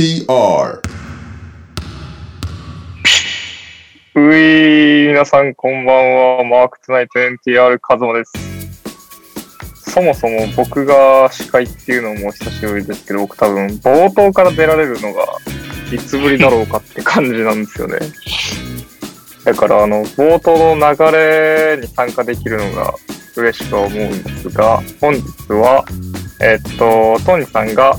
[0.00, 0.20] TR
[4.14, 15.24] うい皆さんこんばんはマークツナイト NTR カズマですそもそも僕が司会っていうのも久しぶりですけど僕多分冒頭から出られるのが
[15.92, 17.98] いつぶりだろうかって感じなんですよね
[19.44, 20.76] だからあの冒頭の
[21.10, 21.16] 流
[21.76, 22.94] れに参加できるのが
[23.36, 25.22] 嬉しくは思うんですが本日
[25.54, 25.84] は
[26.40, 27.96] えっとトニーさんが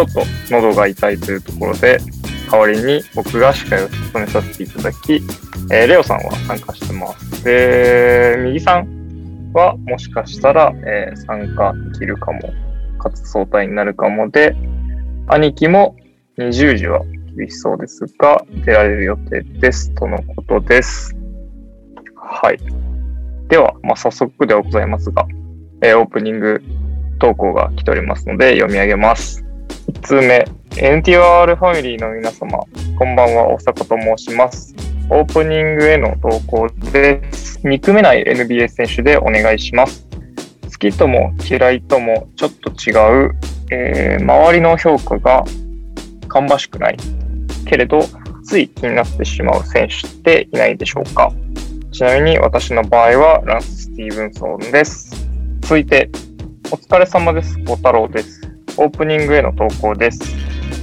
[0.00, 1.98] ちょっと喉が痛いというところで、
[2.50, 5.12] 代わりに僕が司会を務めさせていただき、
[5.70, 7.44] えー、レオさんは参加してます。
[7.44, 12.40] で、右さんはもしかしたら、えー、参加できるかも、
[12.98, 14.56] かつ相対になるかもで、
[15.28, 15.94] 兄貴も
[16.38, 17.00] 20時は
[17.36, 21.14] 厳しそうですが、出られる予定ですとのことです。
[22.16, 22.58] はい。
[23.50, 25.26] では、まあ、早速ではございますが、
[25.82, 26.62] えー、オープニング
[27.18, 29.44] 投稿が来ておりますので読み上げます。
[29.92, 30.44] 1通目
[30.76, 32.68] NTR ファミリーの皆様こ
[33.10, 34.72] んばんは大阪と申します
[35.10, 40.06] オープニングへの投稿です憎めない NBA 選手でお願いします
[40.62, 42.92] 好きとも嫌いともちょっと違
[43.26, 43.32] う、
[43.72, 45.42] えー、周りの評価が
[46.28, 46.96] 芳しくない
[47.66, 48.02] けれど
[48.44, 51.32] つい気になってしまう選手っていないでしょうか
[51.90, 55.26] ちなみに私の場合はランス・スティーブンソンです
[55.62, 56.08] 続いて
[56.70, 60.20] お疲れ様です小太郎ですオープニングへの投稿です。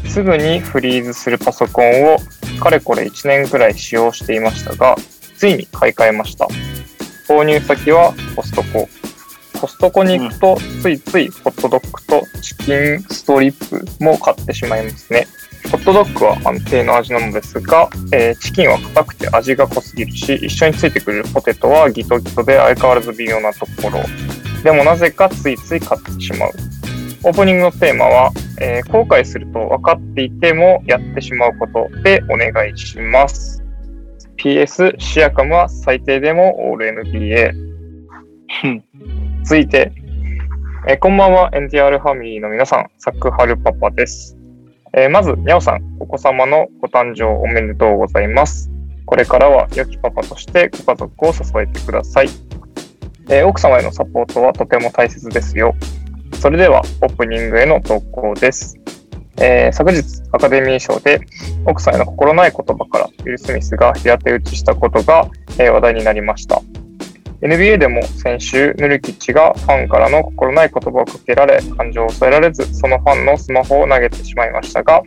[0.10, 2.18] すぐにフリーズするパソコンを
[2.60, 4.96] かれこれ1年くらい使用していましたが、
[5.38, 6.48] ついに買い替えました。
[7.28, 8.88] 購入先はコストコ。
[9.60, 15.28] コストコに行くと、ついついホットドッグとチキンストリップも買ってしまいますね。
[15.72, 24.00] ホットドッグは安定の味なのですが、えー、チキンは硬くて味が濃すぎるし、一緒についてくるポテトはギトギトで相変わらず微妙なところ。
[24.64, 26.52] でもなぜかついつい買ってしまう。
[27.28, 33.62] オープニングのテーマは、えー、後悔すると分かっていてもやってしまうことでお願いします。
[34.38, 37.52] PS、シアカムは最低でもオール NBA。
[39.44, 39.92] 続いて、
[40.88, 44.38] えー、こんばんは NTR ファミリーの皆さん、サクハルパパです。
[44.94, 48.72] えー、まず、にゃオさん、お子様のご誕生おめでとうございます。
[49.06, 52.30] これからは良きパパとしてご家族を支えてください。
[53.30, 55.76] えー、奥様へのサポートはとても大切ですよ。
[56.42, 58.76] それではオープニングへの投稿です。
[59.42, 61.20] えー、昨日アカデミー賞で
[61.66, 65.28] 奥さんへの心ない言葉からウィル・スミスが平手打ちしたことが、
[65.58, 66.62] えー、話題になりました。
[67.42, 75.02] NBA でも先週、ヌルキッチがファンからの心ない言葉をかけられ、感情を抑えられず、そのファンのスマホを投げてしまいましたが、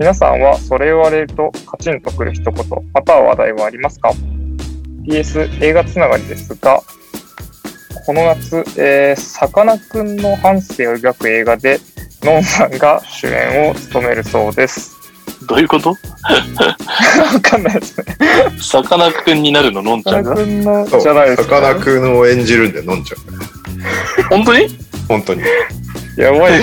[0.00, 2.54] 皆さんはそれを言われるとカチンとくる一言、
[2.92, 4.10] または話題はありますか
[5.08, 6.80] ?PS 映画つながりですが、
[8.06, 11.78] この夏、えー、さかなクンの半生を描く映画で、
[12.22, 14.94] のんさんが主演を務めるそうです。
[15.48, 15.96] どういうこと わ
[17.40, 18.04] かんないですね。
[18.60, 20.36] さかなクンになるの、のんちゃんが。
[20.36, 21.60] じゃないですか、ね。
[21.60, 24.68] さかなクンを演じるんで、のんちゃん本当に
[25.08, 25.40] 本当に。
[26.18, 26.60] やばい。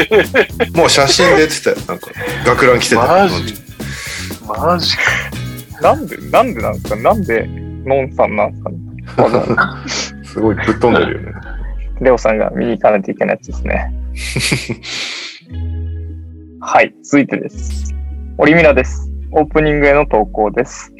[0.74, 1.76] もう写真出てたよ。
[1.88, 2.06] なんか、
[2.46, 3.04] 学ラン着てた。
[3.06, 3.54] マジ
[4.46, 4.96] マジ
[5.82, 7.46] なんで、なんでなんですかなんで、
[7.84, 8.56] のんさんなんで
[9.90, 10.19] すかね。
[10.30, 11.32] すごいぶっ飛んでるよね。
[12.00, 13.62] レオさんが見に行かないといけないやつです
[15.50, 15.58] ね。
[16.60, 17.92] はい、続いてです。
[18.38, 19.10] オリミラです。
[19.32, 20.92] オープニングへの投稿です。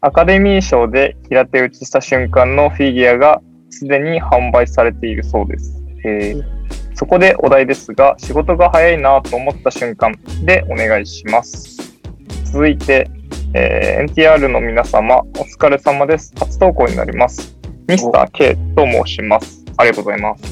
[0.00, 5.82] アカデミー賞で平手打ちした瞬間のフィギュアがすでに販売されているそうです。
[6.06, 10.12] えー、そこでお題ですが、仕事が早いなと思った瞬間
[10.46, 11.96] でお願いします。
[12.50, 13.10] 続いて、
[13.52, 16.32] えー、NTR の皆様、お疲れ様です。
[16.40, 17.59] 初投稿になります。
[17.90, 19.64] ミスター K と申します。
[19.76, 20.44] ありがとうございます。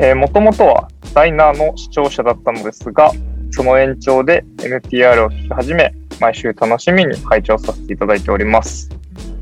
[0.00, 3.10] えー、もともとはダイナーの視聴者だったのですが、
[3.50, 8.88] その延長で NTR を聞き始め、毎週楽しみに拝聴させていただいております。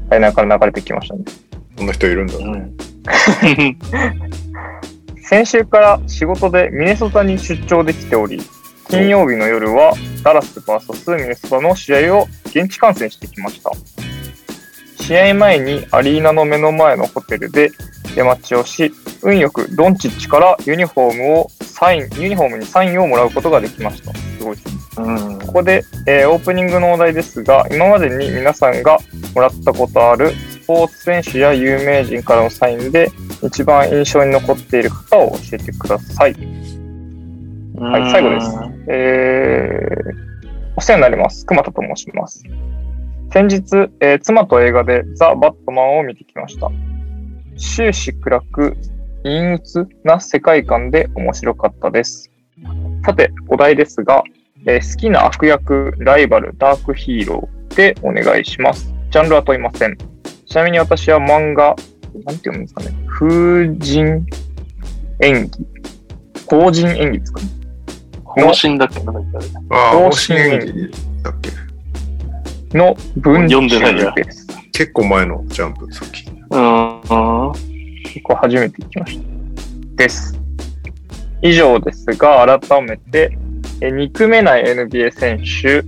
[0.08, 1.24] ダイナーから流れてきましたね。
[1.76, 2.72] こんな人いるんだね。
[3.58, 3.78] うん、
[5.22, 8.40] 先週から仕事でミネソタに出張できており、
[8.88, 9.92] 金曜日の夜は
[10.22, 14.03] ダラス VS ミネソタの試合を現地観戦してきました。
[15.04, 17.70] 試合前にアリーナの目の前のホテルで
[18.14, 18.90] 出待ちをし、
[19.22, 24.14] 運よくドンチッチからユニフォームをサイン、ユニフォームにサインをもらうことができました。
[24.14, 24.74] すごいですね。
[25.06, 28.96] うんここで、えー、オープニングのお題ですが、今までに皆さんが
[29.34, 33.10] もらったことあるスポーツ選手や有名人からのサインで
[33.42, 36.32] 一番印象に残っている方を教えてください。
[37.76, 38.52] はい、最後です。
[38.88, 41.44] えー、お世話になります。
[41.44, 42.42] 熊田と申します。
[43.32, 46.70] 先日、えー、妻と映画でザ・バットマンを見てきました。
[47.56, 48.76] 終始暗く、
[49.24, 52.30] 陰鬱な世界観で面白かったです。
[53.04, 54.22] さて、お題ですが、
[54.66, 58.92] えー、好きな悪役、ライバル、ダークヒーローでお願いします。
[59.10, 59.96] ジャンルは問いません。
[60.46, 61.74] ちなみに私は漫画、
[62.24, 64.26] なんて読むんですかね、風神
[65.20, 65.50] 演技、
[66.48, 67.46] 法人演技ですかね。
[68.24, 70.90] 方針だっけ方針演技
[71.22, 71.50] だっけ
[72.74, 74.48] の文中です。
[74.72, 76.24] 結構前のジャンプ、さっき。
[76.24, 79.24] 結構初めて行きました。
[79.94, 80.34] です。
[81.40, 83.38] 以上ですが、改めて、
[83.80, 85.84] え憎めない NBA 選手、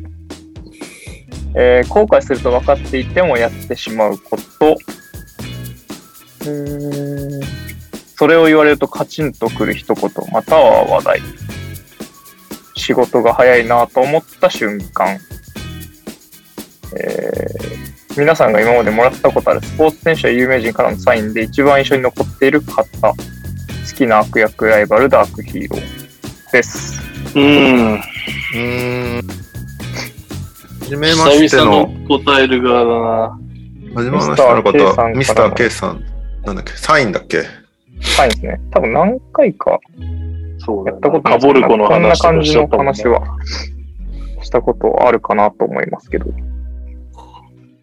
[1.59, 4.77] えー、後悔すると分かっていてもやってしまうこと、
[8.17, 11.21] それを言われるとカチンとくる一言、または話題。
[12.77, 15.19] 仕事が早いなと思った瞬間。
[16.95, 23.15] えー、皆さんが今までもらったことあるスポーツ選手や有名人からのサインで一番印象に残っている方、好
[23.97, 27.03] きな悪役、ライバル、ダークヒーローです。
[27.37, 27.45] うん。
[27.45, 28.01] うん。
[30.81, 31.89] 初めましての。
[31.93, 33.05] の答える側だな。
[33.95, 36.03] はめましての方、ミスター K さん、
[36.45, 37.43] なんだっけ、サインだっけ
[38.01, 38.61] サインですね。
[38.71, 39.77] 多分何回かや
[40.93, 43.23] ったことないですけど、こんな感じの話は
[44.43, 46.27] したことあるかなと思いますけど。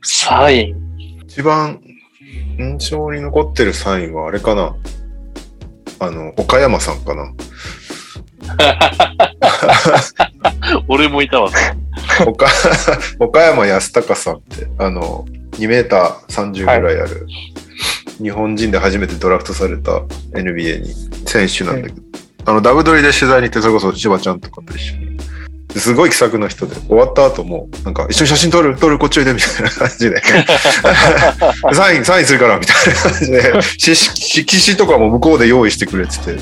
[0.03, 1.19] サイン。
[1.25, 1.81] 一番
[2.59, 4.75] 印象に残ってるサインはあれかな
[6.00, 7.33] あの、岡山さんかな
[10.88, 11.50] 俺もいたわ。
[12.27, 12.45] 岡
[13.19, 17.06] 岡山康隆さんって、あの、2メーター30ぐらいある、は
[18.19, 19.91] い、日本人で初めてドラフトされた
[20.33, 20.89] NBA に
[21.27, 22.03] 選手なんだけど、はい、
[22.45, 25.17] あの、ダブドリで取材に行って、それこそ千葉ちゃんとかと一緒に
[25.79, 30.21] すごい気さくな人で終わった後もなんか一緒に写真撮る撮るこっちおいでみたいな感じで
[31.73, 36.37] サインサインするからみたいな感じで色紙とかも向こうで用意してくれてて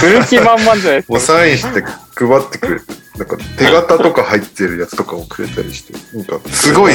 [0.00, 1.90] 古き満々じゃないですかもうサインして配っ
[2.50, 2.84] てくれて
[3.18, 6.94] なんか手形とか入ってるやつとかをくれたりしてなんかすごい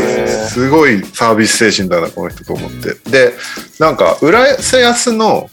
[0.50, 3.34] すごいサービス精神だなこの人と思ってで
[3.80, 5.50] なんか浦安の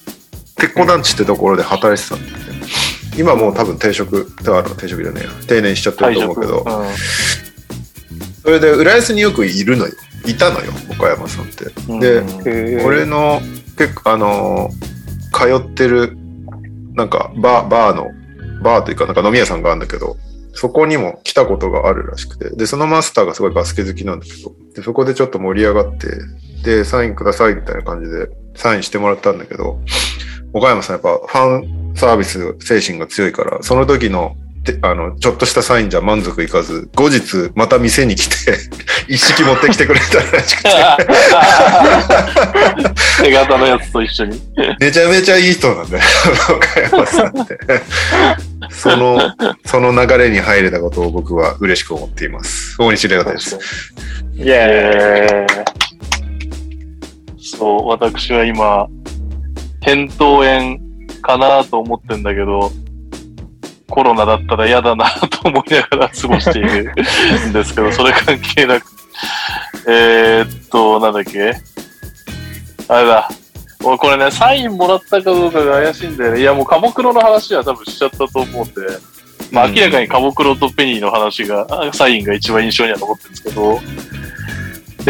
[0.56, 2.66] 鉄鋼団地ってところで働いてたんだよね、
[3.18, 6.64] 今もう多分定職では定職じゃねえ定年しちゃってると思うけど、うん、
[8.42, 9.92] それで浦安によくいるのよ
[10.26, 11.66] いたのよ岡山さんって。
[12.44, 13.40] で俺の
[13.78, 14.70] 結構あの
[15.32, 16.16] 通ってる
[16.94, 18.06] なんかバーバーの
[18.62, 20.16] バーというかなんか飲み屋さんがあるんだけど
[20.52, 26.08] そこにも来たことがあるらしくてでそのマスターがすごいバスケ好きなんだけどでそこでちょっと盛り上がって
[26.62, 29.80] でサインくださいみたいな感じでサインしてもらったんだけど
[30.52, 34.36] 岡山さんやっぱファンサービス精神が強いから、その時の
[34.82, 38.58] あの、ちょっとしたサインじゃ満足いかず、後日また店に来て
[39.08, 40.70] 一式持ってきてくれたらしくて
[43.24, 44.38] 手形のやつと一緒に。
[44.78, 46.04] めちゃめちゃいい人なんだよ、
[46.56, 47.58] 岡山さんって。
[48.68, 49.32] その、
[49.64, 52.76] その流れに入れたことを僕は嬉しく思っています。
[52.78, 53.58] 大西玲太です。
[54.36, 55.46] イェーイ。
[57.40, 58.86] そう、私は今、
[59.80, 60.78] 扁桃炎
[61.22, 62.70] かなと思ってんだけど、
[63.88, 66.92] コロナだったら嫌だなと思いながら過ごしている
[67.48, 68.86] んですけど、それ関係なく。
[69.88, 71.52] えー、っと、なんだっけ
[72.88, 73.28] あれだ。
[73.82, 76.40] 俺これね、サインもらったかどうかが怪しいんだよね。
[76.40, 78.74] いや、もうカモクロの話は多分しちゃったと思うんで、
[79.50, 83.80] まあ明らかにカモクロとペニーの話が、サインが一番印象には残ってるんですけど、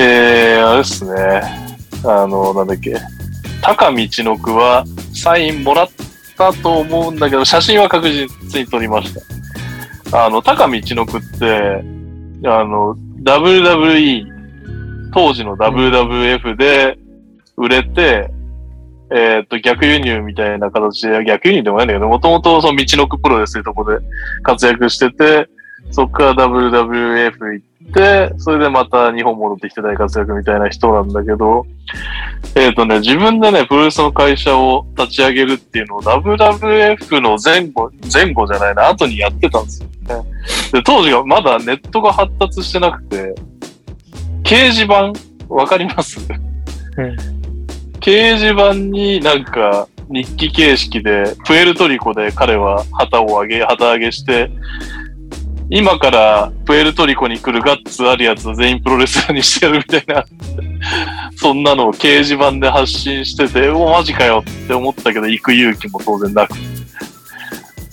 [0.00, 1.42] えー、あれっすね。
[2.04, 2.94] あの、なんだっけ。
[3.62, 5.88] 高道のくはサインもらっ
[6.36, 9.12] たと思うんだけど、写真は確実に撮りまし
[10.10, 10.26] た。
[10.26, 11.84] あの、高道のくって、
[12.48, 14.26] あの、WWE、
[15.12, 16.98] 当時の WWF で
[17.56, 18.30] 売れて、
[19.10, 24.06] うん、えー、っと、逆輸入みたいな形で、逆輸入でもないんだけど、もともとその道のくプロレスというところで
[24.42, 25.48] 活躍してて、
[25.92, 31.66] そっから WWF 行って、それでまた日本戻ってきて大活躍みたいな人なんだけど、
[32.54, 39.88] えっ、ー、とね、自分でね、プロレスの会社を立ち上げるっていうのを WWF の前後、前後じゃないな、後にやってたんですよ
[40.22, 40.30] ね。
[40.72, 43.34] で、当時がまだネットが発達してなくて、
[44.44, 45.12] 掲示板、
[45.52, 46.20] わかります、
[46.98, 47.16] うん、
[47.98, 54.50] 掲示板になんか、日記形式で、プエルトリコで彼は旗を上げ、旗上げして、
[55.72, 60.24] 今からプエルトリコに来るガッツあるやつ全員プロレスラーにしてやるみたいな
[61.36, 66.54] そんなのを掲示板で発信してて、おマジかよって思ったけど、行く勇気も当然なく。
[66.56, 66.56] っ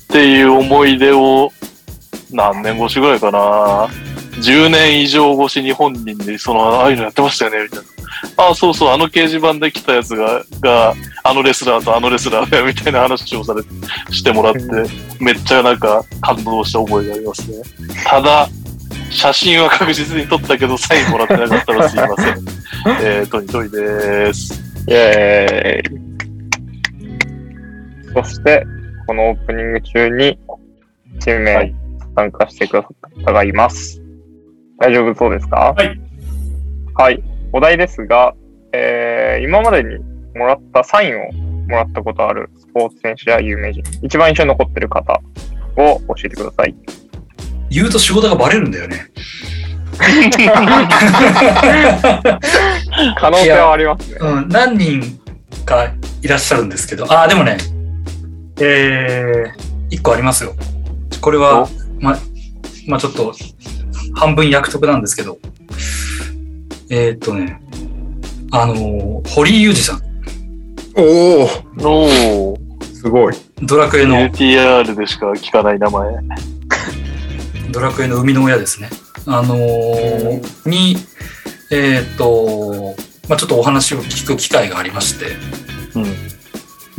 [0.10, 1.52] ていう思い出を、
[2.32, 3.86] 何年越しぐらいかな。
[4.44, 7.88] 10年以上越しに本人で、その、ああいうのやってましたよね、みたいな。
[8.36, 10.94] あそうそう、あの掲示板で来たやつが、が、
[11.24, 13.62] あのレスラーとあのレスラーだよみたいな話をされ、
[14.14, 14.60] してもらって、
[15.20, 17.58] めっちゃなんか感動した覚えがありますね。
[18.06, 18.48] ただ、
[19.10, 22.40] 写真は確実に撮ったけど、サインもらってなかったらすいません。
[23.02, 24.54] えー、トニトイです。
[24.88, 25.84] イェーイ。
[28.14, 28.64] そして、
[29.08, 30.40] このオープニング中に、
[31.20, 31.72] チーム名
[32.16, 34.02] 参加してくださった方がいます。
[34.80, 36.00] 大丈夫そうですかはい。
[36.94, 37.22] はい。
[37.58, 38.36] お題ですが、
[38.72, 39.98] えー、今までに
[40.38, 45.20] もらったサインをもらったことあるスポーツ選手や有名人、一番印象に残ってる方
[45.76, 46.76] を教えてください。
[47.72, 49.08] 言うと仕事がバレるんだよね。
[53.18, 54.18] 可能性はありますね。
[54.22, 55.02] うん、何人
[55.66, 55.88] か
[56.22, 57.58] いらっしゃるんですけど、ああ、でもね、
[58.62, 60.54] えー、1個ありますよ。
[61.22, 61.68] これは、
[62.00, 62.16] ま、
[62.88, 63.34] まあ、ちょっと、
[64.14, 65.40] 半分約束なんですけど、
[66.90, 67.60] えー、っとね、
[68.52, 70.08] あのー、堀井裕二さん。
[70.96, 71.48] お
[72.50, 73.36] おおすごい。
[73.62, 74.16] ドラクエの。
[74.30, 76.10] UTR でしか聞かない名前。
[77.72, 78.90] ドラクエの生みの親ですね。
[79.26, 80.96] あのー、に、
[81.72, 82.96] えっと、
[83.28, 85.26] まあ、ちょっとお話を聞く機会がありまして、
[85.96, 86.06] うん、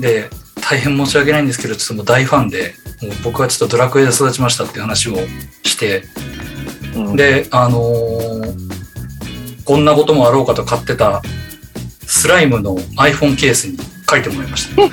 [0.00, 0.28] で、
[0.60, 5.14] 大変申し訳ないんですけど、ちょっともう大ファンで、もう僕はちょっとドラクエで育ちましたっていう話を
[5.62, 6.02] して、
[6.94, 8.67] うん、で、あのー
[9.68, 11.20] こんなこともあろうかと買ってた
[12.06, 13.76] スライムの iPhone ケースに
[14.08, 14.80] 書いてもらいました。
[14.80, 14.88] こ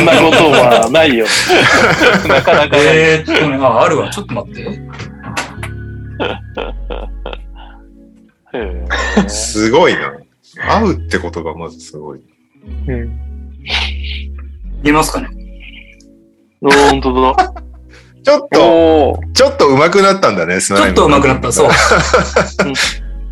[0.00, 1.26] んなことはないよ。
[2.28, 4.08] なかなかえっとね、あ、あるわ。
[4.10, 4.80] ちょっと待って。
[9.28, 10.12] すごいな。
[10.70, 12.20] 合うって言葉、まずすごい。
[12.20, 12.22] う
[12.94, 13.58] ん、
[14.84, 15.26] 見えますかね
[16.62, 17.52] 本当だ。
[18.28, 21.70] ちょっと、ちょっと上手くなったんだね、スナイちょっと上手くなった、そう。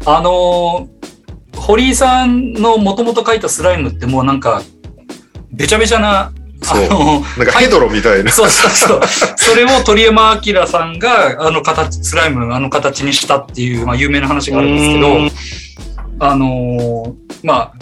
[0.06, 4.62] あのー、堀井さんのもともと書いたスライムってもうなんか、
[5.52, 8.32] べちゃべちゃな、そうあのー、なんかヘドロみたいな。
[8.32, 9.00] そうそうそう。
[9.36, 17.12] それを鳥山明さんが、あの形、スライム、あの形にしたっていう、まあ、有名な話があるんですけど、あのー、
[17.42, 17.72] まあ、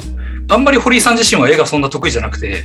[0.52, 2.64] あんまり堀井さん自身は絵がそんな得意じゃなくて、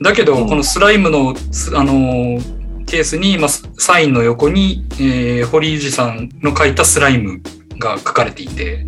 [0.00, 1.34] だけど、このスライムの、
[1.74, 3.48] あのー、ケースに、まあ、
[3.78, 7.42] サインの横に、えー、堀井さんの書いたスライム
[7.78, 8.86] が書かれていて、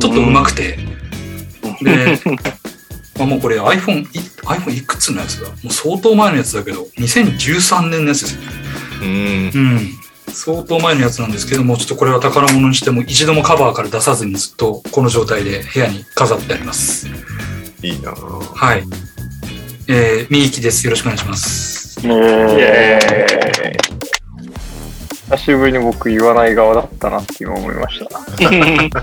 [0.00, 0.76] ちょっと上手くて、
[1.82, 2.18] で、
[3.18, 8.40] まあ、もうこれ iPhone, iPhone いくつのやつだもう相当前のやつだけど、2013年のやつですよ
[9.00, 9.50] ね。
[9.54, 9.80] うん、うん
[10.36, 17.06] 相当前のやつなんですけども、ちょっとこれは宝物にしても一度もカバーから出さずにずっとこの状態で部屋に飾ってあります。
[17.82, 18.82] いいなはい。
[19.86, 20.84] えー、みゆきです。
[20.86, 21.83] よろしくお願いします。
[22.04, 24.48] イエーイ
[25.08, 27.98] 久しぶりに僕言わない側だったなって今思いまし
[28.90, 29.00] た。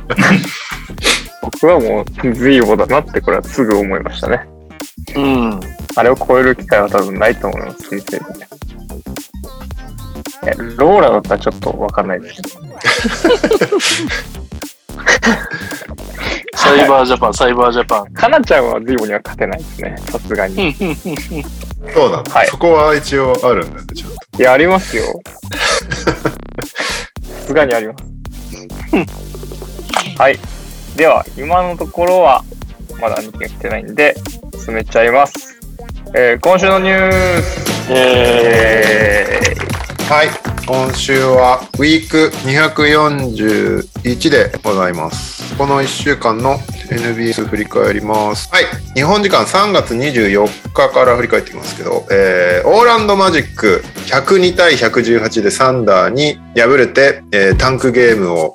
[1.49, 4.41] 僕はもう随分だなってこれはすぐ思いましたね。
[5.15, 5.59] うん。
[5.95, 8.21] あれを超える機会は多分ないと思います、先生で。
[10.45, 12.41] え、ローラだったらちょっとわかんないです。
[16.63, 18.13] サイバージャパン、サイバージャパン。
[18.13, 20.73] かなちゃんはズイボには勝てないですね、さすがに。
[20.73, 24.15] そうなんだ、はいそこは一応あるんだね、ちゃんと。
[24.37, 25.05] いや、ありますよ。
[25.89, 26.13] さ
[27.47, 29.03] すがにあります。
[30.21, 30.39] はい。
[30.95, 32.43] では、今のところは、
[33.01, 34.13] まだ2件来てないんで、
[34.63, 35.59] 進めちゃいます。
[36.15, 39.80] えー今週のニュース、えーイ
[40.11, 40.27] はい、
[40.67, 45.55] 今週はウィーク241でございます。
[45.57, 46.57] この1週間の
[46.89, 48.49] NBS 振り返ります。
[48.51, 58.53] はい、日本時間3月24日から振り返っていきますけど、えー、オーランドマジック102対118でサンダーに敗れて、えー、タンクゲームを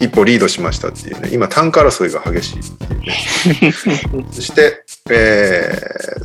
[0.00, 3.72] 一歩リードしましたっていうね、今単価争いが激しいっていうね。
[4.32, 5.70] そして、え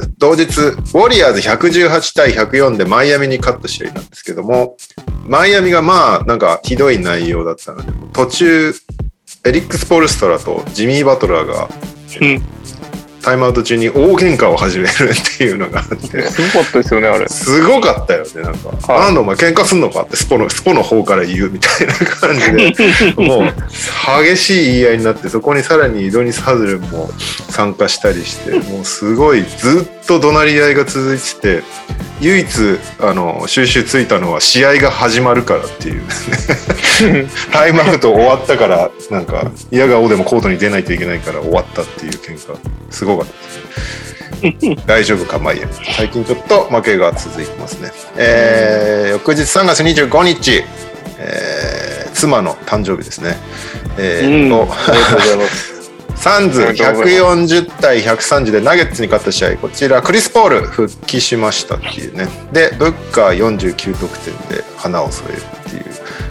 [0.01, 4.77] ー、同日、ウォリアーズ118対104でマイアミに勝った試合なんですけども、
[5.27, 8.73] マイアミがまあ、なんかひどい内容だったので、途中、
[9.45, 11.69] エリックス・ポルストラとジミー・バトラーが、
[13.25, 14.91] タイムアウト中に大喧嘩を始めるっ
[15.39, 22.51] ていうのがあってすごかったですよねあれすごかったよねなんか「はい、あのお前喧嘩すんのか?」ってスポのスポの方から言うみたいな感じで
[23.17, 23.53] もう
[24.23, 27.09] 激しい言い合いになってそこにさらに井戸にサズルも
[27.49, 31.63] 参加したりしてもうすごいずっと怒鳴り合いが続いてて
[32.21, 32.47] 唯一
[32.99, 36.03] あの収集ついたのは試合が始まるからっていう
[37.51, 42.55] タイムアウト終わったからなんか嫌がおでもコートに出ないといけないから終わったっていう喧嘩
[42.91, 43.27] すごかっ
[44.41, 50.63] たですね大丈夫かまいや最近ちょっと負けが続いてますねえー、翌日3月25日
[51.17, 53.37] えー、妻の誕生日ですね。
[53.97, 54.69] えー、うん、あり
[54.99, 55.74] がとうございます。
[56.25, 65.83] サンズ140対130でナゲッツに勝った試合こちらクリス・ポール復帰しましたっていうねでブッカー49得点で花を添えるっていう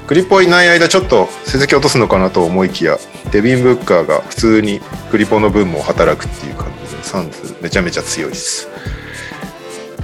[0.08, 2.98] クリポいない間ちょっと成績落とすのかなと思いきや
[3.30, 4.80] デビン・ブッカーが普通に
[5.12, 8.66] クリポの分も働くっていう感じでサンズめちゃめちゃ強いです、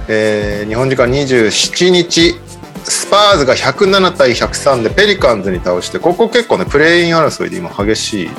[0.07, 2.35] えー、日本時間27日
[2.85, 8.29] スパーズが107対103でペリカンズに倒してここ結構ねプレーイン争いで今激しい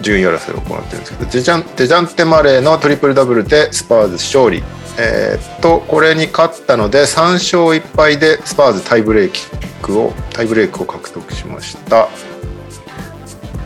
[0.00, 4.62] 順位争いを行ってるんですけどデジャンデジャンテ・マレーのトリプルダブルでスパーズ勝利、
[4.98, 12.08] えー、っとこれに勝ったので3勝1敗でスパーズタイブレーキックをタイブレークを獲得しました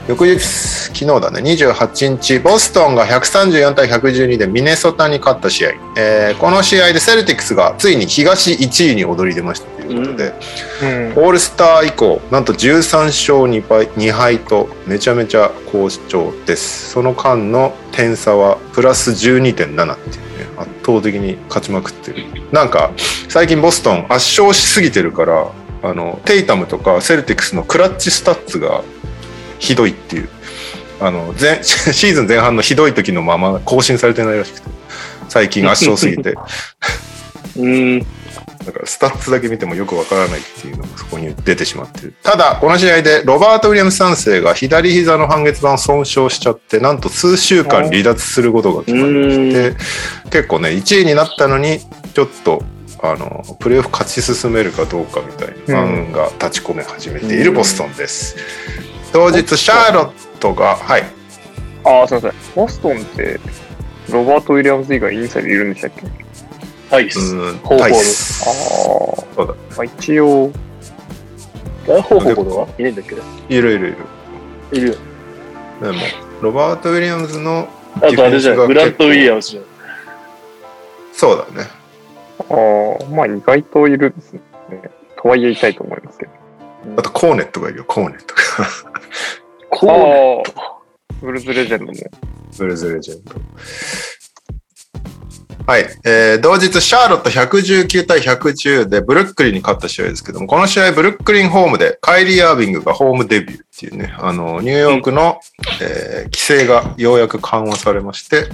[0.08, 10.34] 翌日昨日だね28日ボストンが134対112でミネソタに勝った試合、えー、この試合でセルティックスがついに東1位に躍り出ましたいうことで、
[10.82, 10.84] う
[11.14, 19.92] ん、オールスター以降なんと13勝2敗 ,2 敗とめちゃめちゃ好調ですその間の点差はプラス12.7っていうね
[20.58, 22.92] 圧倒的に勝ちまくってるなんか
[23.28, 25.50] 最近ボストン圧勝しすぎてるから
[25.82, 28.82] あのテイタムとかセルティクスのクラッチスタッツが
[29.58, 30.28] ひどいっていう
[31.00, 34.70] あの前 シーズン前半のひどい時のまま更新されてないらしくて
[35.28, 36.34] 最近圧勝すぎて
[37.56, 38.06] うん
[38.64, 42.14] だからスタッフだけ見てもよくわからないっていうのがそこに出てしまってる。
[42.22, 49.74] ただ、この試合でロバート・ウィリアムス3世が左膝の半月板を損傷しちゃって、なんと数週間離脱することが決まりまして、
[50.30, 51.80] 結構ね、1位になったのに、
[52.14, 52.62] ちょっと、
[53.02, 58.36] あの、プレーオフ勝ち進めるかどうかみたいな案が立ち込め始めているボストンです。
[59.12, 61.02] 当日、シャーロットが、はい。
[61.84, 62.32] ああ、すみません。
[62.54, 63.40] ボストンって、
[64.08, 66.02] ロバート・ウィリアムス以外インサイドいるんでしたっけ
[66.92, 67.18] タイス。
[67.34, 67.94] うん、ホータああ。
[67.94, 69.46] そうだ。
[69.46, 70.52] まあ、一応。
[71.88, 73.96] あ、ホーホールはいないんだっけいるいる
[74.72, 74.80] いる。
[74.80, 74.98] いる。
[75.80, 75.94] でも、
[76.42, 79.64] ロバート・ウィリアムズのあとあれじゃん、グラント・ウィリアムズじゃん。
[81.14, 81.68] そうだね。
[82.50, 84.40] ああ、まあ意外といるですね。
[85.16, 86.32] とは言いたいと思いますけど。
[86.98, 88.66] あとコーネットがいるよ、コーネットが。
[89.70, 90.52] コーネット
[91.22, 91.92] ブルーズ・レジェンドも。
[92.58, 93.34] ブルーズ・レジェンド。
[95.64, 95.86] はい。
[96.04, 105.38] えー、同日、シャーロット119対110でブルックリンに勝った試合ですけども、この試合、ブルックリンホームで、カイリー・アービングがホームデビューっていうね、あの、ニューヨークの、
[105.80, 108.46] えー、規制がようやく緩和されまして、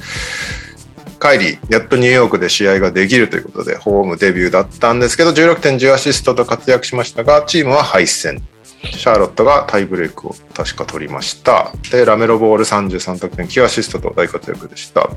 [1.18, 8.42] カイリー、やっとニューヨークで試合ができるということで、ホームデビューだったんですけど、16.10アシストと活躍しましたが、チームは敗戦
[8.84, 11.72] シャーロットがタイブレイクを確か取りました。
[11.90, 15.08] で、ラメロボール33得点、9アシストと大活躍でした。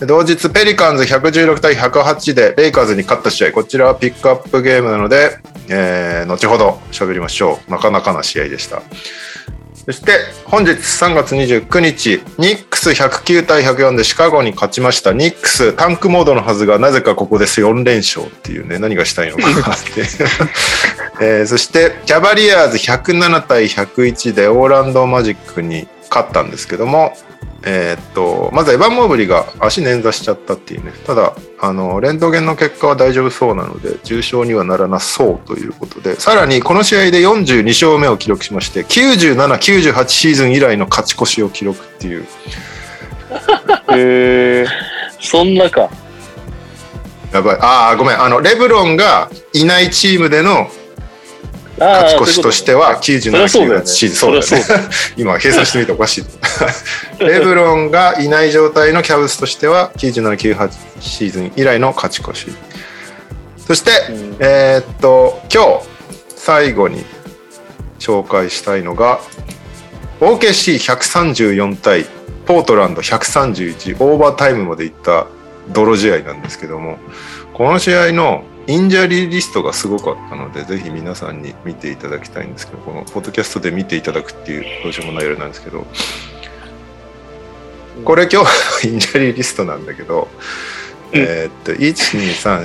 [0.00, 5.38] で同日、ペリカンズ116対108でレイカーズに勝った試合、こちらはピックアップゲームなので、
[5.68, 7.70] えー、後ほど喋りましょう。
[7.70, 8.82] なかなかな試合でした。
[9.84, 10.12] そして
[10.46, 15.12] 本日3月29日、ニックス109対104でシカゴに勝ちました。
[15.12, 19.90] ニックスタンクモードのはずがなぜかここです4連勝っていうね、何がしたいのかなって。
[21.24, 27.16] えー、そしてキャバリアーズ107対101でオーランドマジックに勝ったんですけども、
[27.68, 30.92] えー、っと、まずエヴァン・モーブリが足捻挫しちゃったっていうね。
[31.04, 39.34] ただ、あの、レントゲンの結果は大丈夫そうなので、重傷にはならなそうということで、さらにこの試合で42勝目を記録しまして、97、
[39.92, 42.20] 98シーズン以来の勝ち越しを記録っていう。
[42.22, 42.26] へ
[43.98, 44.68] えー、
[45.20, 45.88] そんなか。
[47.32, 47.56] やばい。
[47.60, 48.22] ああ、ごめん。
[48.22, 50.70] あの、レブロンがいないチームでの
[51.78, 53.30] 勝ち越しとしては97
[53.66, 54.88] 球がシーズン、ね、そうだね。
[55.16, 56.24] 今計算してみておかしい。
[57.24, 62.46] レブロンがいない状態のキャブスとしては9798シーズン以来の勝ち越し。
[63.66, 63.90] そして、
[64.38, 65.84] えー、っと今日
[66.36, 67.04] 最後に
[67.98, 69.20] 紹介したいのが
[70.20, 72.06] OKC134 対
[72.46, 75.26] ポートランド131オーバータイムまでいった
[75.70, 76.96] 泥試合なんですけども
[77.52, 85.86] この試合のインジャリーリストがすごかったので、ぜひ皆さんに見ていただきたいんですけど、このポッドキャストで見ていただくっていう、どうしようもないようなんですけど、
[88.04, 88.42] これ今
[88.82, 90.26] 日インジャリーリストなんだけど、
[91.12, 92.64] えー、っと、1、2、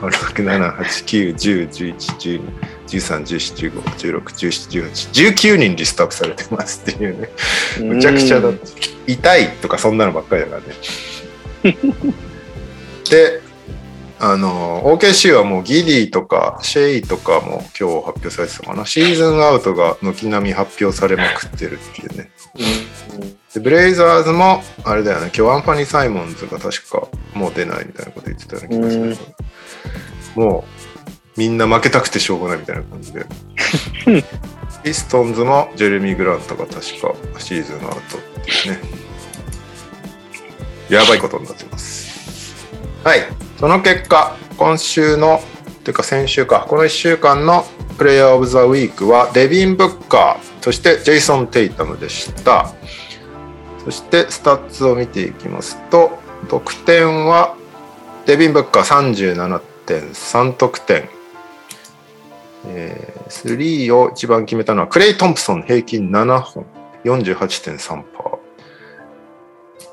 [0.00, 2.42] 5、6、7、8、9、10、11、12、
[2.88, 3.72] 13、14、15、
[4.20, 4.20] 16、17、
[4.82, 4.84] 18、
[5.32, 7.28] 19人リストアップされてますっていうね、
[7.80, 8.48] むちゃくちゃだ、
[9.06, 10.66] 痛いとかそんなのばっかりだからね。
[13.08, 13.42] で、
[14.22, 18.84] あの、OKC はもうギリーとかシェイとかも今日発表されてたかな。
[18.84, 22.30] シーズンアウトが軒並み発表されまくってるっていうね。
[23.54, 29.24] でブレイザーズも、あれだよね、今日アンファニー・サイモンズが確かもう出ないみたいなこと言ってたような気がするけ
[30.36, 30.64] ど、も
[31.36, 33.24] うみんな負けたくてしょうがないみたいな感じで。
[34.84, 36.82] ピストンズもジェレミー・グラントが確か
[37.38, 38.80] シーズンアウトっていうね。
[40.90, 42.19] やばいことになってます。
[43.04, 43.20] はい
[43.58, 45.40] その結果今週の
[45.84, 47.64] というか先週かこの1週間の
[47.96, 52.70] プレイヤー・オブ・ザ・ウィークはデビン・ブッカーそしてジェイソン・テイタムでした
[53.82, 56.18] そしてスタッツを見ていきますと
[56.50, 57.56] 得点は
[58.26, 61.08] デビン・ブッカー37.3得点
[62.66, 63.24] えー、
[63.86, 66.66] 3を一番決めたのはクレイ・トンプソン平均7本
[67.04, 68.04] 48.3%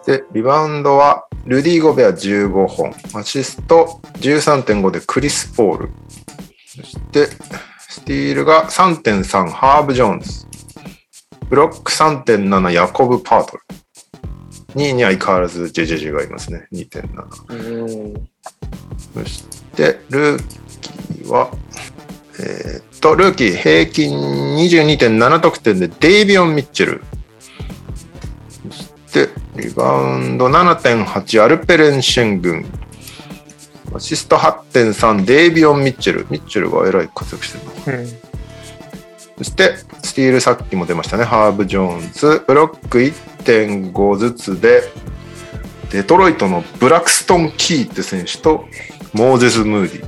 [0.08, 5.90] でリバウンドはルディ・ゴベア15本、アシスト13.5でクリス・ポール、
[6.68, 7.28] そして
[7.88, 10.46] スティールが3.3、ハーブ・ジョーンズ、
[11.48, 13.64] ブロック3.7、ヤコブ・パートル、
[14.76, 18.22] 2位に相変わらずジェェジェがいますね、2.7。
[19.14, 19.46] そし
[19.78, 20.44] てルー
[20.82, 21.50] キーは、
[22.42, 27.04] えー、っと、ルーキー平均22.7得点でデイビオン・ミッチェル、
[29.56, 32.66] リバウンド7.8、アルペレン・シェン軍。
[33.96, 36.28] アシスト8.3、デイビオン・ミッチェル。
[36.30, 37.54] ミッチェルがえらい活躍し
[37.86, 38.08] てるな、うん、
[39.40, 41.24] そして、スティールさっきも出ましたね。
[41.24, 42.44] ハーブ・ジョーンズ。
[42.46, 44.84] ブロック1.5ずつで、
[45.92, 48.66] デトロイトのブラクストン・キーって選手と、
[49.14, 50.08] モーゼス・ムーディ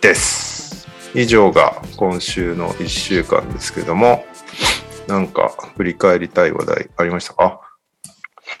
[0.00, 0.86] です。
[1.14, 4.24] 以上が今週の1週間ですけども、
[5.08, 7.60] なんか振り返りたい話題ありましたか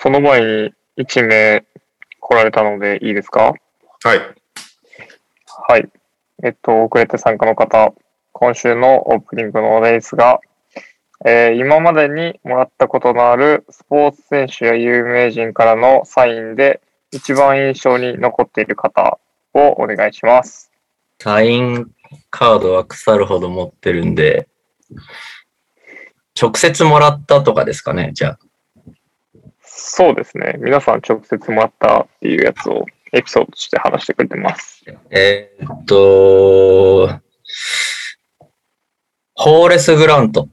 [0.00, 0.40] その前
[0.96, 1.64] に1名
[2.20, 3.52] 来られたのでいいですか
[4.04, 4.18] はい。
[5.68, 5.88] はい。
[6.42, 7.94] えっと、遅れて参加の方、
[8.32, 10.40] 今週のオープニングの話題ですが、
[11.24, 16.80] えー、今までにもらったことのあるスポーツ選手や有名人からのサインで
[17.12, 19.18] 一番印象に残っている方
[19.54, 20.72] をお願いします。
[21.20, 21.92] サイン
[22.30, 24.48] カードは腐るほど持ってるんで、
[26.40, 28.38] 直接もらったとかですかね、じゃあ。
[29.64, 30.56] そうですね。
[30.58, 34.82] 皆さん直接もらったっていうやつをエピソードとして話してくれてます。
[35.10, 37.20] えー、っと、
[39.34, 40.48] ホーレスグラント。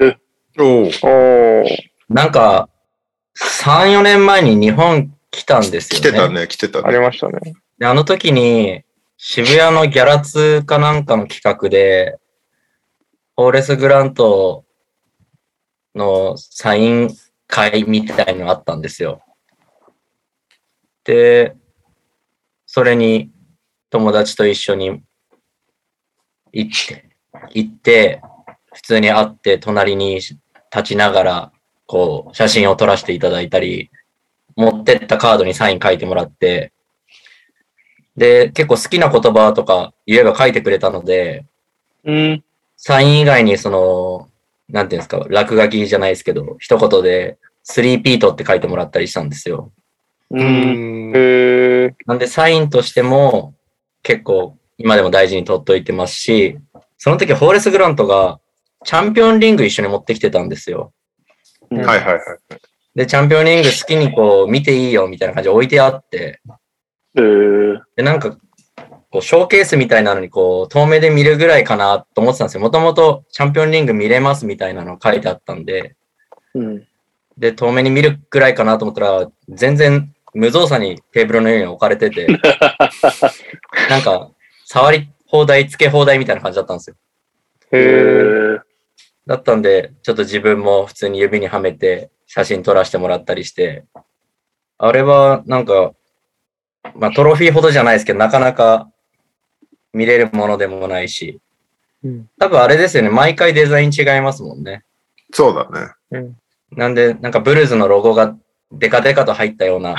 [0.00, 0.16] え、
[0.58, 1.64] おお。
[2.10, 2.68] なんか、
[3.40, 6.00] 3、4年前に日本来たんですよね。
[6.00, 6.84] 来てたね、来てたね。
[6.88, 7.54] ありましたね。
[7.78, 8.82] で、あの時に、
[9.16, 12.18] 渋谷のギャラ通かなんかの企画で、
[13.34, 14.65] ホーレス・グラント
[15.96, 17.08] のサイン
[17.48, 19.22] 会みたいのあったんですよ。
[21.04, 21.56] で、
[22.66, 23.30] それに
[23.90, 25.00] 友達と一緒に
[26.52, 27.08] 行って、
[27.52, 28.20] 行って、
[28.74, 30.38] 普通に会って隣に立
[30.84, 31.52] ちながら、
[31.86, 33.90] こう、写真を撮らせていただいたり、
[34.56, 36.72] 持ってったカードにサイン書いてもらって、
[38.16, 41.46] で、結構好きな言葉とか言えば書いてくれたので、
[42.04, 42.44] うん、
[42.76, 44.28] サイン以外にその、
[44.68, 49.72] なんていうんですか、落書きじゃないですけど、一言で、スリーピートって書いてもらったりしたんですよ。
[50.30, 51.12] うん。
[52.06, 53.54] なんで、サインとしても、
[54.02, 56.58] 結構、今でも大事に取っといてますし、
[56.98, 58.40] その時、ホーレス・グラントが、
[58.84, 60.92] チャンピオンリング一緒に持ってきてたんですよ。
[61.70, 62.20] はいはいはい。
[62.94, 66.40] で、チャンピオンリング好きにこう、見ていいよみたいな感じで置いてあって。
[67.16, 68.36] えー、で、なんか、
[69.10, 72.60] こうショーケースみたいなのにこう遠目で見るぐらいかなと思ってたんですよ。
[72.60, 75.96] もともとチャンピオンリング見れますみたいなの書いてあったんで、
[76.54, 76.86] うん、
[77.38, 82.26] で、遠目に見るぐらいかなと思ったら、全然無造作にテーブルの上に置かれてて、
[83.90, 84.30] なんか
[84.64, 86.96] 触り放題、つけ放題みたいな感じだったんですよ。
[87.72, 88.60] へー。
[89.26, 93.84] だったんで、ちょっと自分も普通に指にはめて写真撮らせてもらったりして、
[94.78, 95.92] あれはなんか、
[96.96, 98.88] まあトロフィーほどじゃないですけど、なかなか
[99.96, 101.40] 見れるものでもないし、
[102.04, 104.82] うん、多分あれですよね、毎回デザイン違いますもんね。
[105.32, 106.28] そうだね。
[106.72, 108.36] うん、なんで、なんかブルーズのロゴが
[108.72, 109.96] デカデカと入ったような、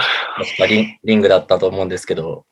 [0.70, 2.46] リリングだったと思うんですけど、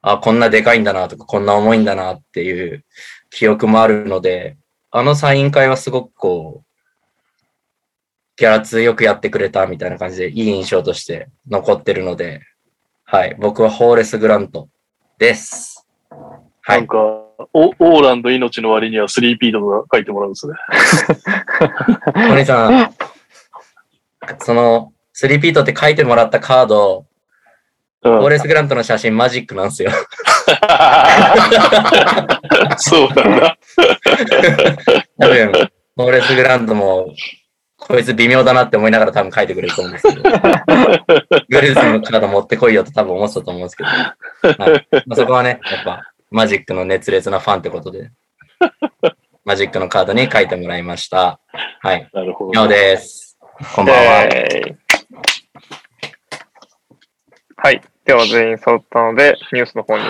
[0.00, 2.82] あ、こんなでかいんだなとか、こんな重いんだなっていう
[3.28, 4.56] 記憶もあるので、
[4.90, 6.64] あのサイン会はすごくこう、
[8.38, 12.40] ギャラツよくやってくれたみたいな感じで、いい印象として残ってるので、
[13.04, 14.68] はい、僕はホーレス・グラント
[15.18, 15.77] です。
[16.68, 20.52] はい、なんか、オーランド命の割には3ーとか書いてもらうんですね。
[22.30, 22.92] お兄さん、
[24.40, 27.06] その3ートって書いてもらったカード、
[28.02, 29.90] うん、ーレス・グラントの写真マジックなんですよ。
[32.76, 33.56] そうなんだ。
[35.18, 37.06] 多分、ウーレス・グラントも、
[37.78, 40.22] こいつ微妙だなって思いながら多分書いてくれると思うんですけど。
[40.22, 40.28] グ
[41.62, 44.00] ルーズのカード持ってこいよと多分思ってたと思うんですけど、はい、
[45.06, 48.10] まあ、そこはね、やっぱマジックの熱烈なファンってことで、
[49.46, 51.40] マジックのカードに書いてもらいました。
[51.80, 52.06] はい。
[52.12, 52.52] なるほど。
[52.52, 53.38] ようです。
[53.74, 54.02] こんばんは。
[54.24, 54.76] えー、
[57.56, 57.80] はい。
[58.04, 60.04] では全員揃ったので、ニュースの方に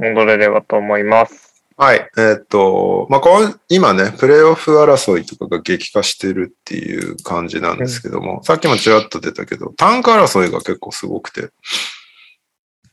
[0.00, 1.64] 戻れればと思います。
[1.76, 1.98] はい。
[2.16, 3.20] えー、っと、まあ、
[3.68, 11.50] 今ね、プレイオフ争いとかが激化してるっていう感じなんですけども、うん、さっきもちらっと出たけど、単価争いが結構すごくて、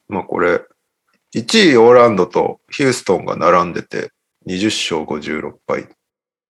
[0.08, 0.62] まあ、これ、
[1.36, 4.12] 1位オーランドとヒューストンが並んでて、
[4.48, 5.86] 20勝56敗。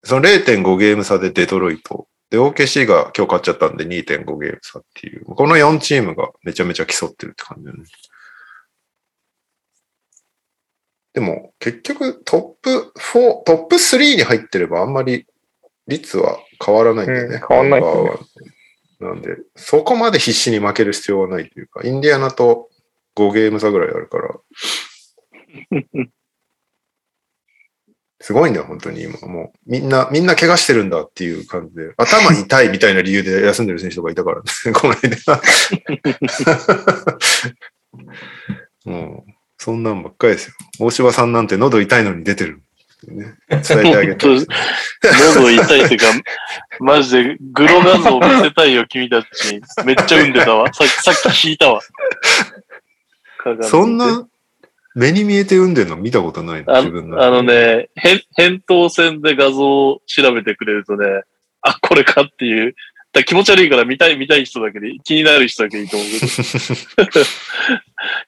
[0.03, 2.07] その0.5ゲーム差でデトロイト。
[2.29, 5.25] で、OKC が今日勝っちゃったんで2.5ゲーム差っていう。
[5.25, 7.79] この4チームがめちゃめちゃ競ってるって感じだね。
[11.15, 15.25] でも、結局トップ4、トップ3に入ってればあんまり
[15.87, 17.35] 率は変わらないんだよね。
[17.37, 18.15] うん、変わらない、ね、
[18.99, 22.69] なんで、そこまで必死に負ける必要はないというか、インディアナと
[23.15, 24.35] 5ゲーム差ぐらいあるから。
[28.19, 29.19] すごいんだよ、本当に今。
[29.27, 31.93] もう、みんな、みんな怪我してるんだっていう感じで。
[31.97, 35.39] 頭痛いみたいな理由で休んでる選手とかいたから、ね、 この間。
[38.85, 40.53] もう、そんなんばっかりですよ。
[40.79, 42.61] 大柴さんなんて喉痛いのに出てる。
[43.05, 44.25] 伝えてあげて。
[45.35, 46.05] 喉痛いっていうか、
[46.79, 49.61] マジでグロ画像見せたいよ、君たちに。
[49.85, 50.73] めっちゃ産んでたわ。
[50.73, 51.79] さっき、さっき聞いたわ。
[53.53, 54.27] 鏡そんな
[54.95, 57.21] 目に見えて読んでるの見たことないのあ自分の。
[57.21, 58.19] あのね、返
[58.67, 61.05] 答線で画像を調べてくれるとね、
[61.61, 62.73] あ、これかっていう。
[63.11, 66.09] だ気持ち悪いから見たい、見たい人だけで、気になる人だけでいいと思う。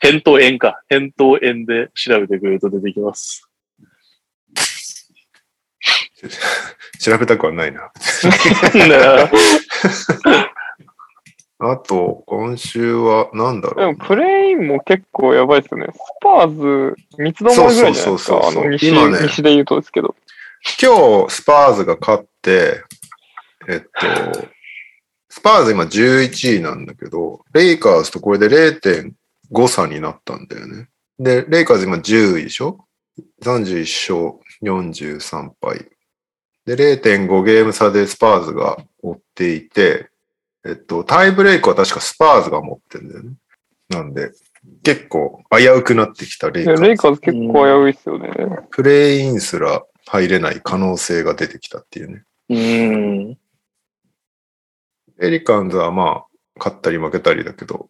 [0.02, 0.82] 返 答円か。
[0.90, 3.50] 返答円で調べてくれると出てきます。
[7.00, 7.90] 調べたくはないな。
[11.60, 13.94] あと、今週は、なんだろう。
[13.96, 15.88] でも、プレインも結構やばいですよね。
[15.92, 18.40] スパーズ、三つどもぐらいじゃないですか。
[18.44, 20.16] あの西、ね、西で言うとですけど。
[20.82, 22.84] 今日、スパーズが勝って、
[23.68, 24.48] えっと、
[25.30, 30.90] スパーズ今11位なんだけど、レイカーズとこれで0.5差になったんだよね。
[31.18, 32.86] で、レイカーズ今10位でしょ
[33.44, 35.86] ?31 勝43敗。
[36.68, 40.10] で、0.5ゲーム差でスパーズが追っていて、
[40.68, 43.32] えっと、タイブレイクは確かスパーズが持ってるんだよね。
[43.90, 44.32] なんで、
[44.84, 46.84] 結構危うくなってきたレイカーズ。
[46.84, 48.32] レイカーズ結構危ういっすよね。
[48.72, 52.24] プレイインすら入れない可能性が出てきたっていうね。
[52.50, 53.38] うん。
[55.26, 56.26] エリカンズはまあ、
[56.58, 57.90] 勝ったり負けたりだけど、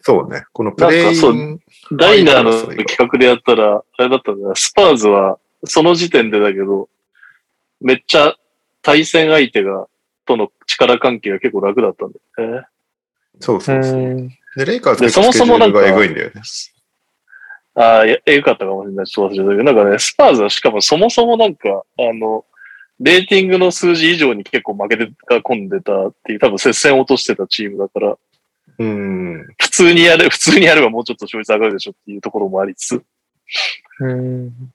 [0.00, 1.60] そうね、このプレイン。
[1.92, 6.88] ダイナーの企画でやったら、あれだったんだスパーズは、その時点でだけど、
[7.80, 8.36] めっちゃ
[8.86, 9.88] 対戦相手が、
[10.26, 12.66] との力関係が結構楽だったんだよね。
[13.40, 14.28] そうそうそう。
[14.56, 16.40] で、レイカーズ結構スケジュールがエグいんだよね。
[17.74, 19.06] ああ、えぐかったかもしれない。
[19.06, 21.68] ちょっと忘れたけど、なんかね、スパーズはしかもそもそもなんか、
[21.98, 22.44] あの、
[23.00, 28.16] レーティングの数字以上に結構負けてが込んでたっていう、多分接戦落としてたチームだから、
[28.78, 29.46] うん。
[29.58, 33.02] 普通にやれ、普通にやればもうちょっと勝率上がるでしょっていうところもありつつ。
[34.00, 34.70] うん。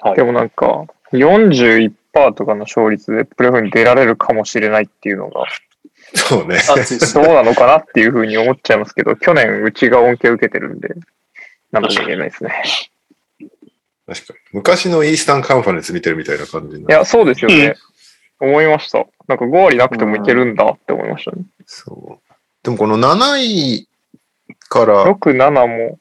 [0.00, 1.92] はい、でもなんか、41%
[2.34, 5.44] とかの勝率でプレーオフに出られるかもしれないっていうのが、
[6.14, 6.58] そうね。
[7.14, 10.94] どうなのかなっていうふうに思っちゃいますけど、去年うちが恩恵を受けてるんで、
[11.72, 12.50] なんとも言えないですね。
[14.06, 14.38] 確かに。
[14.52, 17.74] 昔のイースタンカンファレンス見てるみたいな感じいや、そうですよね。
[18.40, 19.04] 思いました。
[19.26, 21.42] なんか5割なくてもいけるんだって思いましたね。
[21.66, 22.32] そう。
[22.62, 23.88] でもこの7位
[24.68, 25.98] から、6、7も、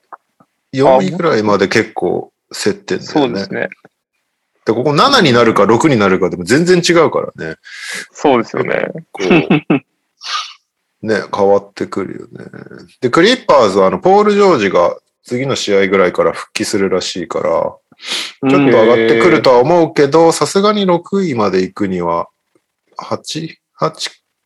[0.73, 3.07] 4位ぐらいまで結構接点だよね。
[3.19, 3.69] そうですね。
[4.65, 7.55] で、ここ7になるか6になるかでも全然違うからね。
[8.11, 8.87] そうですよね。
[11.01, 12.45] ね、変わってくるよね。
[12.99, 17.77] で、クリッパーズはあの、ポール・ジョージが次の試合ぐらいから復帰するらしいから、ちょ
[18.47, 22.27] っと上がってくるとは思うけど、さすがに6位まで行くには、
[22.97, 23.55] 8?8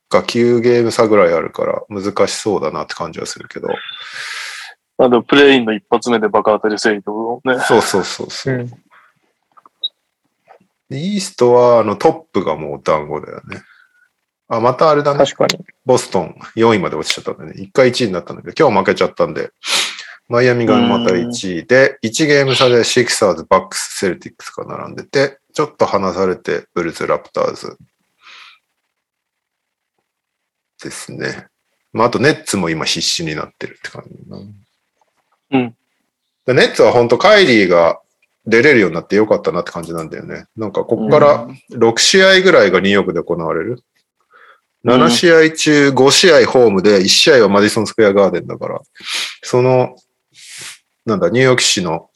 [0.09, 3.69] か9ゲーム差ぐらいあるから難しそうだなって感じはするけど。
[4.97, 7.57] あの、プレインの一発目で爆当たりせいとね。
[7.69, 8.55] そうそうそうそう。
[8.55, 8.71] うん
[10.97, 13.61] イーストは、あの、トップがもう団子だよね。
[14.47, 15.19] あ、またあれだね。
[15.23, 15.63] 確かに。
[15.85, 17.61] ボストン、4位まで落ちちゃったんだね。
[17.61, 19.51] 1回1位になったんだけど、今日負けちゃったんで、
[20.29, 21.27] マイアミがまた1
[21.59, 27.77] 位で、1ゲーム差でシクサーズ、バックス、セルティックスが並んでて、ちょっと離されて、ブルズ、ラプターズ。
[30.81, 31.47] ですね。
[31.93, 34.43] まあ、あとネッツも今必死になってるって感じだな。
[35.51, 35.75] うん。
[36.55, 37.99] ネッツは本当カイリーが
[38.49, 40.45] 出れるようになってよかったなって感じなんだよね。
[40.57, 43.81] なんかこっから6試合ぐらいがニューヨークで行われる。
[44.85, 48.81] 7試合中5試合ホームで1試合はマディソンスクエアガーデンだから、
[49.43, 49.95] その、
[51.05, 52.09] なんだ、ニューヨーク市の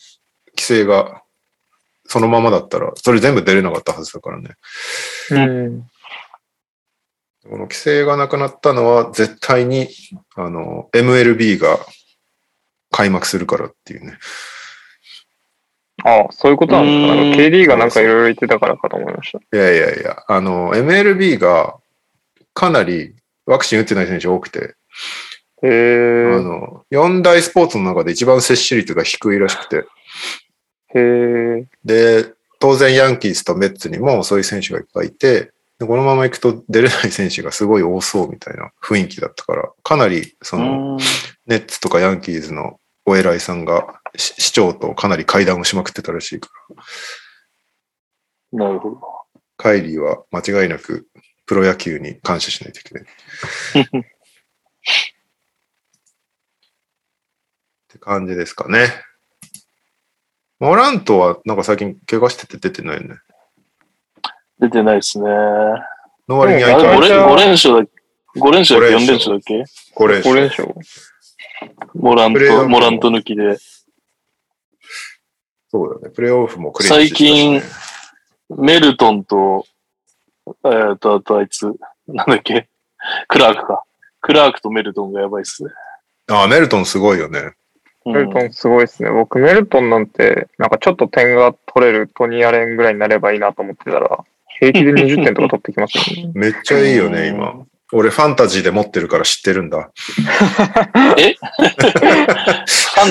[0.55, 1.21] 規制が
[2.05, 4.51] そのままだったら、それ全部出れなかったはずだからね。
[5.31, 5.81] うん。
[7.49, 9.89] この規制がなくなったのは絶対に、
[10.35, 11.79] あの、MLB が
[12.91, 14.17] 開幕するからっていうね。
[16.05, 17.41] ああ、そういうことなんですか。
[17.43, 19.37] KD がなんかいろいろ言ってたからかと思いました。
[19.55, 21.77] いやいやいや、あの、MLB が
[22.53, 24.75] かなりワクチン打ってない選手多くて、
[25.61, 25.65] へ
[26.35, 29.85] あの、4大スポーツの中で一番接種率が低いらしくて、
[30.95, 40.97] へで、当然ヤンキースとメッツにもそういう選手がいっぱいいて、でこのまま行くと出れない選手がすごい多そうみたいな雰囲気だったから、かなりその、
[41.47, 46.49] ネッツとかヤンキースのお偉いさんが市長とかなり会談をしまくってたらしいか
[48.53, 48.65] ら。
[48.67, 49.01] なるほど。
[49.57, 51.07] カイリーは間違いなく
[51.45, 52.95] プロ野球に感謝しないといけ
[53.95, 54.03] ない。
[54.03, 54.03] っ
[57.87, 58.87] て感じですかね。
[60.59, 63.15] モラントはなんか最近怪我してて出てないよね。
[64.59, 65.25] 出てないですね。
[66.27, 69.53] の割に相手は5連勝だっけ ?5 連勝だっけ ?4 連勝だっけ
[69.95, 70.31] ?5 連勝。
[70.33, 70.73] 5連勝。
[71.95, 73.57] モラント、モラント抜きで。
[75.73, 76.13] そうだね。
[76.13, 77.59] プレイオフもクリア、ね、最近、
[78.55, 79.65] メルトンと、
[80.47, 81.65] えー、っと、あとあいつ、
[82.07, 82.67] なんだっけ、
[83.27, 83.83] クラークか。
[84.21, 85.71] クラークとメルトンがやばいっすね。
[86.29, 87.53] ああ、メルトンすごいよね。
[88.05, 89.09] メルトンすごいっすね。
[89.09, 94.23] 僕、メルトンなんて、なんかちょっと点が取れるトニアレンぐらいになればいいなと思ってたら、
[94.59, 96.31] 平気で20点とか取ってきましたね。
[96.35, 97.65] めっちゃいいよね、今。
[97.93, 99.91] 俺ファンタジーで持ってるから知ってるんだ。
[101.17, 101.93] え ファ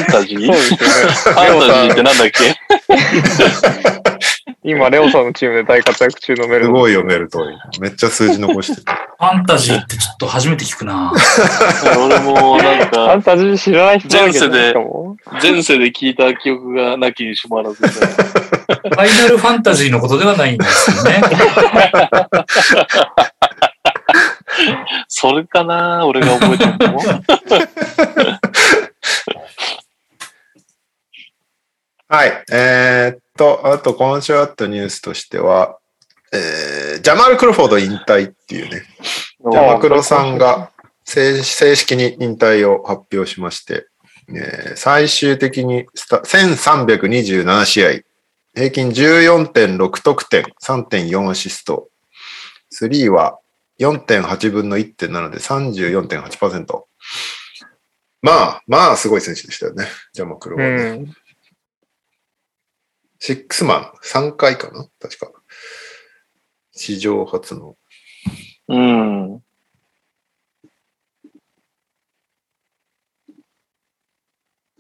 [0.00, 2.56] ンタジー、ね、ファンタジーってなんだっけ
[4.64, 6.66] 今、レオさんのチームで大活躍中のメルト。
[6.66, 7.40] すごいよ、メルト。
[7.80, 8.82] めっちゃ数字残してる。
[9.18, 11.12] ファンタジーってちょっと初めて聞くな
[12.04, 14.74] 俺もなんか、ファンタジー知らない人前世で、
[15.40, 17.76] 前世で聞いた記憶がなきにしまらず。
[17.76, 21.20] ファイナルファンタジーのことではないんですよね。
[25.08, 26.98] それかな俺が覚えてるの
[32.08, 32.44] はい。
[32.52, 35.78] えー、っと、あと今週あったニュースとしては、
[36.32, 38.82] えー、ジャマール・クロフォード引退っていうね、
[39.50, 40.70] ジャマクロさんが
[41.04, 43.86] 正式に引退を発表しまして、
[44.28, 47.90] えー、最終的に1327試合、
[48.54, 51.88] 平均14.6得点、3.4アシスト、
[52.74, 53.38] 3は
[53.82, 56.84] 4.8分の1.7で34.8%。
[58.22, 59.84] まあ、まあ、すごい選手でしたよね。
[60.12, 61.06] ジャマクロは、ね、
[63.18, 65.32] シックスマン、3回かな確か。
[66.70, 67.76] 史上初の。
[68.68, 69.34] うん。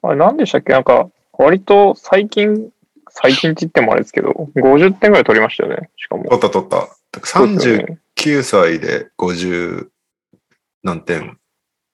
[0.04, 2.70] あれ、なんでしたっけなんか、割と最近、
[3.10, 5.90] 最近って言ってもあれですけど、50点ぐらい取りましたよね。
[5.96, 6.24] しかも。
[6.24, 6.86] 取った取った。
[7.18, 9.88] 39 9歳で50
[10.82, 11.38] 何点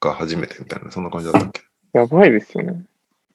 [0.00, 2.84] が初めてみたいな、そんな感じだったっけやばいですよね。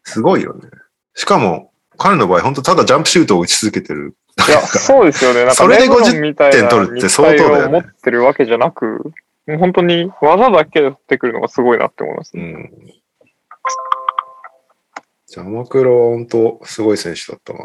[0.03, 0.69] すごいよね。
[1.13, 4.15] しかも、彼の場合、本当ただジャンプシュートを打ち続けてる。
[4.47, 5.41] いや、そうですよね。
[5.41, 7.71] なんか、それで50点取るって相当だよね。
[7.71, 9.11] 持ってるわけじゃなく、
[9.45, 12.43] もう本当に技だけで取ってくるのがすごいなって思います、ね。
[12.43, 12.71] うん。
[15.27, 17.59] ジャマクロは本当すごい選手だったな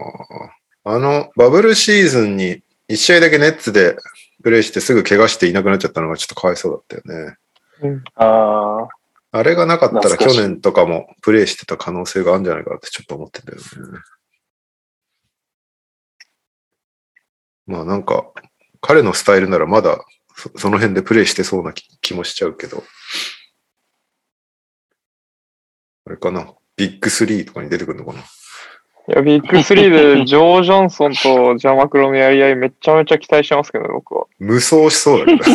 [0.84, 3.94] あの、バブルシーズンに1試合だけネッツで
[4.42, 7.36] プレイしてすぐ怪我していなくなっちゃったのがちょっとかわいそうだったよね。
[7.80, 8.88] うん、あ
[9.32, 13.98] あれがなかったら去年とかもプレイしてた可能性があるんじゃないかなってちょっと思ってたよね。
[17.66, 18.24] まあなんか、
[18.80, 19.98] 彼のスタイルならまだ
[20.56, 22.82] その辺でプレイしてそうな気もしちゃうけど。
[26.06, 28.22] あれかなビッグスリーとかに出てくるのかな
[29.08, 34.26] いや、ビッグスリーでジョー・ジョンソンとジャマクロのやり合いめちゃめちゃ期待してますけど、僕は。
[34.38, 35.40] 無双しそうだけど。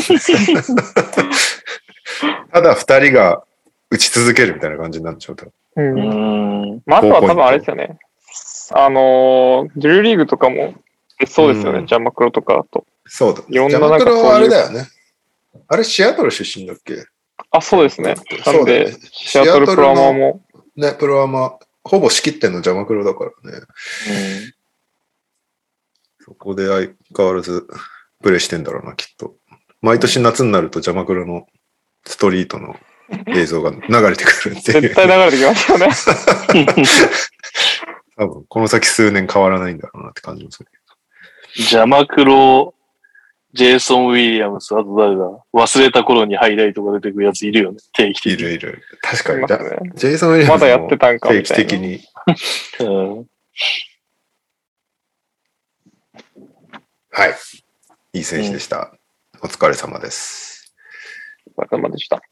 [2.52, 3.44] ただ二人が
[3.92, 5.46] 打ち続けるみたいな感じになっちゃうと。
[5.76, 6.82] うん。
[6.88, 8.00] まあ、あとは多分あれですよね。
[8.72, 10.74] あの、ジュリーグとかも、
[11.28, 12.86] そうですよね、うん、ジャマクロとかと。
[13.06, 13.44] そうだ。
[13.48, 14.88] いろんななんかジャマクロはあれだよね。
[15.68, 17.06] あれ、シアトル出身だっけ
[17.52, 18.16] あ、そうですね。
[18.48, 20.42] なので、ね、シアトルプロアマも。
[20.76, 23.58] ね、プロアマほぼ仕切ってんの邪魔黒だからね。
[23.58, 24.54] うん、
[26.20, 27.68] そこで相変わらず
[28.22, 29.36] プレイしてんだろうな、きっと。
[29.82, 31.46] 毎年夏になると邪魔黒の
[32.06, 32.78] ストリートの
[33.28, 33.78] 映像が流
[34.10, 36.68] れてくるっていう、絶対流れてきますよね。
[38.18, 40.68] 多分、この先数年変わらないんだろうなって感じもする。
[41.58, 42.74] 邪魔黒
[43.54, 47.78] ジェイソン・ウィリアムス、あと誰だ忘れた頃にハイライトが出てくるやついるよね。
[47.94, 48.40] 定期的に。
[48.40, 48.82] いるいる。
[49.00, 52.02] 確かにね、ジェイソン・ウィリアムスまだやってたんか定期的に。
[52.80, 53.28] うん、
[57.12, 57.36] はい。
[58.14, 58.90] いい選手でした。
[59.36, 60.74] うん、お疲れ様です。
[61.56, 62.24] お疲れ様でした。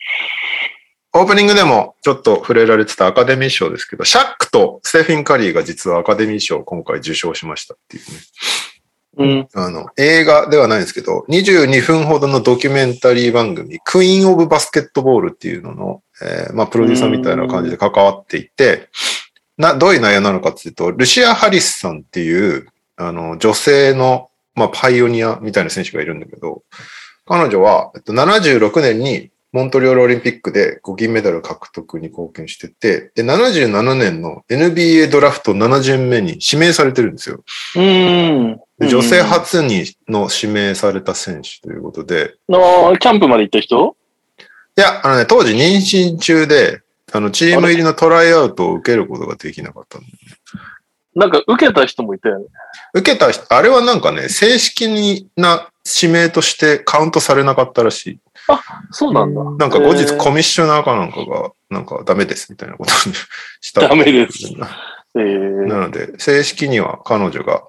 [1.18, 9.46] オープニングでもちょっと触れられてたアカデミー賞ですけど、シャックとステフィン・カリーが実はアカデミー賞を今回受賞しましたっていうね。
[9.54, 18.90] うん、あの、映画ではないんですけど、22分ほどのドキュメンタリー番組、クイーン・オブ・バスケットボールっていうのの、えー、まあ、プロデューサーみたいな感じで関わっていて、
[19.56, 26.62] な、どういう内容なのかっていうと、ルシア・ハリスさんっていう、あの、女性の、まあ、パイオニアみたいな選手がいるんだけど、
[27.24, 37.44] 彼女は、えっと、76年にモントリオールオリンピックで5銀メダル獲得に貢献してて、で、77年の NBA ドラフト7巡目に指名されてるんですよ。
[37.76, 38.60] うん。
[38.80, 42.34] 女性初にの指名された選手ということで。
[42.48, 43.96] の、キャンプまで行った人
[44.76, 46.80] いや、あのね、当時妊娠中で、
[47.12, 50.18] あの、チーム入りのトライアウトを受けることができなかったんだよね。
[51.14, 52.44] なんか受けた人もいたよね。
[52.92, 55.68] 受けた人、あれはなんかね、正式な
[56.02, 58.18] 指名としてカウントされなかったらしい。
[58.48, 59.42] あ、そうなんだ。
[59.42, 63.14] なんか後日コミッショナーかなんかが、なんかダメですみたいなことに
[63.60, 63.88] した。
[63.88, 64.50] ダメです。
[65.18, 67.62] え なので、正式には彼女が、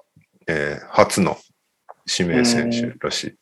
[0.46, 1.36] えー、初の
[2.10, 3.34] 指名選手らしい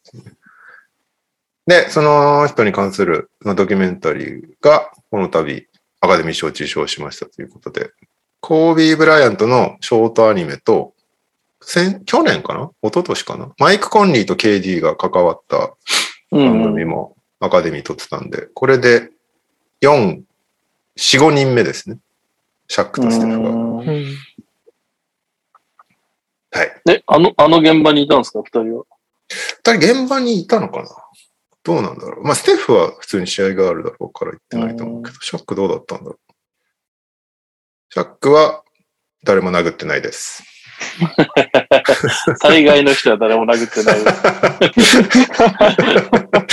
[1.68, 5.68] でその人に関するドキュメンタリーが、この度、
[6.00, 7.90] アカデミー賞受賞しましたということで、
[8.40, 10.94] コービー・ブライアントのショートアニメと、
[11.60, 15.72] 先去年かな一昨年かなマイク・コンリーと KD が関わった
[16.30, 19.10] 番組もアカデミー取ってたんで、これで
[19.82, 20.22] 4、
[20.96, 21.98] 4、5人目ですね。
[22.68, 23.50] シャックとステフが。
[23.50, 23.84] は
[26.64, 26.82] い。
[26.88, 28.84] え、あの、あの現場にいたんですか、二人は。
[29.28, 30.88] 二人現場にいたのかな
[31.64, 32.24] どうなんだろう。
[32.24, 36.20] まあ、ステフは普通に試合があるだろうから行ってないと思うけど、シャックどうだったんだろう。
[37.90, 38.62] シャックは
[39.24, 40.42] 誰も殴ってないです。
[42.42, 43.94] 大 概の人は誰も殴ってな
[46.44, 46.48] い。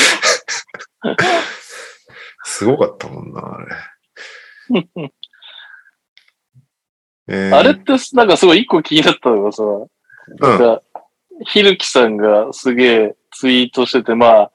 [2.43, 3.43] すごかったもんな、あ
[4.69, 4.85] れ。
[7.27, 9.63] えー、あれって、なんかすごい一個気になったのがさ、
[10.39, 10.81] なんか、
[11.47, 14.51] ひるきさんがすげえツイートしてて、まあ、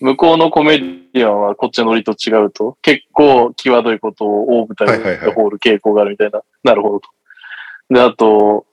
[0.00, 6.42] 向こうのコメディアンはこっちのノリと違うと、結構際どいことを大舞台でホール傾向があるみたいな。
[6.62, 7.08] なるほどと。
[7.90, 8.66] で、あと、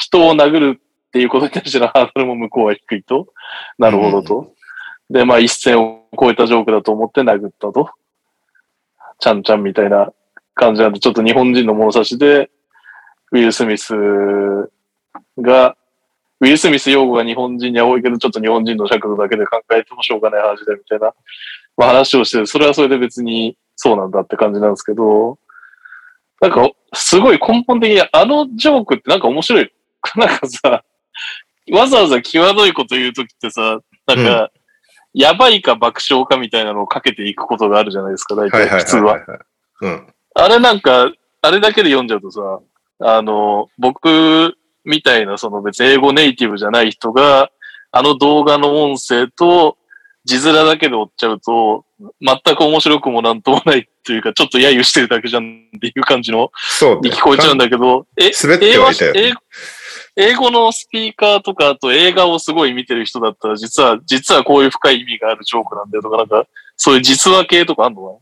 [0.00, 3.28] 人を殴るっていうことに対してのハードルも向こうは低いと。
[3.78, 4.36] なるほどと。
[4.38, 4.44] う
[5.12, 7.90] ん、で、まあ一線を超えたジョークだと思って殴ったと。
[9.18, 10.10] ちゃんちゃんみたいな
[10.54, 12.48] 感じなんで、ちょっと日本人の物差しで、
[13.32, 13.92] ウィル・スミス
[15.38, 15.76] が、
[16.40, 21.12] ウィル・スミス用語が日本人には多いけど、ちょっと日本人の尺度だけで考えてもしょうがない話だみたいな、
[21.76, 25.38] まあ、話をして、それはそれで別にそうなんだって感じなんですけど、
[26.40, 29.70] なんか、すごい根本的にあのジョークってなんか面白い
[30.16, 30.84] なんかさ、
[31.72, 34.50] わざわざ際どいこと言うときってさ、なんか、うん、
[35.20, 39.20] やばいか爆笑かみたいなのをかけていくことがあるじゃないですか、大体普通は。
[40.34, 42.60] あれなんか、あれだけで読んじゃうとさ、
[43.00, 47.50] あの、僕みたいなその別に英語ネイティブじゃない人が、
[47.92, 49.76] あの動画の音声と
[50.24, 51.84] 字面だけで追っちゃうと、
[52.20, 59.34] 全く面白くもなんともないっていうか、ちょっと揶揄してるだけじゃんっていう感じの、そう、ね、に聞こえちゃうんだけど、え、滑ってはいたよ、ね、
[60.16, 66.46] 英語のスピーカーとか、あと映画をすごい見てる人だったら、実は、実はこういう深い意味があるジョークなんだよとか、なんか、
[66.76, 68.12] そういう実話系とかあんのか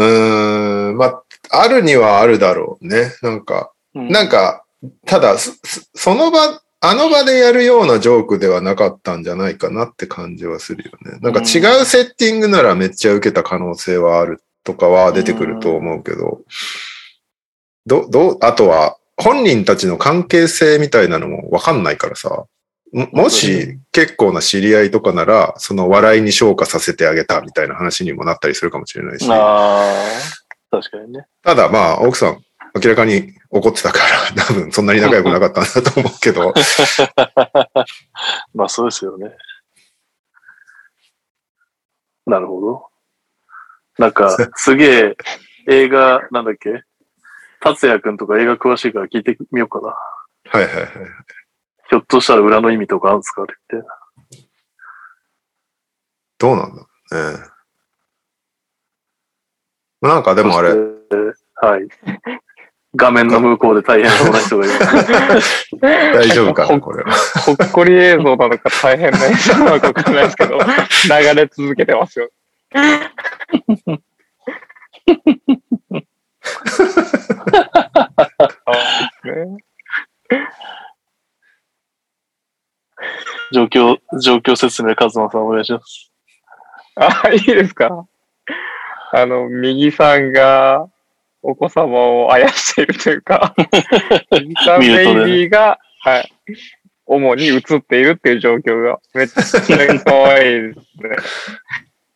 [0.00, 3.12] なうーん、まあ、あるにはあるだろうね。
[3.22, 4.64] なんか、うん、なんか、
[5.06, 11.18] ただ、その場、あの場でやるようなジョークではなかったんじゃないかなって感じはするよね。
[11.20, 16.40] なんか違うセッティングならめっちゃ受けた可能性はあるとかは出てくると思うけど、
[17.86, 22.46] ど、ど、あとは、本人たちの関係性みたいなのもわかんないからさ、
[22.92, 29.26] もし結構な知り合いとかなら、その笑いに昇華させてあげたみたいな話にもなったりするかもしれないし。
[29.30, 29.82] あ
[30.72, 31.26] あ、確かにね。
[31.42, 32.40] ただまあ、奥さん、
[32.82, 33.98] 明らかに怒ってたか
[34.34, 36.54] ら、 多分そんなに仲良くなかったんだと思うけど。
[38.54, 39.34] まあそうですよね。
[42.26, 42.86] なるほど。
[43.98, 45.16] なんか、 すげえ
[45.68, 46.82] 映画、なんだっけ
[47.60, 49.88] 達也くんとか映画詳しいから聞いてみようかな。
[49.88, 50.88] はいはいはい。
[51.90, 54.40] ひょっとしたら裏の意味とかあるんですかって。
[56.38, 57.38] どうなんだろうね。
[60.00, 61.86] なんかでもあれ、はい。
[62.96, 64.74] 画面の向こうで大変そうな人がいる。
[65.80, 67.12] 大丈夫かな、これは。
[67.44, 72.30] ほっこり映像なのか大変な映像なのかわかんないですけど、流れ続けてますよ。
[83.52, 86.12] 状況、状況説明、カズマさんお願いします。
[86.96, 88.06] あ、いいですか
[89.12, 90.86] あの、右さんが
[91.42, 93.54] お子様をあやしているというか、
[94.30, 94.88] 右さんベイ
[95.24, 96.32] ビーが、はい、
[97.06, 99.42] 主に映っているっていう状況が、めっちゃ
[100.04, 100.74] 可愛いで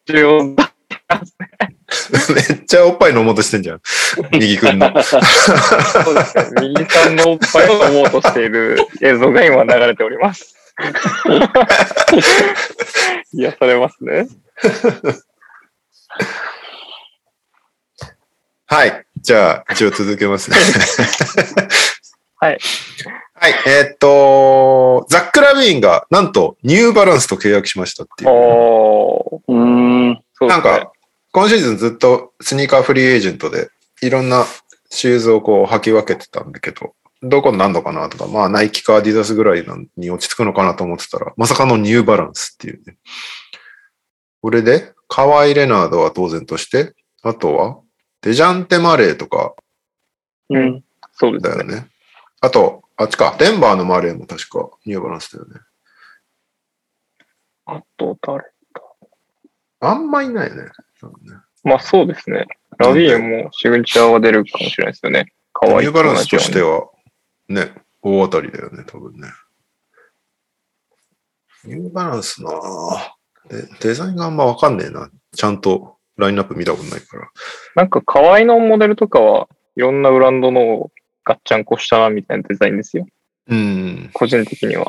[0.06, 0.64] すね。
[1.04, 3.80] めっちゃおっぱい飲もうとしてんじゃん。
[4.32, 4.90] 右くんの。
[5.04, 5.18] そ
[6.10, 6.68] うですね。
[6.68, 10.54] 右さんのおっぱいを飲もうとしている映像が今流れております。
[13.32, 14.26] 癒されますね。
[18.66, 19.04] はい。
[19.18, 20.56] じゃあ、一応続けますね。
[22.40, 22.58] はい。
[23.36, 23.54] はい。
[23.66, 28.30] えー、っと、ザック・ラビーンが、なんと、ニューバランスと契約しましたっていう。
[29.46, 30.10] うん。
[30.40, 30.92] なんか、
[31.34, 33.68] 今シーズンずっとスニーカーフリーエージェントで、
[34.02, 34.44] いろんな
[34.90, 39.66] シューズをこう履き分けてたんだけど、どこになんのかなとか、まあナイキかアディダスぐらい
[39.96, 42.98] に落ち着くのかなと思ってたら、まさかのニューバランスっていうね。
[44.42, 47.78] これで、カワイ・レナードは当然として、あとは、
[48.22, 49.54] デジャンテ・マレーとか、
[50.50, 51.88] うん、そうだよね。
[52.42, 55.60] あと、あっちか、デンバーのマレーも確かニューバランスだよね。
[57.66, 58.48] あと誰だ
[59.80, 60.68] あんまいないよね。
[61.22, 61.36] ね。
[61.62, 62.46] まあそうですね。
[62.78, 65.32] ラビエもシグニチャーは出るかもしれないですよね。
[65.52, 65.78] かわいい。
[65.80, 66.88] ニューバランスとしては、
[67.48, 69.28] ね、大当たりだよね、多分ね。
[71.64, 72.50] ニューバランスな
[73.48, 75.08] でデザインがあんまわかんねえな。
[75.34, 77.28] ちゃんとラインナップ見たことないから。
[77.76, 80.90] なんか河合のモデルとかはいろんなブランドの
[81.24, 83.06] ガッチャンコしたなみたいなデザインですよ。
[83.48, 84.10] うん。
[84.12, 84.86] 個人的には。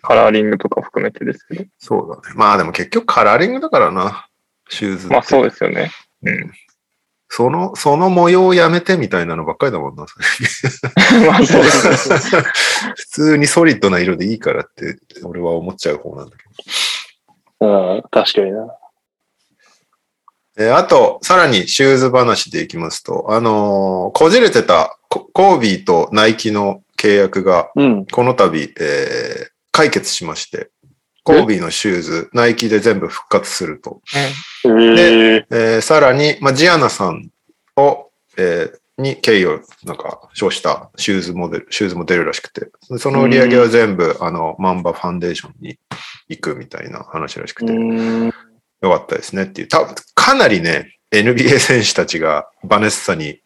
[0.00, 1.64] カラーリングとか含めてですけど。
[1.78, 2.34] そうだね。
[2.38, 4.27] まあでも結局カラーリングだからな。
[4.68, 5.08] シューズ。
[5.08, 5.90] まあそうですよね。
[6.22, 6.52] うん。
[7.28, 10.02] その、その模様をやめてみたいなのばっかりだもんな、
[11.28, 16.42] まあそうです普通にソリッドな色でいいからって、俺は思っちゃう方なんだけ
[17.60, 17.94] ど。
[17.98, 18.74] うん、確かにな。
[20.60, 27.70] えあと、さらにシューズ話でいきますと、あのー、こじれてたコービーとナイキの契約が、
[28.10, 30.70] この度、うん、えー、解決しまして。
[31.28, 34.00] コービーのシューズ、ナイキで全部復活すると。
[34.62, 37.28] で、えー、さらに、まあ、ジアナさん
[37.76, 45.78] を、えー、に敬意をなんか称したシューズモデル、シューズも出るらしくて、その売り上げは全部、あの、マンバファンデーションに
[46.30, 48.30] 行くみたいな話らしくて、よ
[48.80, 49.68] かったですねっていう。
[49.68, 53.42] たかなりね、NBA 選手たちがバネッサに、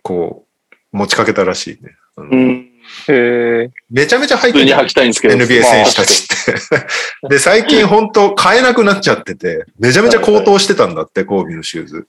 [0.00, 0.46] こ
[0.90, 1.96] う、持ちかけたらしいね。
[2.16, 2.72] うん
[3.08, 4.64] へめちゃめちゃ入ってる。
[4.64, 5.34] に履きたいんですけど。
[5.34, 6.26] NBA 選手たちっ
[6.70, 6.86] て。
[7.28, 12.06] で、最近本当買えなくなっちゃってて、めちゃめちゃ高騰してたんだって、コービのシューズ。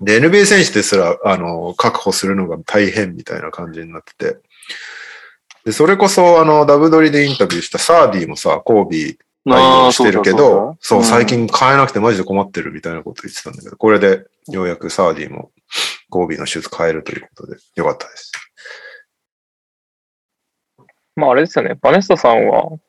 [0.00, 4.36] で、NBA 選手ですら、あの、確保するのが大変みたいな感じになってて。
[5.66, 9.16] で、それこそ、あの、ダブドリでインタビューしたサーディもさ、コービー、
[9.48, 9.58] 対
[9.88, 15.50] 応してるけど、そう最近買えなくてマジで困ってるみたいなこと言ってたんだけど、これでようやくサーディも
[16.10, 18.30] コービーのシューズ買えるということで、よかったです。
[21.18, 22.80] まああれですよね、バネスタさんは、も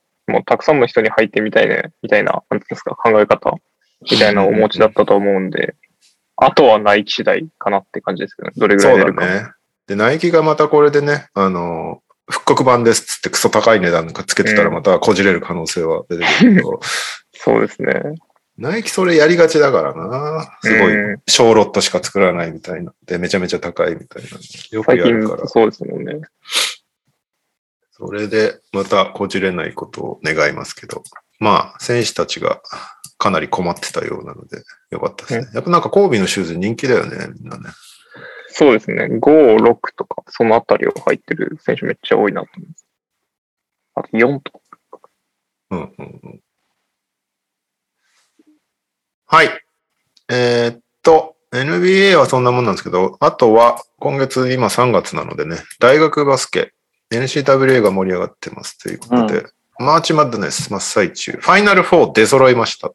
[0.42, 3.56] うたくさんの人に入ってみたいね、みたいな、なんですか、考え方
[4.02, 5.74] みたいなお持ちだったと思うんで、
[6.38, 9.26] あとはナイキ次第かなって感じですけどね、どれぐらい出るか。
[9.26, 9.52] そうだね。
[9.88, 16.70] で、ナイキがまたこれでね、あの、復刻版ですっつってクソ高い値段つけてたらまたこじれる可能性は出てくるけど。
[16.70, 16.78] うん、
[17.34, 18.04] そうですね。
[18.60, 20.58] ナイキそれやりがちだからな。
[20.62, 20.92] すごい、
[21.28, 22.94] 小ロットしか作らないみたいな。
[23.08, 24.30] で、めちゃめちゃ高いみたいな。
[24.72, 25.48] よくやるから。
[25.48, 26.20] そうですもんね。
[28.00, 31.04] それでまたこじれないことを願いますけど、
[31.40, 32.62] まあ、選手たちが
[33.18, 35.52] かなり困ってたようなので、よかったですね。
[35.54, 37.66] やっぱなんか、交尾のシューズ人気だよね、みんなね。
[38.52, 39.04] そうですね。
[39.06, 42.86] 5、6とか、そのあたりを入ってる選手めっちゃ多いなと思います。
[43.96, 44.62] あと4とか。
[45.72, 46.42] うんうんうん。
[49.26, 49.50] はい。
[50.30, 56.74] えー、っと、NBA はそんなもんなんですけど、あとは今月今3月なのでね、大学バスケ
[57.12, 59.46] NCWA が盛り上がってますということで、
[59.80, 62.92] うん、マーチマッドネス真っ最中、ファイナル4出揃いました。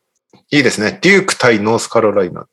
[0.50, 0.98] いいですね。
[1.02, 2.46] デューク対ノースカロライナ。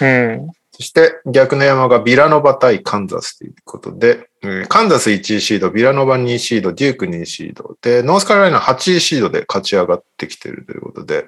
[0.00, 4.28] うん、そして逆の山がビラノバ対カンザスということで、
[4.68, 11.26] カンザス1位シード、ビラノバ2位シード、デューク2位シード、で、ノースカロライナ8位シードで勝ち上がってきてるということで、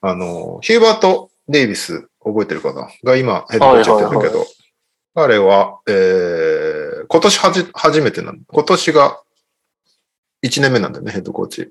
[0.00, 4.57] あの、ヒューバート・デイビス、覚えてるかなが今、ヘッドコーチやってるけど、はいはいはい
[5.14, 8.42] 彼は、えー、今年はじ、初めてなんだ。
[8.46, 9.20] 今年が
[10.44, 11.70] 1年目なんだよね、ヘッドコーチ。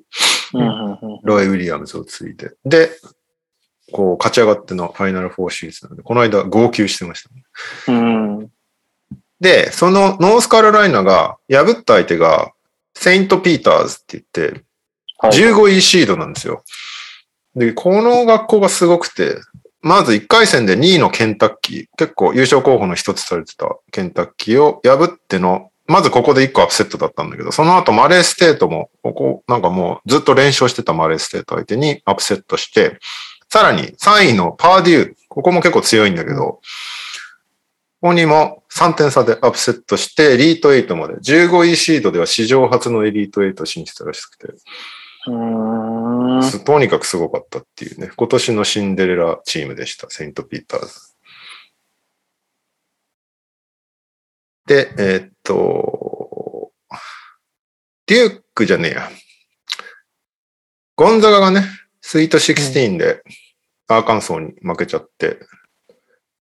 [1.24, 2.52] ロイ・ウィリアムズを継いで。
[2.66, 2.90] で、
[3.92, 7.44] こう、勝ち上がってのファイナル4シーズンなんで、この間号泣してました、ね、
[7.88, 7.92] う
[8.44, 8.50] ん、
[9.40, 12.52] で、そのノースカロライナが破った相手が、
[12.96, 14.64] セイント・ピーターズって言って、
[15.30, 16.64] 15位シードなんですよ。
[17.56, 19.38] で、この学校がすごくて、
[19.82, 33.00] まず1回戦で2位のケンタッキー、結構優勝候補の一つされてたケンタッキーを破っての、まずここで1個アップセットだったんだけど、その後マレーステートも、ここなんかもうずっと連勝してたマレーステート相手にアップセットして、
[33.50, 36.62] さらに3位のパーデュー、ここも結構強いんだけど、こ
[38.10, 44.48] こにも3点差でアップセットして、エリート8まで、15位シードでは史上初のエリート8進出らしくて、
[46.64, 50.94] とにかくすごかったっていうね、今年のシンデレラチームでした、セイント・ピーターズ。
[54.68, 56.72] で、えー、っと、
[58.06, 59.12] デュークじゃねえや。
[60.96, 61.64] ゴンザガがね、
[62.02, 63.22] スイート16で
[63.88, 65.40] アーカンソーに負けちゃって、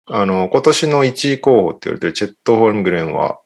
[0.06, 3.38] あの、今年の1位候補って言われてるチェット・ホルムグレンは、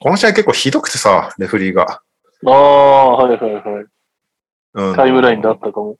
[0.00, 2.02] この試合結構ひどくてさ、レフリーが。
[2.46, 3.86] ああ、はいはいはい。
[4.96, 5.96] タイムラインだったかも。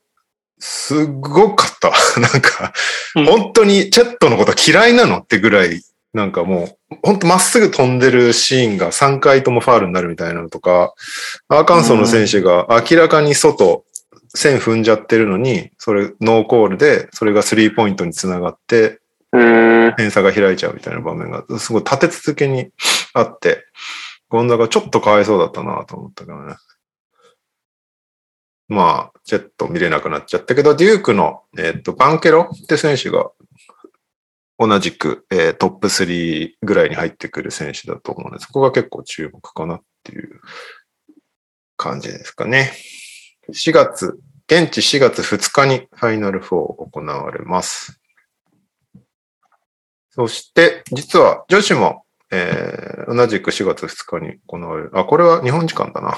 [0.59, 1.91] すっごかった。
[2.19, 2.73] なんか、
[3.13, 5.81] 本当にチェットのこと嫌いなのってぐらい、
[6.13, 10.93] なんかもう、本当まっすぐ飛んでるシーンが3回ともファールになるみたいなのとか、
[11.49, 13.85] アーカンソーの選手が明らかに外、
[14.29, 18.99] 線踏んじゃってるのに、それ、ノーコールで、それがスリーポイントにつながって、
[19.97, 22.69] 点差が開いちゃうみたいな場面が、すごい立て続けに
[23.13, 23.65] あって、
[24.29, 26.55] ゴンザがちょっとかわいそうだったなと思ったけどね。
[28.67, 33.29] まあ、ちょっと見れなくなっちゃったけど、デュークの、えっ、ー、と、バンケロって選手が、
[34.57, 40.39] 同じく、えー、トップ3ぐらいに入ってくる選手だと思うので、そこが結構注目かなっていう
[41.77, 42.71] 感じですかね。
[43.49, 47.99] 4月、現地4月2日にファイナル4を行われます。
[50.09, 54.91] そして、実は女子も、えー、同じく4月2日に行われる。
[54.93, 56.15] あ、これは日本時間だな。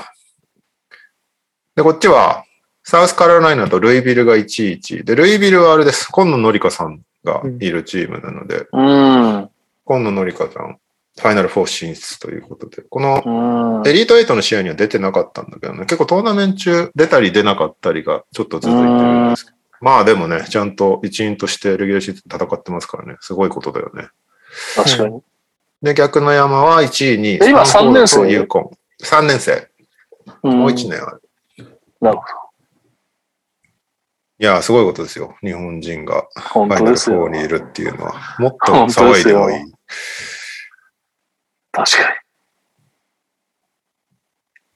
[1.77, 2.43] で、こっちは、
[2.83, 5.03] サウスカロライナとルイビルが1、1。
[5.03, 6.09] で、ルイビルはあれです。
[6.11, 9.49] 今野のりかさんがいるチームなので、うん、
[9.85, 10.79] 今野のりかさん、
[11.21, 24.07] ファイナル4進出ということで、このエリート8の試合には出てなかったんだけどね、結構トーナメント中出たり出なかったりがちょっと続いてるんですけど、まあでもね、ちゃんと一員としてレギュラーシーズン戦ってますからね、すごいことだよね。
[24.75, 25.21] 確かに。
[25.83, 28.21] で、逆の山は1位に、今3年生。
[29.03, 29.69] 3年生。
[30.41, 31.21] もう1年ある。
[32.01, 32.27] なるほど。
[34.39, 35.35] いや、すごいことですよ。
[35.41, 38.35] 日本人がファイナル4にいるっていうのは。
[38.39, 39.73] もっと騒いでもいい。
[41.71, 42.17] 確かに。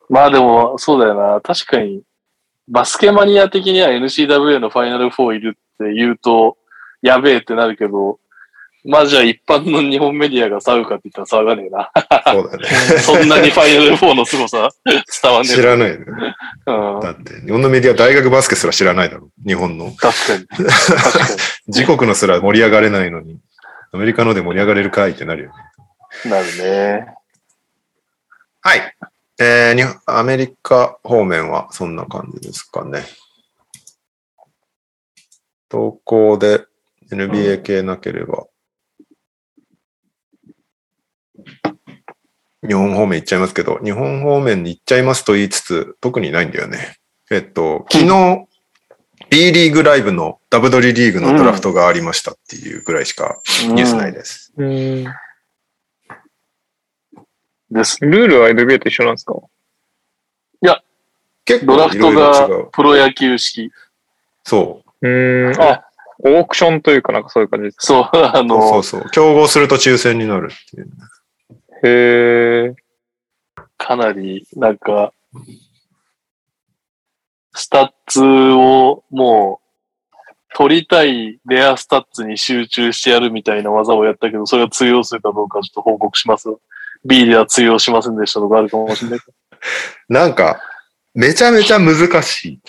[0.10, 1.40] まあでも、そうだよな。
[1.42, 2.02] 確かに、
[2.68, 6.58] バスケマニア的には NCW のファイナル4いるって言うと、
[7.02, 8.20] やべえってなるけど、
[8.84, 11.92] まあじゃあ一般の日本メディアが騒ぐかって言ったら騒がねえな。
[12.34, 12.66] そうだね。
[13.00, 15.56] そんなにファイナル4の凄さ伝わんねえ。
[15.56, 15.98] 知らない、ね、
[16.66, 19.30] うん、だって、日本のメディア大学バスケすら知らないだろ。
[19.46, 19.92] 日本の。
[19.92, 20.48] 確かに。
[20.48, 20.70] かに
[21.68, 23.40] 自国のすら盛り上がれないのに、
[23.92, 25.52] アメリカので盛り上がれるかいってなるよ
[26.26, 26.32] ね。
[26.32, 27.06] なるね。
[28.62, 28.82] はい。
[29.40, 33.04] えー、アメリカ方面はそんな感じですかね。
[35.70, 36.62] 投稿で
[37.12, 38.40] NBA 系なければ。
[38.40, 38.51] うん
[42.68, 46.98] 日本方面行っちゃいますけど、日本方面に行っちゃいますと言いつつ、特にないんだよね。
[47.32, 48.46] えっと、昨日、
[49.32, 53.42] B リーグライブのダブドリリーグのドラフトがありましたっていうぐらいしか
[53.74, 54.54] ニュースないです。
[54.58, 54.70] うんう
[55.02, 55.06] ん
[57.74, 57.98] です。
[58.02, 59.34] ルールは NBA と一緒なんですか
[60.62, 60.82] いや、
[61.46, 63.72] 結構ドラフトがプロ野球式。
[64.44, 65.08] そう。
[65.10, 65.86] うん、あ、
[66.20, 70.90] オークションというかなんかそういう感じですそう、あのそうそう、競合すると抽選になるっていう。
[71.84, 72.76] へえ。
[73.78, 75.14] かなり、なんか、
[77.54, 79.60] スタッツをも
[80.12, 80.14] う、
[80.54, 86.50] 取りたいレアスタッツに集中してやるみたいな技をやったけど、それが通用するかどうかちょっと報告します。
[87.04, 89.20] B では通用しませんでしたとかあるかもしれない。
[90.10, 90.62] なんか、
[91.16, 92.60] めちゃめちゃ難しい。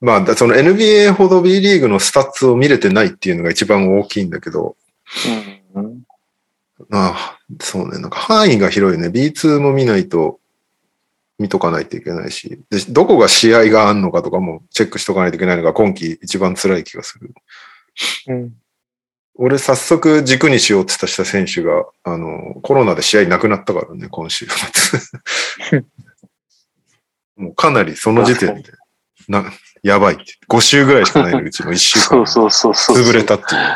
[0.00, 4.76] まあ、その NBA ほど B リーグのスタッツを見れてないっていうのが一番大きいんだけど、
[5.74, 6.02] うん、
[6.90, 7.98] ああ、そうね。
[8.00, 9.08] なんか範囲が広いね。
[9.08, 10.40] B2 も見ないと、
[11.38, 17.34] 見とかないといけないし、で、どこが試合があんのかとかもチェックしとかないといけないのが今季一番辛い気がする。
[18.28, 18.52] うん。
[19.34, 24.46] 俺早速軸にしようって言った選手が、あの、コロナで試合なくなったからね、今週
[25.64, 25.82] 末。
[27.38, 28.72] もうかなりその時点で、
[29.26, 29.44] な、
[29.82, 30.24] やばいって。
[30.48, 32.24] 5週ぐらいしかないのうちの1週間。
[32.24, 33.02] そうそうそうそう。
[33.02, 33.74] 潰れたっていう、ね。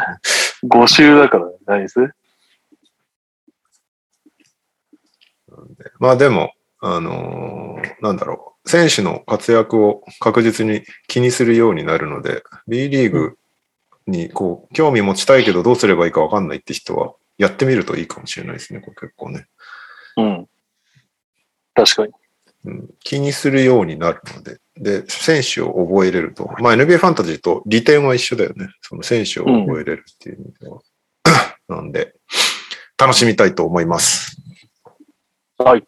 [0.69, 2.11] 5週だからないですね。
[5.99, 13.37] まあでも、あのー、なんだろう、選手の活躍を確実に気にするようになるので、B リーグ
[14.07, 19.47] にこう興味持ちたいけどどうすればいいか分かんないって人は、やってみるといいかもしれないですね、これ結構ね。
[20.17, 20.49] うん。
[21.75, 22.13] 確かに。
[22.65, 26.51] うん、気にするようになるので、で、選手を覚えれると。
[26.61, 28.69] まあ NBA ファンタジーと利点は一緒だよね。
[28.83, 30.79] その選手を覚えれるっていう意味では。
[31.69, 32.15] うん、なんで、
[32.99, 34.39] 楽しみたいと思います。
[35.59, 35.85] はい。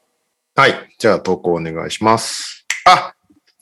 [0.56, 0.74] はい。
[0.98, 2.66] じゃあ投稿お願いします。
[2.86, 3.12] あ、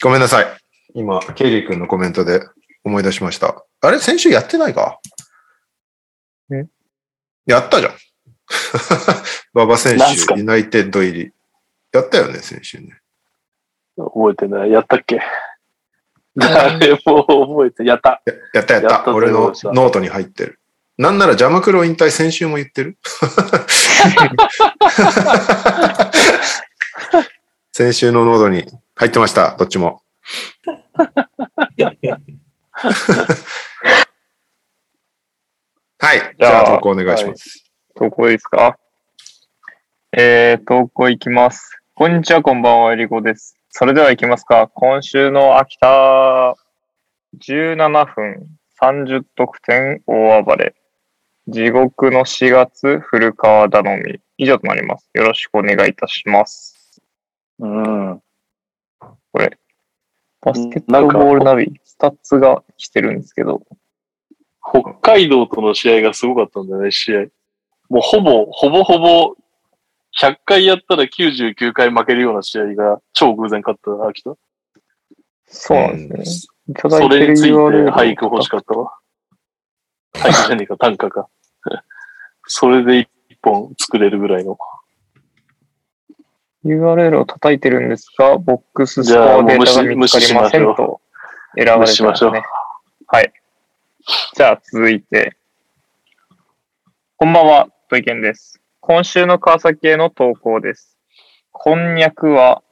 [0.03, 0.47] ごめんなさい。
[0.95, 2.43] 今、ケリー君のコメントで
[2.85, 3.65] 思い出しました。
[3.81, 5.01] あれ先週やってないか
[6.55, 6.65] え
[7.45, 7.93] やったじゃん。
[9.53, 11.33] 馬場選手、ユナイテッド入り。
[11.93, 13.01] やったよね、先週ね。
[13.97, 14.71] 覚えてない。
[14.71, 15.21] やったっけ
[16.37, 16.71] 誰
[17.07, 17.27] も
[17.57, 18.23] 覚えて、やった。
[18.55, 19.13] やったやった。
[19.13, 20.61] 俺のノートに入ってる。
[20.99, 22.97] なんならジャマクロ引退先週も言ってる
[27.73, 30.01] 先週のノードに入ってました、どっちも。
[30.65, 31.67] は
[36.15, 36.37] い。
[36.39, 37.71] じゃあ、投稿お願いします。
[37.97, 38.79] はい、投稿いいですか
[40.17, 41.79] えー、投稿いきます。
[41.95, 43.59] こんにちは、こんばんは、えりこです。
[43.69, 44.69] それではいきますか。
[44.69, 46.55] 今週の秋田、
[47.41, 48.47] 17分
[48.81, 50.75] 30得点大暴れ。
[51.49, 54.21] 地獄の4月、古川頼み。
[54.39, 55.09] 以上となります。
[55.15, 57.01] よろしくお願いいたします。
[57.61, 58.23] うん。
[58.99, 59.57] これ、
[60.43, 63.63] バスケットボールナビ、スタッツが来てるんですけど。
[64.61, 67.21] 北海道との試合がすごかったんだよね、試合。
[67.89, 69.37] もうほぼ、ほぼほぼ、
[70.21, 74.35] 100回やったら99回負けるような試合が超偶然勝った、秋田。
[75.47, 76.75] そうなんですね。
[76.81, 78.99] それについて俳句欲しかったわ。
[80.15, 81.29] 俳句じゃねえか、短歌か。
[82.49, 84.57] それで一本作れるぐらいの。
[86.65, 91.01] URL を叩いてるんですが、ボックススコアデータが見つかりませんと
[91.57, 92.43] 選ばれてますね。
[93.07, 93.33] はい。
[94.35, 95.37] じゃあ続いて。
[97.17, 98.61] こんばんは、土井健です。
[98.81, 100.97] 今週の川崎への投稿です。
[101.53, 102.63] こんにゃくは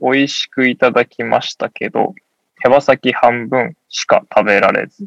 [0.00, 2.14] 美味しくいただきましたけど、
[2.62, 5.06] 手羽先半分しか食べられず。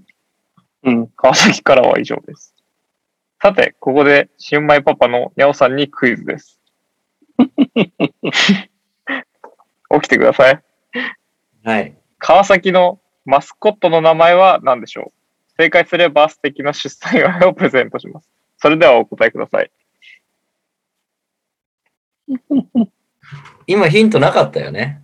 [0.83, 1.07] うん。
[1.15, 2.54] 川崎からは以上です。
[3.41, 6.59] さて、ここで、新米パパのヤオさんにクイズです。
[7.75, 7.91] 起
[10.03, 10.63] きてください。
[11.63, 11.97] はい。
[12.17, 15.11] 川崎のマスコットの名前は何でしょ
[15.57, 18.29] う正解すれば素敵な出産祝いをプレゼントします。
[18.57, 19.69] それではお答えください。
[23.67, 25.01] 今ヒントなかったよね。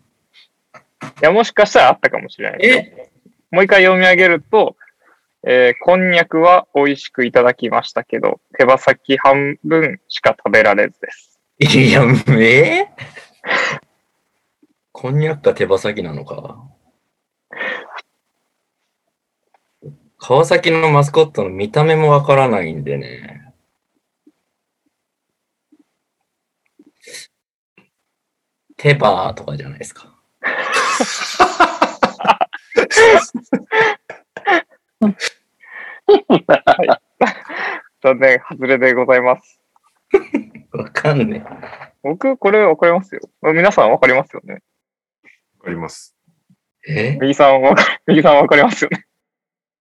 [1.21, 3.09] いや、もしかしたらあったかもしれない。
[3.51, 4.77] もう一回読み上げると、
[5.43, 11.39] えー、こんにゃくは美味しくいただきましたけど、手羽先半分しか食べられずです。
[11.79, 12.87] いや、えー、
[14.91, 16.63] こんにゃくか手羽先なのか。
[20.19, 23.51] 川崎のマスコットの見た目もわからないんでね。
[28.77, 30.15] 手羽とかじゃないですか。
[35.01, 35.15] はい。
[38.03, 39.59] 残念、外れでございます。
[40.73, 41.89] わかんねえ。
[42.03, 43.21] 僕、これわかりますよ。
[43.41, 44.59] 皆さんわかりますよね。
[45.59, 46.15] わかります。
[46.87, 49.05] え右さんわか、右さんわかりますよね。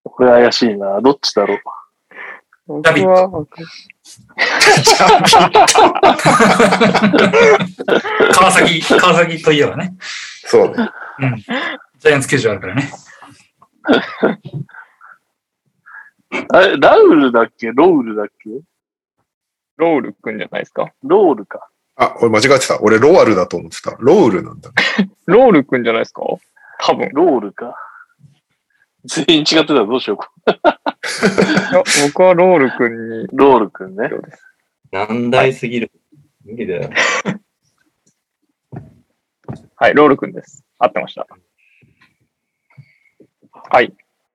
[0.03, 1.01] これ怪しいな。
[1.03, 1.59] どっちだろう。
[2.67, 3.59] 僕は分か
[8.33, 9.97] 川崎、川崎といえばね。
[10.01, 10.89] そうね。
[11.21, 11.37] うん。
[11.37, 12.91] ジャイアンツ球場あるからね。
[16.79, 18.51] ラウルだっけロウルだっけ
[19.77, 20.93] ロールくんじゃないですか。
[21.03, 21.69] ロールか。
[21.97, 22.79] あ、俺間違ってた。
[22.83, 23.93] 俺ロアルだと思ってた。
[23.99, 24.71] ロールなんだ、
[25.27, 26.23] ロールくんじゃないですか
[26.81, 27.09] 多分。
[27.15, 27.75] ロールか。
[29.07, 30.31] 全員違ってたらどうしようか。
[30.51, 33.27] いや僕はロールくんに。
[33.33, 34.11] ロールくんね。
[34.93, 35.91] 難題すぎる。
[36.45, 36.91] 無理だよ。
[39.77, 40.63] はい、ロールくんです。
[40.79, 41.27] 合ってました。
[43.71, 43.95] はい。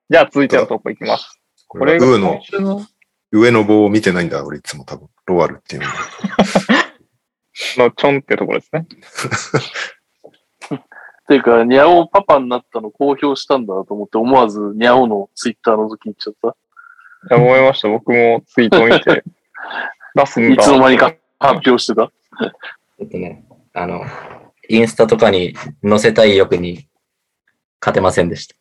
[0.10, 1.35] じゃあ続いてのトップいきます。
[1.78, 2.18] これがー
[2.62, 2.84] の
[3.32, 5.08] 上の棒を見てないんだ、俺いつも多分。
[5.26, 5.88] ロアルっていうの。
[7.86, 8.86] のちょんってところですね。
[10.78, 10.80] っ
[11.28, 16.54] ていうか、ニャオパパになったの公表したんだと思って、思わずニャオのツイッターの時に言っちゃっ
[17.30, 17.36] た。
[17.36, 17.90] いや、思いました。
[17.90, 19.24] 僕もツイートを見て、
[20.16, 20.64] 出すんだ。
[20.64, 22.08] いつの間にか発表してた。
[22.08, 24.06] ちょっとね、あの、
[24.70, 25.58] インスタとかに
[25.88, 26.88] 載せたい欲に
[27.82, 28.56] 勝てませんでした。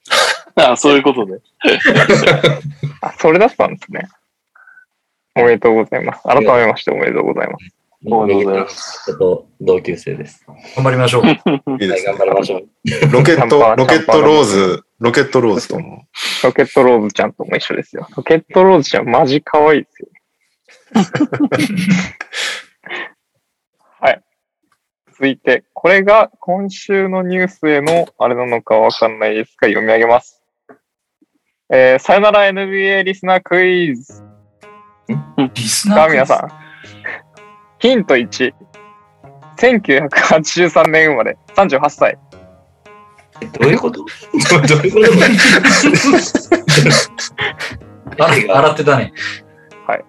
[0.57, 1.39] ああそういうことね。
[3.03, 4.07] あ、それだったんですね。
[5.35, 6.23] おめでとうございます。
[6.23, 7.75] 改めましておめでとうございます。
[8.07, 9.05] おめでとうございます。
[9.05, 10.45] ちょっと同級生です。
[10.77, 11.23] 頑張りましょう。
[11.27, 11.33] い
[11.87, 12.63] いです、ね、頑張りましょう。
[13.13, 16.05] ロケット、ロケットローズ、ロケットローズとも。
[16.45, 18.07] ロケットローズちゃんとも一緒ですよ。
[18.17, 20.09] ロケットローズちゃん、マジ可愛いですよ。
[23.99, 24.21] はい。
[25.11, 30.43] 続いて、これが今週のニュースへのあれなのかわかんないですが、読み上げます。
[31.73, 34.23] えー、さよなら NBA リスナークイズ。
[35.55, 36.49] リスナークイズさん。
[37.79, 38.53] ヒント1。
[39.57, 42.19] 1983年生まれ、38歳。
[43.59, 44.07] どういうこと どう
[44.61, 45.01] いうこ
[48.15, 49.13] と が洗ってたね。
[49.87, 50.05] はい。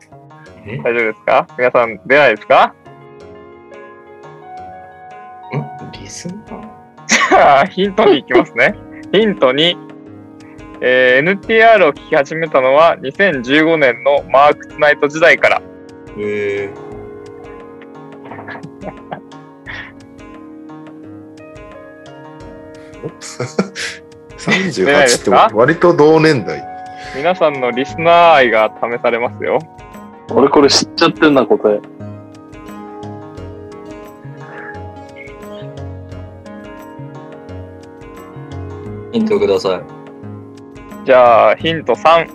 [0.83, 2.73] 大丈夫ですか皆さん、出ないですか
[5.55, 6.69] んリスナー
[7.07, 8.75] じゃあ、ヒントに行きますね。
[9.13, 9.84] ヒント2。
[10.87, 15.61] えー、NTR を聴き始めたのは2015年のマーク・ツナイト時代から。
[16.19, 16.85] えー
[24.37, 26.63] 38 って割と同年代
[27.15, 29.59] 皆さんのリスナー愛が試されますよ
[30.31, 31.79] 俺これ知っちゃってんな答え
[39.11, 39.94] ヒントください
[41.05, 42.27] じゃあヒント3、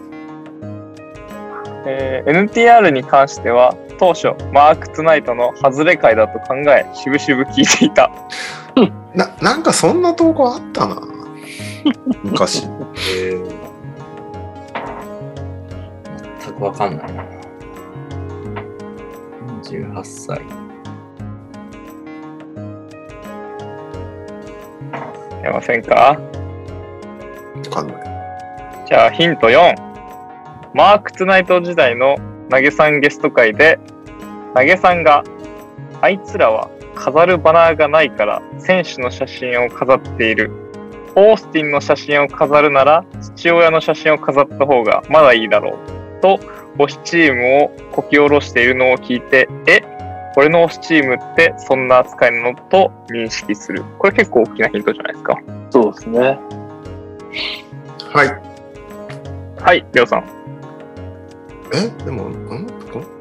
[1.87, 8.11] えー、NTR に関しては当初マーク・ツナイトの外れ回だと考え渋々聞いていた
[9.15, 11.03] ななんかそんな投稿あったな
[12.23, 12.65] 昔
[13.17, 13.53] えー、
[16.41, 17.25] 全くわかんないな
[19.65, 20.39] 48歳
[25.43, 25.95] 出ませんか
[27.57, 28.10] わかんない
[28.91, 29.77] じゃあヒント4。
[30.75, 32.17] マーク・ツナイト時代の
[32.51, 33.79] 投げさんゲスト会で、
[34.57, 35.23] 投げさんが、
[36.01, 40.51] あいつらは飾るバナーがないから選手の写真を飾っている。
[41.15, 43.05] オースティンの写真を飾るなら
[43.37, 46.21] 父親の写真を飾った方がまだいいだろう。
[46.21, 46.41] と、
[46.79, 49.83] 推しチームをこき下ろしているのを聞いて、え
[50.37, 53.85] 俺の推しチームってそんな扱いなのと認識する。
[54.01, 55.37] これ結構大きなヒントじゃないですか。
[55.71, 56.19] そうですね。
[58.13, 58.50] はい。
[59.63, 60.25] はい、りょうさん。
[61.75, 62.67] えでも、ん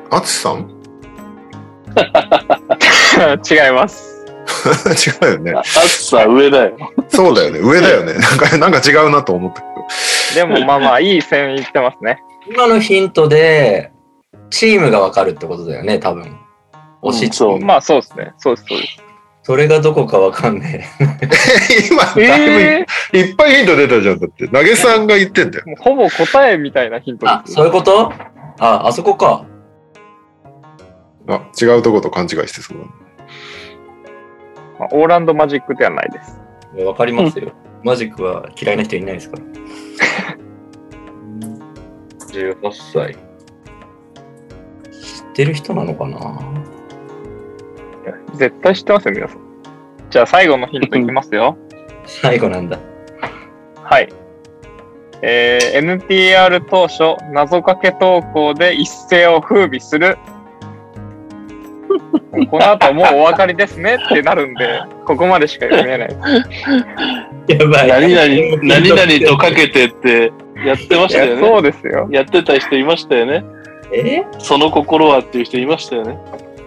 [0.09, 0.61] あつさん
[3.51, 4.23] 違います。
[5.21, 5.51] 違うよね。
[5.51, 6.77] あつさん上だよ。
[7.09, 8.13] そうだよね、上だよね。
[8.13, 9.67] なんか、なんか違うなと思ったけ
[10.39, 10.47] ど。
[10.53, 12.19] でもまあまあ、いい線いってますね。
[12.49, 13.91] 今のヒントで、
[14.49, 16.37] チームがわかるってことだよね、多分。
[17.03, 18.31] 推しチーム、まあそうですね。
[18.37, 19.09] そうです、そうです。
[19.43, 21.03] それがどこかわかんねえ。
[21.89, 22.45] 今、だい
[23.11, 24.19] ぶいっぱいヒント出たじゃん。
[24.19, 25.65] だって、投げさんが言ってんだよ。
[25.79, 27.25] ほぼ答えみたいなヒント。
[27.29, 28.11] あ、そういうこと
[28.59, 29.45] あ、あそこか。
[31.27, 32.91] あ、違うとこと勘違いしてそうだ、ね、
[34.91, 36.37] オーランドマジックではないです。
[36.85, 37.53] わかりますよ。
[37.83, 39.43] マジックは嫌いな人いないですから。
[42.27, 42.55] 18
[42.93, 43.13] 歳。
[43.15, 43.19] 知っ
[45.33, 46.39] てる人なのかな
[48.36, 49.39] 絶対知ってますよ、皆さん。
[50.10, 51.56] じゃあ最後のヒントいきますよ。
[52.06, 52.80] 最後なんだ。
[53.84, 54.10] はい。
[55.22, 60.18] えー、NTR 当初、謎かけ投稿で一世を風靡する。
[62.50, 66.10] この後もうお分かりですねってなるんで、ここまでしか読めない。
[67.47, 67.88] やばい。
[67.88, 70.32] 何々、 何々とかけてって
[70.66, 71.41] やってましたよね。
[71.41, 72.08] そうですよ。
[72.12, 73.43] やってた人いましたよね。
[73.91, 76.18] えその心はっていう人いましたよね。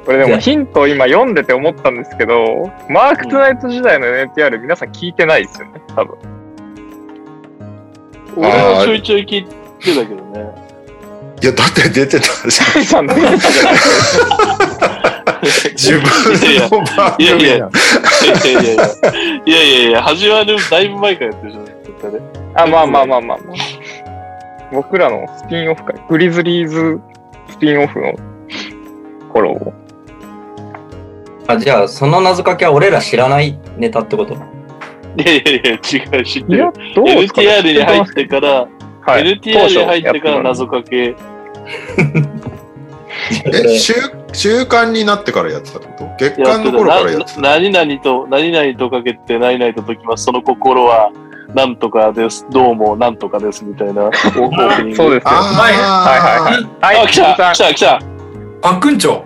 [0.05, 6.16] これでもヒントを今読んでて思ったんですけど、マーク・トゥナイト時代の NTR 皆さん聞いてないですよね、多分。
[8.36, 9.48] 俺はちょいちょい聞いて
[9.94, 10.70] たけどね。
[11.40, 12.22] いや、だって出てた
[12.80, 13.07] じゃん。
[15.74, 16.03] 自分
[16.70, 17.70] の番組いやいやいや
[18.44, 18.61] いや
[19.44, 22.18] いやいや、始まるだいぶ前からやってるじゃないですか、ね。
[22.55, 23.57] あ、まあまあまあまあ、まあ。
[24.72, 27.00] 僕らのスピンオフ会、グリズリーズ
[27.48, 28.14] スピンオフの
[29.32, 29.72] 頃を
[31.47, 34.34] あ、じゃあ、その謎かけは俺ら知らないネタってこと
[35.16, 36.64] いやいやいや、違う、知ってる。
[36.64, 38.66] LTR に入ってから、
[39.01, 41.14] はい、LTR に入ってから謎かけ。
[43.45, 43.95] え週
[44.32, 51.11] 習慣になってからやってたこと月間の頃からやってた何々と何々とかけて何々と解きますその心は
[51.55, 55.20] なんとかですどうもなんとかですみたいな そうですよはいはいはい
[56.40, 58.01] はいはい来た来た来た
[58.61, 59.20] パックンチョ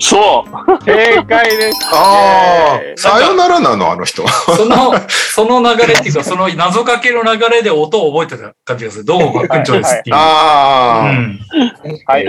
[0.00, 9.04] そう正解です、ああ、さよならなの、あの人その、その流れっていうか、その謎かけの流れで音を覚えてた感じがする。
[9.04, 10.16] どうも、学長ですっていう。
[10.16, 11.12] あ
[12.06, 12.26] あ、はい。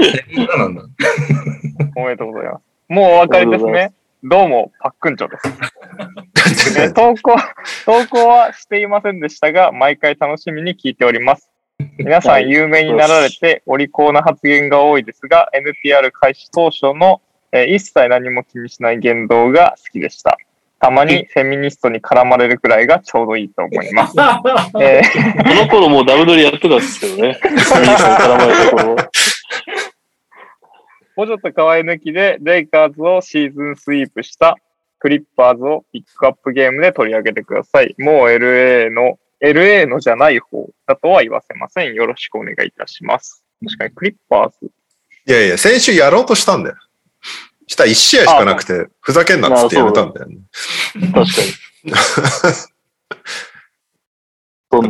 [1.96, 2.62] おめでとうございます。
[2.90, 3.94] もうお別れですね。
[4.24, 7.36] どうも、パックンチョです 投稿、
[7.86, 11.48] 投稿はしていませんでしたが、毎回楽しみに聞いております。
[12.00, 20.38] 皆さん有名になられて、お利口な発言が多いですが、NPR 開始当初のえー、一切何も気にしない言動が好きでした。
[20.80, 24.16] たまにフェミニストに絡まれるくらいがちょうどいいと思います。
[24.82, 27.34] えー、 この頃もうダブドリやってたんですけどね。
[27.42, 28.96] フェミニストに絡まれた頃。
[31.16, 34.56] もうちょっと可愛抜きで、レイカーズをシーズンスイープした
[35.00, 37.94] クリッパーズをピックアップゲームで取り上げてください。
[37.98, 41.94] もう LA の、LA のじゃない方だとは言わせません。
[41.94, 43.44] よろしくお願いいたします。
[43.66, 44.70] 確かにクリッパーズ。
[45.28, 46.76] いやいや、先週やろうとしたんだよ。
[47.70, 50.38] した1試合しかなくて、ふざけんなっつってやめたんだよね。
[51.14, 51.24] 確か
[54.72, 54.72] に。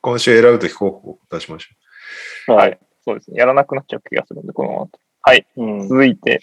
[0.00, 2.56] 今週選ぶとき候補出しましょう。
[2.56, 2.78] はい。
[3.02, 3.38] そうですね。
[3.38, 4.88] やらなくなっちゃう気がするんで、このまま。
[5.22, 5.46] はい。
[5.56, 6.40] うん、続いて、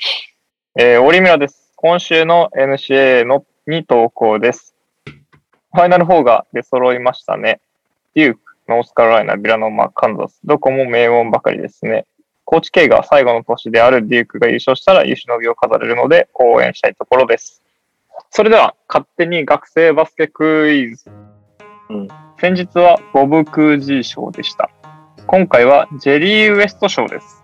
[0.78, 1.72] えー、折村です。
[1.76, 4.76] 今週の NCA のに投稿です。
[5.72, 7.62] ファイナル4が出揃いましたね。
[8.16, 10.40] デューク、ノースカロライナ、ビラノーマ、カンザス。
[10.44, 12.08] どこも名門ばかりですね。
[12.52, 17.64] 高知 K が最後の年であるデュークが優勝したら、優しのを飾れるので応援したいところです。
[18.30, 21.10] それでは、勝手に学生バスケクイズ。
[21.90, 22.08] うん、
[22.42, 24.70] 先日はボブ・クージー賞でした。
[25.28, 27.42] 今回はジェリー・ウエスト賞です。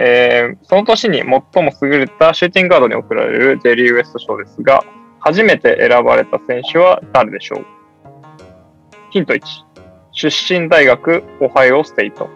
[0.00, 1.44] えー、その年に最も
[1.80, 4.82] 優れたシューティングガードに贈られるジェリー・ウエスト賞ですが、
[5.20, 7.66] 初めて選ばれた選手は誰でしょう
[9.12, 9.40] ヒント1、
[10.10, 12.28] 出身大学オハイオステイト。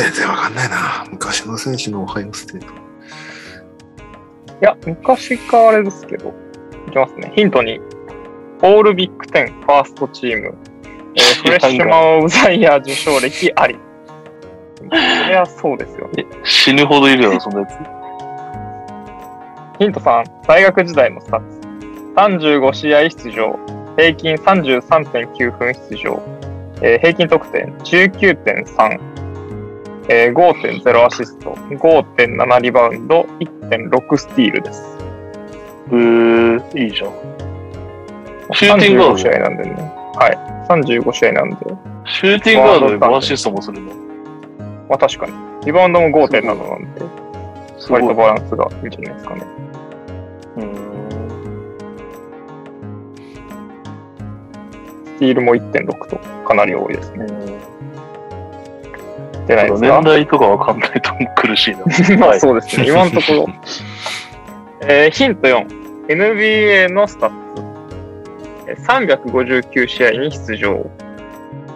[0.00, 1.04] 全然わかんないな。
[1.12, 2.66] 昔の選手のオハイオステート。
[2.66, 2.70] い
[4.62, 6.32] や、昔かあれですけど、
[6.88, 7.30] いきますね。
[7.36, 7.80] ヒントに、
[8.62, 10.54] オールビッグ10ファーストチーム、
[11.16, 13.76] えー、 フレッシュマン・オブ・ザ・イヤー受賞歴あり。
[14.88, 16.08] そりゃそうですよ。
[16.44, 17.74] 死ぬほどいるよ、そやつ。
[19.78, 21.60] ヒント3、大学時代のスタッツ。
[22.16, 23.58] 35試合出場、
[23.98, 26.22] 平均33.9分出場、
[26.82, 29.09] えー、平均得点19.3、
[30.12, 34.82] えー、5.0アシスト、5.7リバウンド、1.6スティールです。
[35.92, 37.12] うー、いいじゃん。
[38.52, 39.72] シューティングガード試合なんでね。
[40.16, 40.68] はい。
[40.68, 41.56] 35試合なんで。
[42.06, 43.94] シューティングガードで5アシストもするの
[44.88, 45.32] まあ確かに。
[45.64, 47.02] リバウンドも5.7なんで、
[47.88, 49.46] 割とバランスがいいんじゃないですかね。
[50.56, 50.74] うん。
[55.04, 56.16] スティールも1.6と
[56.48, 57.69] かなり多いですね。
[59.56, 62.38] ないです年代とかわかんないと苦しいな。
[62.38, 63.48] そうですね、今のところ。
[64.88, 65.66] えー、ヒント4、
[66.08, 67.70] NBA のスタッフ。
[68.86, 70.86] 359試合に出場。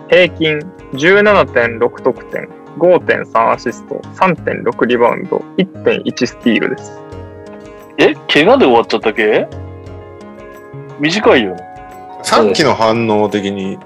[0.08, 0.58] 平均
[0.92, 2.48] 17.6得点、
[2.78, 7.00] 5.3アシスト、3.6リバウンド、1.1スティールです。
[7.98, 9.46] え怪我で終わっちゃったっけ
[11.00, 11.56] 短いよ。
[12.22, 13.78] さっきの反応的に、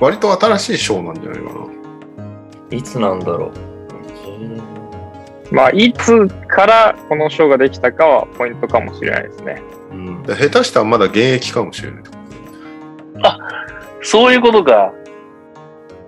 [0.00, 1.79] 割と新しい賞なんじゃないかな。
[2.76, 3.52] いつなんだろう。
[5.54, 9.60] まあ、いつからこの賞ができたかはポイントかもしれないですね。
[9.90, 12.02] うん、下手したらまだ現役かもしれない。
[13.24, 13.38] あ
[14.02, 14.92] そういうことか。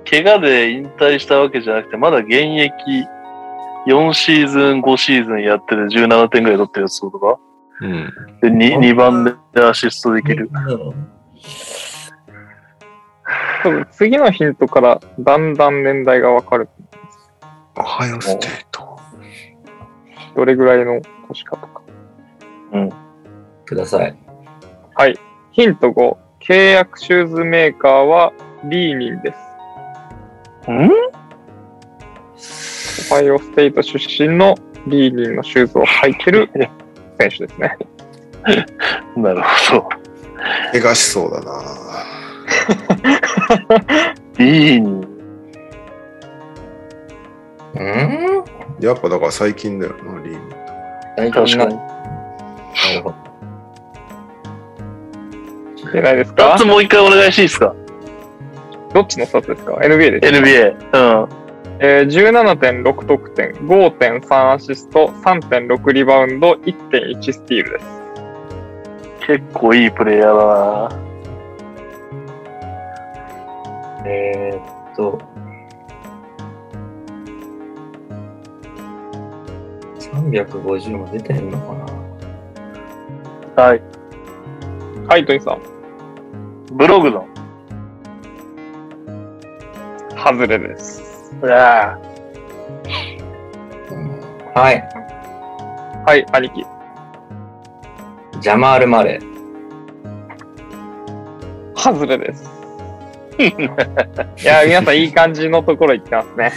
[0.08, 2.72] 怪我で引退したわけじゃなくて、まだ現役
[3.88, 7.38] 4シーズン、5シーズンやってて17点ぐらい取ってるやつとか。
[7.80, 8.12] うん。
[8.42, 10.48] で2、2番でアシストできる。
[13.62, 16.68] 多分次のヒントからだんだん年代がわかる。
[17.78, 18.98] オハイオステート。
[20.34, 21.80] どれぐらいの年かとか。
[22.72, 22.90] うん。
[23.64, 24.18] ください。
[24.96, 25.16] はい。
[25.52, 26.16] ヒント5。
[26.40, 28.32] 契約シューズメーカーは
[28.64, 29.32] リーニンで
[32.40, 33.04] す。
[33.08, 34.56] んオハイオステート出身の
[34.88, 36.50] リーニンのシューズを履いてる
[37.20, 37.78] 選手ですね。
[39.16, 39.40] なる
[39.70, 39.88] ほど。
[40.72, 41.62] 怪我しそうだな
[44.36, 45.06] B に。
[47.74, 48.44] うん
[48.84, 51.32] やっぱだから最近だよな、リーム。
[51.32, 51.56] 確かに。
[51.56, 51.68] な
[52.94, 53.16] るほど。
[55.92, 57.74] じゃないですか2つもう一回お願いしていいですか
[58.94, 60.40] どっちの2つですか ?NBA です。
[60.40, 60.74] ?NBA。
[60.74, 61.28] うん。
[61.80, 69.26] えー、17.6得点、5.3アシスト、3.6リバウンド、1.1スティールです。
[69.26, 71.11] 結構いいプレイヤーだな。
[74.04, 75.16] えー、っと、
[80.00, 81.74] 350も出てんのか
[83.54, 83.82] なはい。
[85.08, 85.60] はい、トイさん。
[86.76, 87.26] ブログの。
[90.16, 91.32] 外れです。
[91.40, 91.98] うわ
[94.54, 94.82] はい。
[96.06, 96.66] はい、兄貴。
[98.40, 99.32] ジャマール・マレー。
[101.76, 102.51] 外れです。
[103.38, 106.52] いや、皆さんいい感じのところ行ってますね。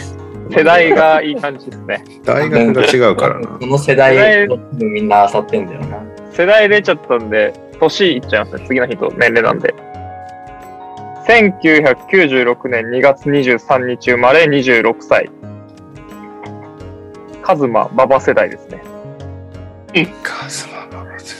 [0.52, 2.04] 世代がいい感じですね。
[2.24, 3.48] 大学が違うからな。
[3.48, 4.46] この世代、
[4.78, 5.98] みんなさってんだよな。
[6.32, 8.64] 世代出ちゃったんで、年いっちゃいますね。
[8.66, 9.74] 次の日と年齢なんで。
[11.28, 15.30] 1996年2月23日生まれ26歳。
[17.42, 18.82] カズマ、ババ世代ですね。
[20.22, 21.34] カズマ、ババ世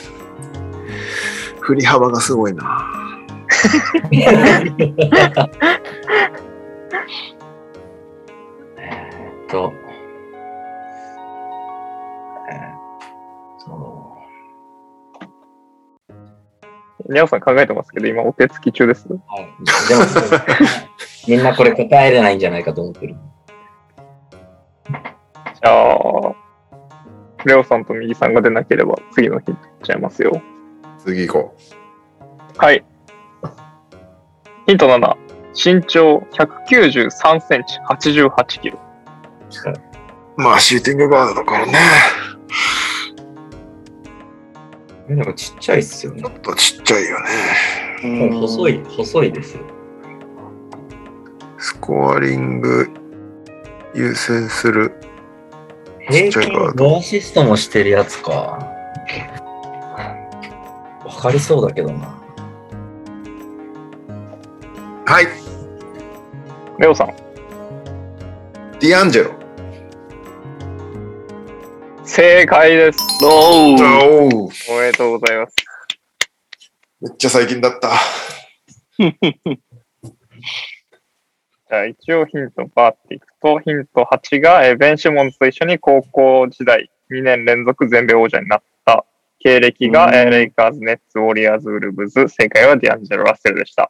[0.56, 1.60] 代。
[1.60, 3.05] 振り幅がすごいな。
[3.66, 3.66] えっ
[9.50, 9.72] と、
[12.50, 12.58] えー、
[13.64, 14.12] そ
[17.08, 17.12] う。
[17.12, 19.06] にさん考えてますけど、今お手つき中です。
[19.08, 19.20] はい。
[19.88, 20.28] でもそうで
[21.08, 23.14] す、みんなこれ答えれないんじゃないかと思ってる。
[24.88, 25.90] じゃあ、
[27.44, 30.40] レオさんと右さんが出なければ次のヒントいっちゃいますよ。
[31.04, 31.54] 次行こ
[32.56, 32.58] う。
[32.58, 32.84] はい。
[34.66, 35.16] ヒント7、
[35.54, 37.78] 身長193センチ、
[38.26, 38.80] 88キロ。
[40.36, 41.72] まあ、シューティングガードだからね。
[45.08, 46.20] なんかちっちゃいっすよね。
[46.22, 47.10] ちょっとちっちゃいよ
[48.22, 48.28] ね。
[48.28, 49.62] もう細い、細いですよ。
[51.58, 52.88] スコアリング
[53.94, 54.92] 優先する
[56.10, 56.30] ええ。
[56.74, 56.96] ド。
[56.98, 58.32] アシストもしてるやつか。
[58.32, 58.58] わ
[61.20, 62.15] かりそうだけどな。
[65.08, 65.26] はい。
[66.82, 67.14] レオさん。
[68.80, 69.34] ディアンジェロ。
[72.04, 72.98] 正解です。
[73.22, 74.50] おお
[74.80, 75.54] めでとうございます。
[77.00, 77.90] めっちゃ最近だった。
[78.98, 89.04] じゃあ一応ヒントバーっていくと、ヒント8が、えベンシモンズと一緒に高校時代2年連続全米王者になった
[89.38, 93.88] 経歴が、えレイカーズ、ネッツ、ウォリアーズ、ウルブズ、正解はディアンジェロ・ラッセルでした。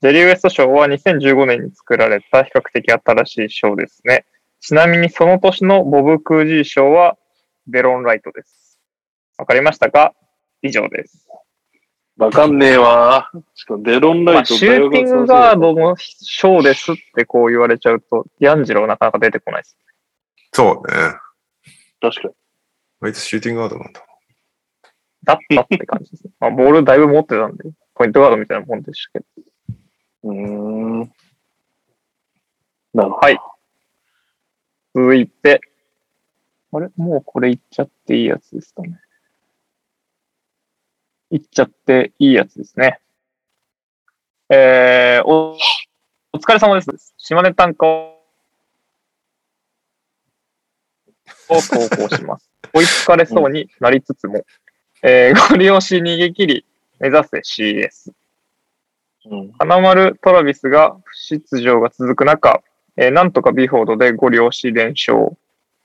[0.00, 4.26] ジェリー・ウエスト賞は2015年に作られた比較的新しい賞ですね。
[4.60, 7.16] ちなみにその年のボブ・クージー賞は
[7.66, 8.78] ベロン・ライトです。
[9.38, 10.14] わかりましたか
[10.62, 11.28] 以上です。
[12.16, 13.28] わかんねえわ。
[13.56, 19.76] しかもベロン・ライト、まあ、シューティングガードの賞ですってこう言われちゃうと、ヤンジローなかなか出てこないです。
[20.52, 20.94] そうね。
[22.00, 22.34] 確かに。
[23.02, 24.02] あいつシューティングガードなんだ。
[25.24, 26.24] だったって感じです。
[26.38, 29.37] まあ、ボールだいぶ持ってたんで、ポイントガードみたいなもんでしたけど。
[30.28, 31.00] うん。
[32.92, 33.10] なるほど。
[33.12, 33.38] はい。
[34.94, 35.60] 続いて、
[36.72, 39.00] あれもうこれいっちゃっていいやつですかね。
[41.30, 43.00] いっちゃっていいやつですね。
[44.50, 45.58] えー、お、お
[46.38, 47.14] 疲れ様です。
[47.16, 48.18] 島根短歌を
[51.48, 52.50] 投稿します。
[52.74, 54.44] 追いつかれそうになりつつも、
[55.02, 56.64] えー、ご利用し逃げ切り、
[56.98, 58.12] 目指せ CS。
[59.58, 62.62] 花丸トラビスが不出場が続く中、
[62.96, 65.36] えー、なんとかビフォードで5両4連勝。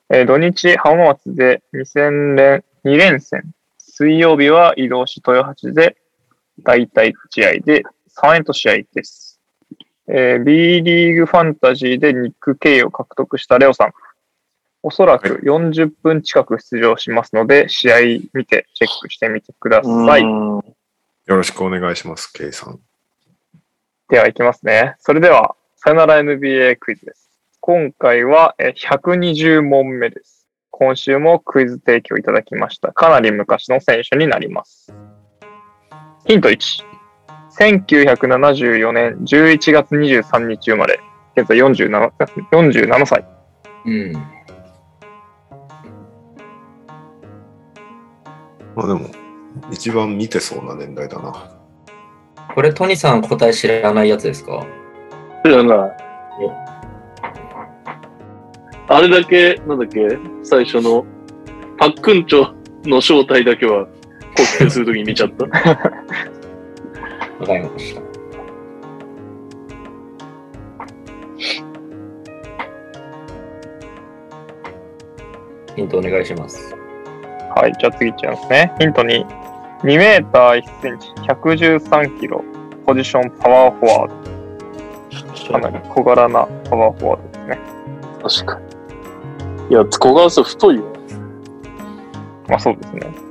[0.10, 3.54] えー、土日、浜松で2連、2連戦。
[3.78, 5.98] 水曜日は移動し豊橋で
[6.64, 7.84] 大体試合で
[8.18, 9.40] 3円と試合です。
[10.08, 13.92] えー、B リーグファンタジーでニックケイを獲得したレオさん。
[14.86, 18.00] おそらく40分近く出場しますので、試合
[18.34, 20.22] 見てチェックしてみてください。
[20.24, 20.64] よ
[21.28, 22.80] ろしくお願いします、イさん。
[24.14, 24.94] ではいきますね。
[25.00, 27.32] それでは、さよなら NBA クイズです。
[27.60, 30.46] 今回は120問目です。
[30.70, 32.92] 今週もクイズ提供いただきました。
[32.94, 34.94] かなり昔の選手になります。
[36.28, 36.60] ヒント1。
[37.60, 41.00] 1974年11月23日生まれ。
[41.36, 42.12] 現在 47,
[42.52, 43.28] 47歳。
[43.88, 44.12] うん。
[48.76, 49.10] まあでも、
[49.72, 51.53] 一番見てそうな年代だな。
[52.54, 54.64] これ、トニさん答え知らないやつですか
[55.44, 55.92] 知らない。
[58.90, 60.08] あれだけ、なんだっけ、
[60.44, 61.04] 最初の、
[61.80, 62.54] パックンチョ
[62.88, 63.88] の正体だけは、
[64.36, 65.46] 国定するときに見ちゃった。
[67.40, 68.02] わかりました。
[75.76, 76.76] ヒントお願いします。
[77.56, 78.72] はい、じゃあ次いっちゃいますね。
[78.80, 79.43] ヒント2。
[79.84, 82.42] 2メーター1センチ、113キロ、
[82.86, 85.60] ポジションパワーフォワード。
[85.60, 87.60] かなり小柄なパワーフォワードですね。
[88.46, 88.62] 確か
[89.60, 89.70] に。
[89.72, 90.84] いや、小柄さ太いよ。
[92.48, 93.23] まあそうですね。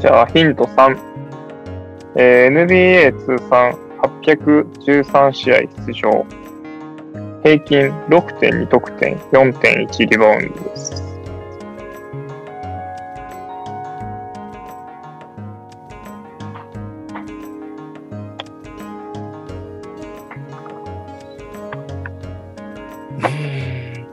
[0.00, 0.96] じゃあヒント3、
[2.16, 3.72] えー、NBA 通算
[4.22, 6.24] 813試合出場
[7.42, 11.02] 平均6.2得点4.1リバウンドです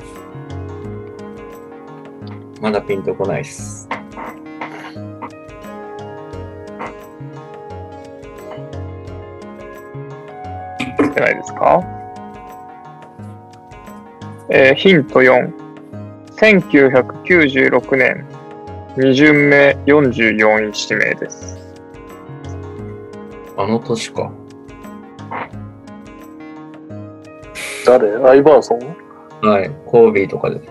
[2.59, 3.74] まだピンとこないです。
[14.57, 15.51] えー、ヒント4。
[16.37, 18.25] 1996年、
[18.95, 21.57] 2巡目44位指名です。
[23.57, 24.31] あの年か。
[27.85, 28.79] 誰アイバーソ
[29.43, 30.61] ンはい、コービーとかで。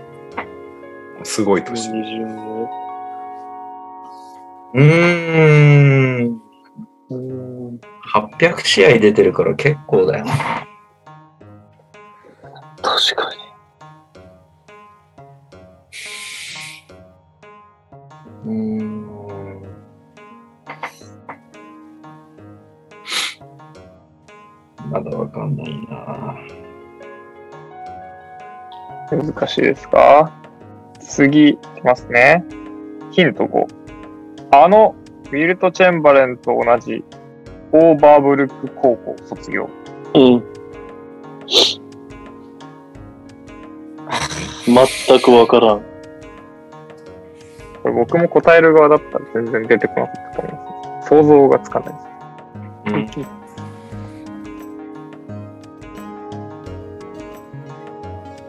[1.23, 1.91] すごい年。
[1.91, 2.67] 2巡目。
[4.73, 6.41] うーん。
[8.39, 10.25] 800試合出てるから結構だよ。
[12.81, 13.34] 確かに。
[25.47, 25.75] んない
[29.19, 30.33] な難しいですか
[30.99, 32.43] 次、いきますね。
[33.11, 33.65] ヒント5。
[34.63, 34.95] あの、
[35.25, 37.03] ウィルト・チェンバレンと同じ、
[37.71, 39.69] オーバーブルック高校卒業。
[40.15, 40.43] うん。
[44.65, 44.75] 全
[45.19, 45.79] く分からん。
[47.83, 51.09] これ僕も答える側だったら全然出てこなかったと思います。
[51.09, 51.91] 想像がつかな
[52.99, 53.19] いです。
[53.19, 53.27] うん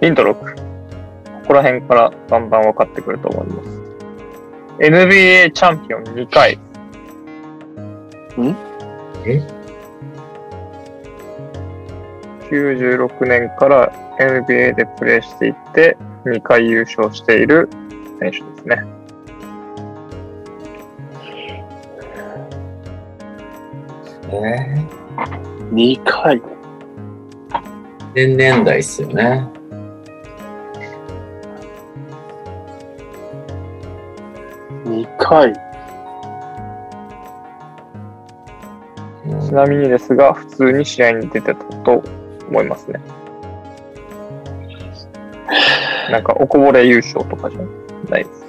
[0.06, 0.34] ヒント6。
[0.34, 0.44] こ
[1.48, 3.68] こら辺からだんだん分かってくると思います。
[4.78, 6.54] NBA チャンピオン2回。
[6.54, 6.60] ん
[9.24, 9.44] え
[12.48, 17.68] ?96 年から NBA でプレーしていて、2回優勝している
[18.20, 18.84] 選手ですね。
[24.30, 26.40] えー、2回。
[28.14, 29.48] 年代っすよね。
[35.28, 35.52] はい。
[39.44, 42.04] ちなみにですが、普通に試合に出てたと
[42.48, 43.00] 思いますね。
[46.12, 47.60] なんか、おこぼれ優勝とかじゃ
[48.08, 48.46] ないです。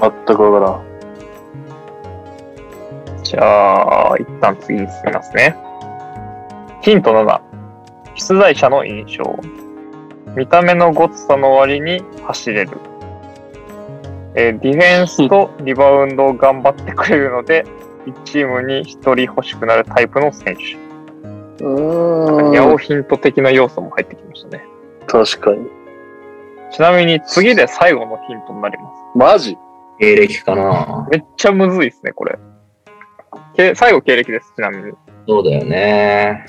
[0.00, 0.82] 全くわか
[3.12, 3.22] らん。
[3.22, 5.56] じゃあ、一旦次に進みますね。
[6.82, 7.40] ヒント7。
[8.16, 9.69] 出題者の印象。
[10.36, 12.70] 見た目のごつさの割に走れる。
[14.36, 17.64] えー、ディフェンスと リバウンドを頑張ってくれるので、
[18.06, 18.84] 1チームに1
[19.14, 20.56] 人欲しくなるタイプの選
[21.58, 21.64] 手。
[21.64, 22.52] うん。
[22.52, 24.64] ヤオヒント的な要素も入ってきましたね。
[25.06, 25.68] 確かに。
[26.70, 28.84] ちなみに次で最後のヒントになりま
[29.14, 29.18] す。
[29.32, 29.58] マジ
[29.98, 32.38] 経歴かなめっちゃむずいですね、これ。
[33.54, 34.92] け最後経歴です、ちなみに。
[35.28, 36.46] そうだよね。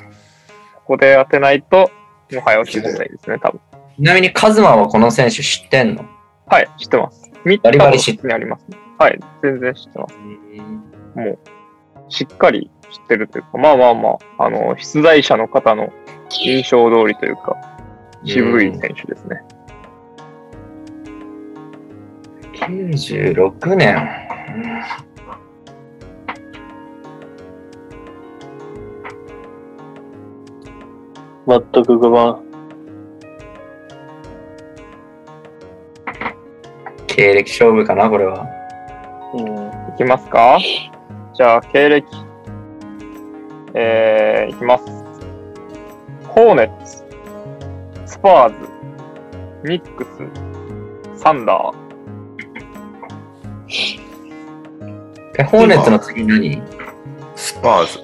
[0.76, 1.90] ここで当てないと、
[2.34, 3.60] もはや落ちないですね、多分。
[4.02, 6.04] ちなみにカズマはこの選手知ってんの
[6.48, 7.30] はい、知ってます。
[7.46, 8.00] 見たにあり
[8.48, 8.80] ますね。
[8.98, 10.18] はい、全然知ってます。
[11.20, 11.24] も
[12.08, 14.10] う、しっかり知ってるというか、まあまあま
[14.40, 15.90] あ、あの、出題者の方の
[16.32, 17.56] 印象通りというか、
[18.26, 19.40] 渋い選手ですね。
[22.56, 24.10] 96年。
[31.48, 32.51] 全く5番、
[37.16, 38.46] 経歴勝負かな、これは。
[39.34, 40.58] うん、いきますか
[41.34, 42.08] じゃあ、経歴。
[43.74, 44.86] えー、いきます。
[46.30, 47.04] ホーネッツ、
[48.06, 48.50] スパー
[49.64, 50.06] ズ、ニック
[51.16, 51.74] ス、サンダー。
[55.40, 56.62] え、ホーネッツの次何
[57.36, 58.00] スパーズ。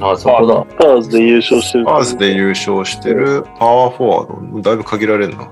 [0.00, 0.66] ああ、そこだ。
[0.76, 1.84] スパーズで優勝してる。
[1.84, 4.62] スパーズで優勝してるパワーフォワード。
[4.62, 5.42] だいぶ限られるな。
[5.42, 5.48] う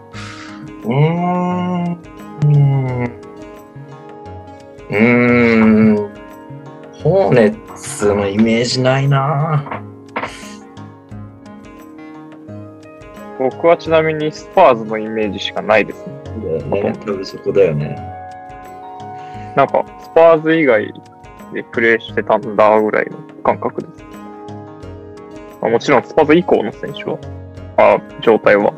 [0.86, 2.14] ーん。
[4.92, 5.94] うん。
[5.94, 5.96] うん。
[7.02, 9.82] ホーネッツのイメージないな
[13.38, 16.58] 僕はちなみにスパーズのイメージしかないですね。
[16.82, 17.94] ね多分そこだよね。
[19.56, 20.92] なんか、スパーズ以外
[21.52, 24.04] でプレーしてたんだぐらいの感覚です。
[25.62, 27.18] まあ、もちろんスパーズ以降の選手は、
[27.76, 28.72] あ状態は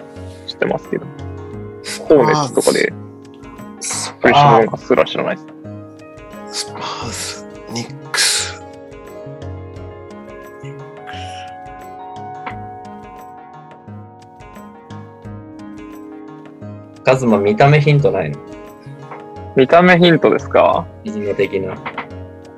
[0.47, 1.05] 知ってますけど、
[2.09, 2.93] ホーネッツとかで
[4.29, 5.43] プシャーのすら知らないで
[6.51, 6.65] す。
[6.67, 8.61] スパーズ、ニックス。
[17.05, 18.39] カズマ、見た目ヒントないの
[19.55, 21.75] 見た目ヒントですかリズム的な。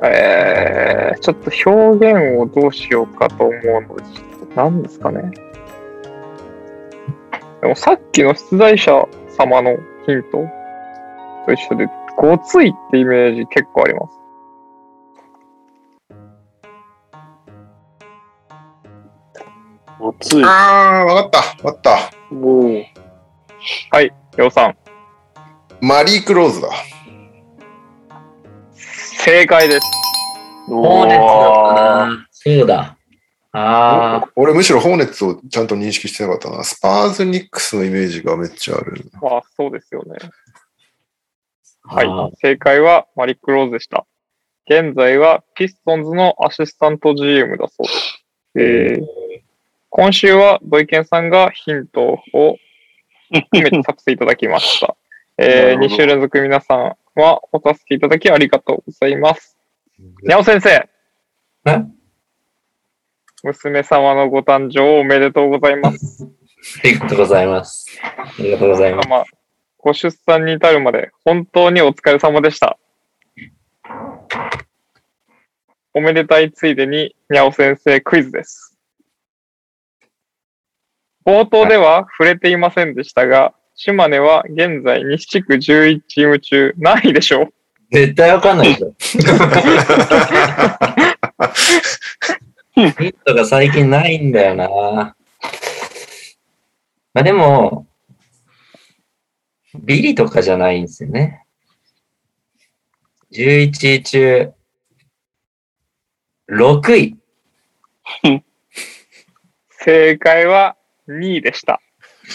[0.05, 5.31] えー、ちょっと表現をどうしようかと思うので、ちょっと何ですかね。
[7.61, 9.05] でもさっきの出題者
[9.36, 9.77] 様の
[10.07, 10.57] ヒント
[11.49, 14.19] と一緒で、ごついってイメージ結構あります。
[19.99, 20.45] ごつい。
[20.45, 21.91] ああ、わかった、わかった。
[23.97, 24.77] はい、ヨウさん。
[25.81, 26.69] マリー・クローズだ。
[28.77, 29.87] 正解です。
[30.66, 32.29] ホーネッツだったな。
[32.31, 32.97] そうだ。
[33.53, 34.29] ああ。
[34.37, 36.62] 俺むしろホーネッツをちゃんと認識してなかったな。
[36.62, 39.05] スパーズ・ニックスのイメージがめっちゃある。
[39.23, 40.16] ああ、そうですよね。
[41.90, 42.36] はい。
[42.40, 44.05] 正解はマリック・ローズでした。
[44.69, 48.24] 現在はピストンズのアシスタント GM だそうです。
[48.56, 49.06] えー、
[49.89, 52.56] 今週はイケンさんがヒントを
[53.32, 54.97] 含めて作成いただきました。
[55.39, 59.56] えー、2週連続皆さんはお助けいただきありがとうございます。
[60.23, 60.86] にゃお先生。
[63.43, 66.24] 娘様のご誕生おめでとうございます。
[66.85, 67.86] ありがとうございます。
[68.02, 69.38] ありがとうございます。
[69.81, 72.79] ご出産に至るまで本当にお疲れ様でした。
[75.95, 78.77] おめでたいついでに、にゃお先生クイズです。
[81.25, 85.61] 冒頭では触れていませんでしたが、島根は現在西地区11
[86.09, 87.53] チーム中何位でしょう
[87.93, 88.95] 絶対わかんないでしょ。
[92.75, 94.67] ヒントが最近ないんだよな。
[94.67, 95.15] ま
[97.15, 97.87] あでも、
[99.74, 101.45] ビリとかじゃないんですよね。
[103.32, 104.53] 11位中、
[106.51, 107.16] 6位。
[109.81, 110.77] 正解は
[111.09, 111.81] 2位でした。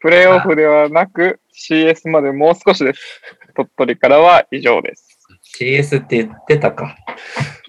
[0.00, 3.20] プレーオフではなく CS までもう少しです。
[3.54, 5.09] 鳥取からは以上です。
[5.56, 6.96] CS って言ってたか。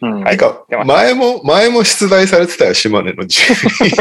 [0.02, 3.92] うん、か前も、前も出題されてたよ、島根の順位。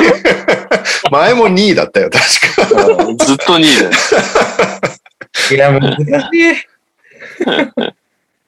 [1.13, 2.25] 前も2位だったよ、確
[2.71, 2.85] か。
[3.25, 3.91] ずっと2位だよ。
[5.51, 6.03] いや、難し
[6.35, 6.45] い。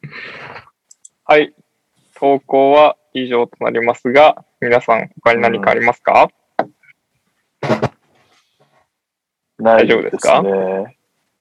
[1.24, 1.54] はい。
[2.18, 6.30] 投稿は以上となりますが、皆さん、他に何かありますか、
[7.62, 7.80] うん、
[9.64, 10.42] 大丈夫ですか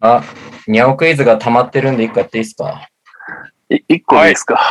[0.04, 0.24] あ、
[0.66, 2.90] ニャオクイズが溜まってるんで、一回やっていいですか
[3.88, 4.62] 一個でいいですか。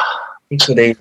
[0.50, 0.96] 一個でいい。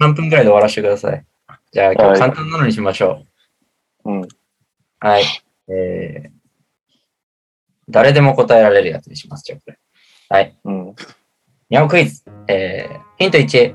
[0.00, 1.24] 3 分ぐらいで終わらせてください。
[1.72, 3.22] じゃあ、今日簡単なのにしましょ
[4.04, 4.08] う。
[4.10, 4.28] はい、うん。
[5.00, 5.24] はい。
[5.68, 6.30] えー、
[7.88, 9.44] 誰でも答えられるやつにします。
[9.44, 9.78] じゃあ、これ。
[10.28, 10.54] はい。
[10.64, 10.94] うん。
[11.70, 12.22] 日本クイズ。
[12.48, 13.74] えー、ヒント1。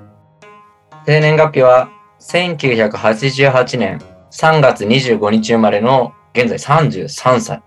[1.06, 1.90] 生年月日は
[2.20, 4.00] 1988年
[4.32, 7.62] 3月25日生まれの現在33歳。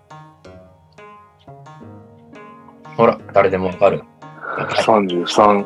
[3.00, 4.02] ほら、誰でもわかる。
[4.84, 5.64] 33。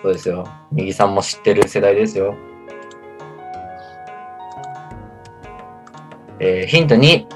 [0.00, 0.46] そうですよ。
[0.72, 2.34] 右さんも知ってる世代ですよ。
[6.40, 7.26] えー、ヒント2。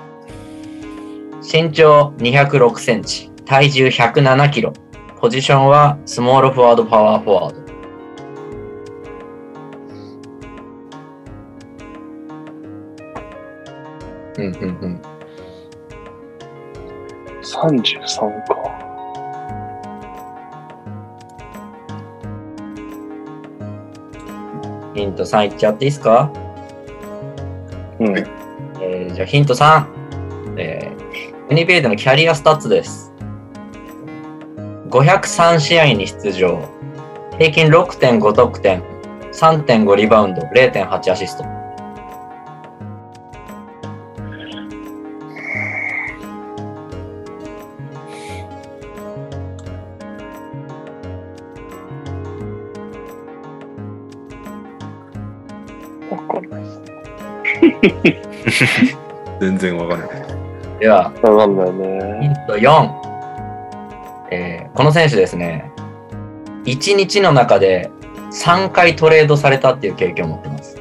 [1.42, 4.72] 身長206センチ、体重107キロ、
[5.20, 7.66] ポジションはスモールフォワード、パワーフォワード。
[14.42, 15.02] うんうんうん。
[17.54, 18.82] 33か。
[24.94, 26.32] ヒント3いっちゃっていいですか
[28.00, 28.16] うん。
[28.18, 29.86] えー、じゃあヒント3。
[30.58, 33.12] えー、ユニベイドのキャリアスタッツです。
[34.90, 36.60] 503試合に出場。
[37.38, 38.82] 平均6.5得点、
[39.32, 41.55] 3.5リバウンド、0.8アシスト。
[59.40, 60.08] 全然わかんない。
[60.80, 62.18] では、うなんだよね。
[62.22, 62.92] ヒント4。
[64.30, 65.70] えー、この選手ですね、
[66.64, 67.90] 1日の中で
[68.32, 70.76] 3回トレードされたっていう経験を持ってます。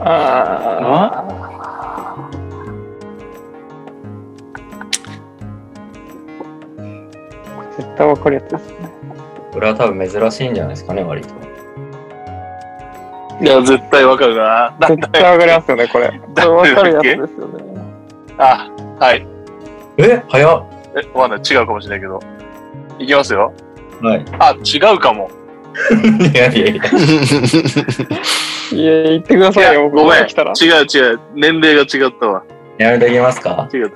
[0.00, 2.28] ああ。
[7.76, 8.90] 絶対わかるやつですね。
[9.52, 11.47] これは多分珍しいんじゃないですかね、割と。
[13.40, 14.76] いや、絶対わかるな。
[14.88, 16.06] 絶対わかりますよね、これ。
[16.44, 17.94] わかるやつですよね。
[18.36, 19.26] あ、はい。
[19.98, 20.64] え、早っ。
[20.96, 21.40] え、わかんない。
[21.48, 22.18] 違うかもしれないけど。
[22.98, 23.54] いきますよ。
[24.02, 24.24] はい。
[24.40, 25.30] あ、違うかも。
[26.20, 26.82] いやいやいや。
[28.74, 29.88] いや、言ってくださいよ。
[29.88, 30.22] ごめん。
[30.24, 31.20] 違う違う。
[31.36, 32.42] 年齢が違ったわ。
[32.78, 33.90] やめときますか違う違う。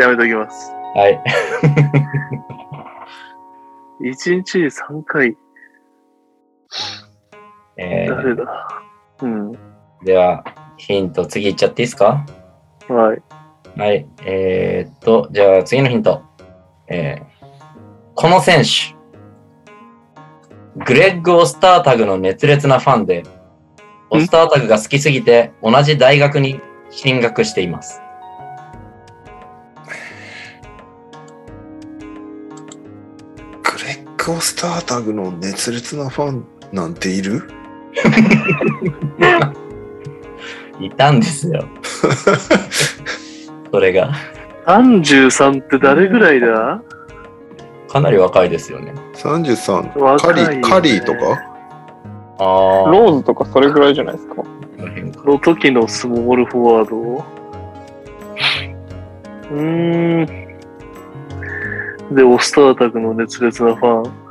[0.00, 0.72] やめときます。
[0.96, 1.22] はい。
[4.10, 5.36] 一日に3回。
[7.76, 8.44] えー、誰だ
[9.22, 9.52] うん、
[10.04, 10.44] では、
[10.76, 12.24] ヒント、次いっちゃっていいですか
[12.88, 13.22] はい。
[13.80, 14.06] はい。
[14.24, 16.22] えー、っと、じゃあ次のヒント。
[16.88, 17.24] えー、
[18.14, 18.94] この選手、
[20.84, 23.24] グレッグ・オスタータグの熱烈なファンで、
[24.10, 28.00] オスタータグが好きすぎて同じ大学に進学しています。
[33.64, 37.50] グレッグ・オスタータグの熱烈なファンなんている
[40.80, 41.66] いたんですよ。
[43.72, 44.10] それが。
[44.66, 46.82] 33って誰ぐらいだ
[47.88, 48.92] かなり若いですよね。
[49.14, 51.20] 33、若カリカリーとか
[52.38, 52.90] ああ。
[52.90, 54.34] ローズとかそれぐらいじゃないですか。
[54.36, 54.44] こ
[55.26, 57.24] のの時のスモールフォワード
[59.50, 59.64] うー
[60.22, 60.26] ん。
[62.14, 64.27] で、オスタータグの熱烈なファン。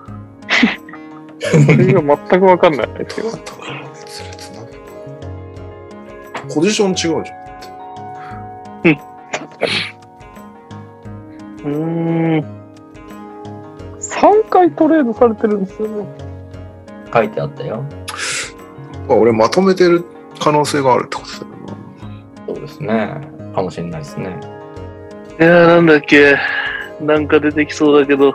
[1.39, 3.22] それが全く分かんないです
[6.53, 7.19] ポジション違うじゃ
[11.65, 11.65] ん。
[11.65, 12.38] うん。
[12.38, 13.97] うん。
[13.99, 16.05] 3回トレードされてるんですよね。
[17.14, 17.84] 書いてあったよ。
[19.09, 20.05] あ俺まとめてる
[20.39, 22.26] 可能性があるってことだよな。
[22.47, 23.22] そうですね。
[23.53, 24.30] かもしれないですね。
[25.39, 26.38] いやーなんだっけ。
[27.01, 28.34] なんか出てきそうだけど。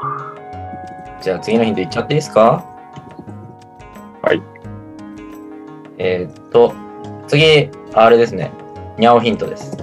[1.23, 2.72] じゃあ次のヒントいっちゃっていいですか
[5.99, 6.73] えー、っと、
[7.29, 8.53] 次、あれですね。
[8.99, 9.77] にゃおヒントです。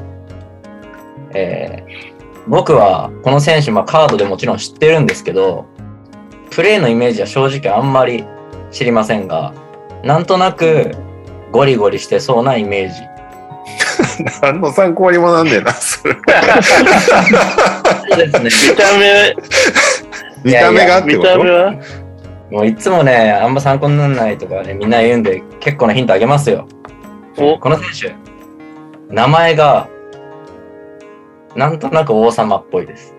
[1.33, 5.65] えー、僕はこの選手、まあ、カードでもちろん知ってるんですけど、
[6.51, 8.25] プレーのイメージは正直あんまり
[8.71, 9.53] 知りませんが、
[10.03, 10.91] なんとなく
[11.51, 13.01] ゴリゴリしてそうなイメージ。
[14.41, 16.15] 何の参考にもなんねえな、それ。
[18.09, 18.73] そうですね。
[18.73, 19.35] 見た目。
[20.43, 21.73] 見た目があってこと見た目は
[22.51, 26.67] もういつもね、あんま参考にならないとかね、みんな言うんで、結構なヒントあげますよ。
[27.37, 28.15] この選
[29.07, 29.87] 手、名前が、
[31.55, 33.13] なんとなく王様っぽいです。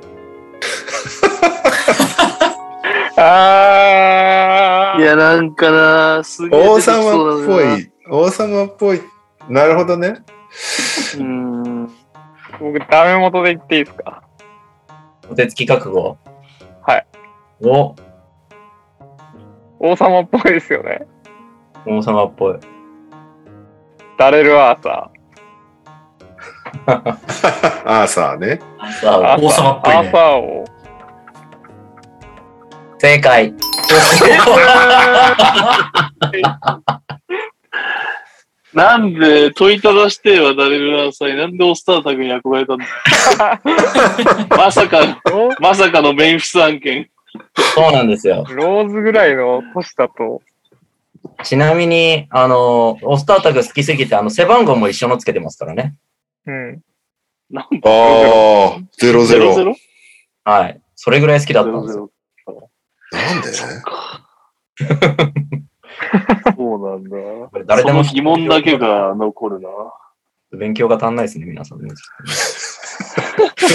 [3.17, 5.01] ああ。
[5.01, 7.03] いや、なんかな、すげえ王様っ
[7.47, 7.91] ぽい。
[8.11, 9.03] 王様っぽい。
[9.49, 10.15] なるほどね。
[11.19, 11.85] うん。
[12.59, 14.23] 僕、ダメ元で言っていいですか
[15.31, 16.17] お手つき覚悟
[16.83, 17.07] はい。
[17.65, 17.95] お、
[19.83, 21.07] 王様っぽいですよね。
[21.87, 22.55] 王様っぽい。
[24.19, 27.17] ダレル・アーサー。
[27.87, 28.61] アーサーね。
[28.79, 30.65] アーサー王様っぽい、ね、アーサー王。
[32.99, 33.55] 正解。
[38.75, 43.61] なんで問いただしてはダレル・アーサーになんでオスタータグに憧れたんだ
[44.57, 45.17] まさかの、
[45.59, 47.09] まさかのメンフス案件。
[47.75, 48.45] そうなんですよ。
[48.49, 50.43] ローズぐらいの年だと。
[51.45, 55.95] ちなみに、あの、オスタータグ好きすぎて、あの、背番号も一緒のつけてますからね。
[56.47, 56.81] うん。
[57.51, 59.55] なんだああ、ゼロゼロ。
[60.45, 60.81] はい。
[60.97, 62.11] それぐらい好きだったんですよ。
[62.47, 62.71] ゼロ
[63.13, 63.49] なんで
[66.57, 67.11] そうなんだ。
[67.67, 69.69] 誰でも疑問だけが残るな。
[70.53, 71.79] 勉強が足んないですね、皆さん。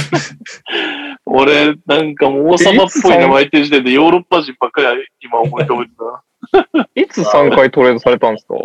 [1.26, 6.90] 俺、なんかもう王様っぽい名前って時点でヨーロッパ人ばっかり今思い浮かべてた。
[6.96, 8.56] いつ3回トレードされたんですか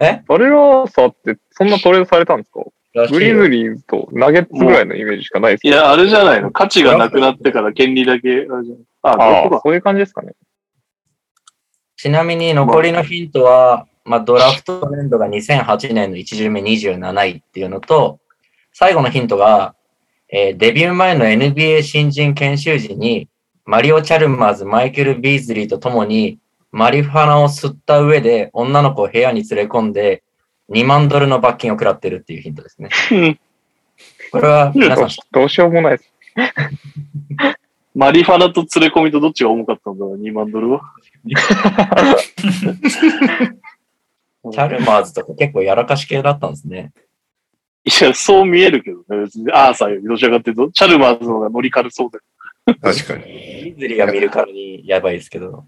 [0.00, 2.60] えバレラーサってそんなトレードされたんですか
[3.10, 6.50] グリズリーズとナゲッツぐらいのイメージしかないですいや、あれじゃないの。
[6.50, 8.76] 価値がなくなってから権利だけ、あじゃない。
[9.48, 10.32] ああ、そういう感じですかね。
[11.96, 18.18] ちなみに残りのヒントは、まあ、ドラフト年度が2008年の1巡目27位っていうのと、
[18.80, 19.74] 最後のヒントが、
[20.32, 23.28] えー、デビュー前の NBA 新人研修時に、
[23.66, 26.38] マリオ・チャルマーズ、マイケル・ビーズリーと共に、
[26.72, 30.22] マリファナを吸った上で、女の子を部屋に連れ込んで、
[30.70, 32.88] 2万ドルの罰金を食らってるっていうヒントですね。
[34.32, 35.08] これは皆さん。
[35.30, 36.12] どうしようもないです。
[37.94, 40.80] マリファナと連れ込みとどっちが重かったんだろう、2万ドルは。
[44.50, 46.92] チャルマーズとか結構やらかし系だったんですね。
[47.82, 49.50] いや、そう見えるけどね、別に。
[49.52, 52.18] アーサーよりどちらかっていうと、チャルマーズの方が乗り軽そうだ
[52.72, 52.78] よ。
[52.80, 53.24] 確かに。
[53.64, 55.48] ミズリが見るからにやばいですけど。
[55.50, 55.62] っ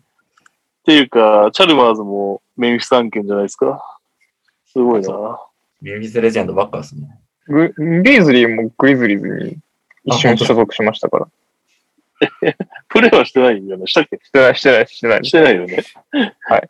[0.84, 3.98] ていうか、チャルマーズもメンフィス案件じゃないですか。
[4.70, 5.40] すごいな。
[5.80, 7.18] メンフィスレジェンドばっかですね。
[7.48, 7.72] グ
[8.02, 9.58] ビズリーもグリズリーズに
[10.04, 11.28] 一瞬所属しましたから。
[12.88, 13.86] プレーはしてないよね。
[13.86, 15.24] したっけしてない、してない、してない。
[15.24, 15.82] してないよね。
[16.40, 16.68] はい。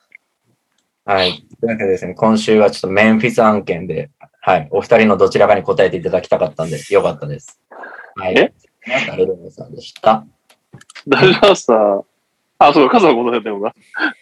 [1.04, 1.42] はい。
[1.60, 4.08] というわけでですね、今週はちょっとメンフィス案件で
[4.44, 7.60] はい、お二人のどちらかに答えていただきたかったんで、よかったです。
[8.16, 8.34] はい。
[8.36, 8.52] え
[9.06, 10.26] ダルダルさんでした。
[11.06, 12.02] ダルダルさん。
[12.58, 13.72] あ、そうか、数は答えてもな。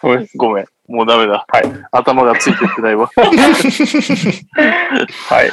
[0.03, 0.67] ごめん、ごめん。
[0.89, 1.47] もうダメだ。
[1.49, 1.63] はい。
[1.91, 3.07] 頭がついてってないわ。
[3.17, 3.25] は
[5.47, 5.51] い。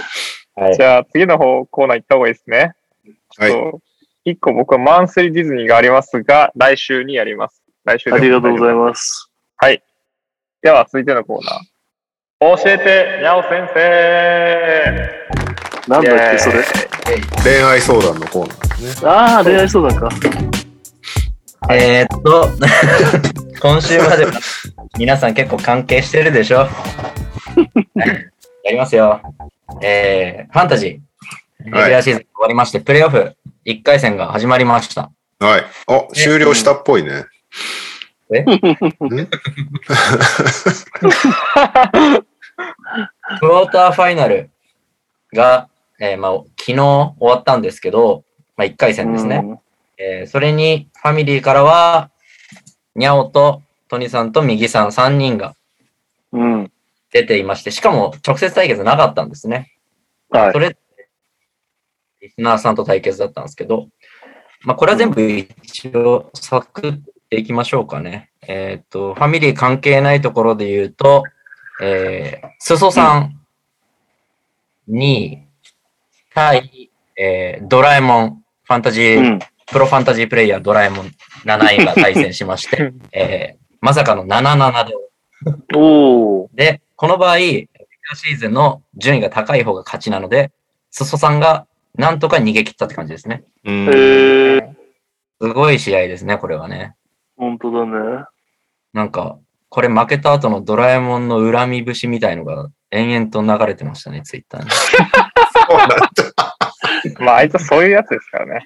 [0.59, 2.73] はい、じゃあ、次の方、コーナー行った方がいいですね。
[3.37, 3.51] はい。
[4.31, 7.63] 一個僕はマンスリーディズニーがありますが、来週にやります。
[7.85, 9.31] 来週ありがとうございます。
[9.55, 9.81] はい。
[10.61, 11.53] では、続いてのコーナー。
[12.39, 15.15] 教えて、にゃお先生
[15.87, 16.63] なんだっけ、それ。
[17.43, 19.09] 恋愛相談のコーナーですね。
[19.09, 20.09] ああ、恋愛相談か。
[21.73, 22.49] えー、っと、
[23.59, 24.27] 今週まで
[24.99, 26.67] 皆さん結構関係してるでしょ
[28.65, 29.19] やりますよ。
[29.81, 33.33] えー、ファンタジー、レギュラーシーズン終わりまして、はい、プレイオフ
[33.65, 35.09] 1回戦が始まりました。
[35.39, 35.63] はい。
[35.87, 37.25] あ、終了したっぽいね。
[38.31, 38.43] ね。
[43.39, 44.49] クォーターファイナル
[45.33, 48.23] が、えー、まあ、昨日終わったんですけど、
[48.55, 49.37] まあ、1回戦ですね。
[49.43, 49.59] うん、
[49.97, 52.09] えー、それに、ファミリーからは、
[52.95, 55.55] にゃおと、トニさんと右さん3人が
[57.13, 59.71] 出ていまして、しかも直接対決なかったんですね。
[60.29, 60.51] はい。
[60.51, 60.75] それ、
[62.21, 63.87] リスナーさんと対決だったんですけど、
[64.61, 65.51] まあ、これは全部一
[65.95, 68.31] 応、サクッっていきましょうかね。
[68.47, 71.23] えっ、ー、と、ファミリー関係ないところで言うと、
[71.81, 73.37] えー、裾さん、
[74.89, 75.43] 2位、
[76.33, 81.07] 対、えー、ドラえもん、ファンタジー、うん、プロファンタジープレイヤードラえもん
[81.43, 84.93] 7位が対戦しまして、えー、まさかの77で。
[85.75, 90.51] おで、この場合、シーズンの順位が高い方が勝ちなので、
[90.91, 93.43] 裾さんがなんとか逃げ切ったって感じですね。
[95.41, 96.93] すごい試合ですね、これはね。
[97.37, 98.25] 本当だね。
[98.93, 99.37] なんか、
[99.69, 104.69] これ負けた後のドラえもんの恨み節みたいのが延々と流れてましたね、ツイッターに。
[104.69, 104.77] そ
[105.73, 105.95] うなんだ。
[107.19, 108.63] まあ、あいつはそういうやつですからね。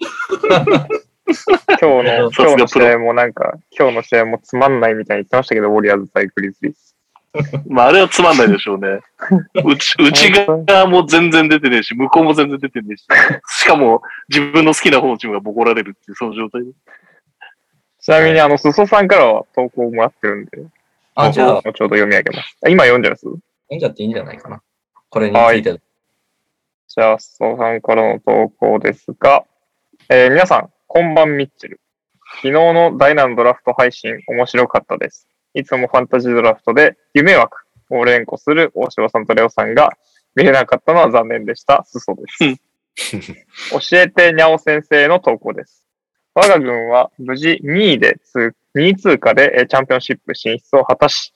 [1.67, 6.73] 今日の、今日の試合もなんか、今日の試合もつまんないみたいに言ってましたけど、ウォリアーズ対クリスリー
[7.67, 8.99] まあ、あれはつまんないでしょうね。
[9.65, 13.05] うち、う ち側も全然出てねえし、向こうも全然出てねえし、
[13.63, 16.71] しかも自分の好きな方のチームがボコられるっていう、その状態で。
[18.01, 20.63] ちなみに、あの、すそさんからは投稿もらってるんで、
[21.13, 22.57] あ、じゃあ、ちょうど読み上げます。
[22.67, 23.39] 今読んじゃいます読
[23.75, 24.61] んじゃっていいんじゃないかな。
[25.11, 25.41] これについて。
[25.45, 25.61] はい、
[26.87, 29.43] じゃあ、すそさんからの投稿ですが、
[30.09, 31.79] えー、皆さん、こんばんみっちる。
[32.37, 35.27] 昨日のダイナのドラフト配信、面白かったです。
[35.53, 39.91] いつもファンタジードラフトで、夢枠を連呼する大城さんとレオさんが、
[40.33, 41.83] 見れなかったのは残念でした。
[41.85, 42.23] すそで
[42.95, 43.17] す。
[43.71, 45.80] 教えてにゃお先生の投稿です。
[46.33, 51.33] 我が軍は無事2位で通、2位通過でチャンピオンシップ進出を果たし、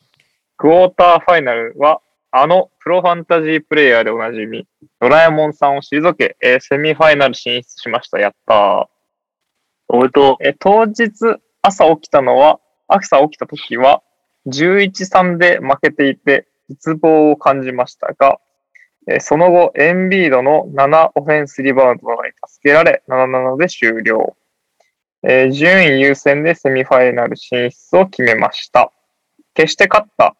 [0.56, 2.02] クォーターファイナルは
[2.32, 4.66] あのプロファンタジープレイヤーでおなじみ、
[5.02, 8.20] ドラえもんさんを退け、えー、セミファイナル進出しました。
[8.20, 8.86] やったー。
[9.90, 10.44] おめでとう。
[10.48, 14.02] えー、当日朝起きたのは、朝起きた時は、
[14.48, 18.38] 11-3で負けていて、絶望を感じましたが、
[19.10, 22.16] えー、その後、エンビードの7オフェンスリバウンドが
[22.48, 24.38] 助けられ、7-7で終了。
[25.28, 28.92] えー、順位優先でセミファイナル進出を決めました。
[29.56, 30.36] 決して勝った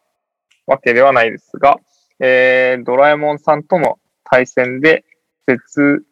[0.66, 1.80] わけではないですが、
[2.20, 5.04] えー、ドラえもんさんとの対戦で
[5.48, 6.04] 絶、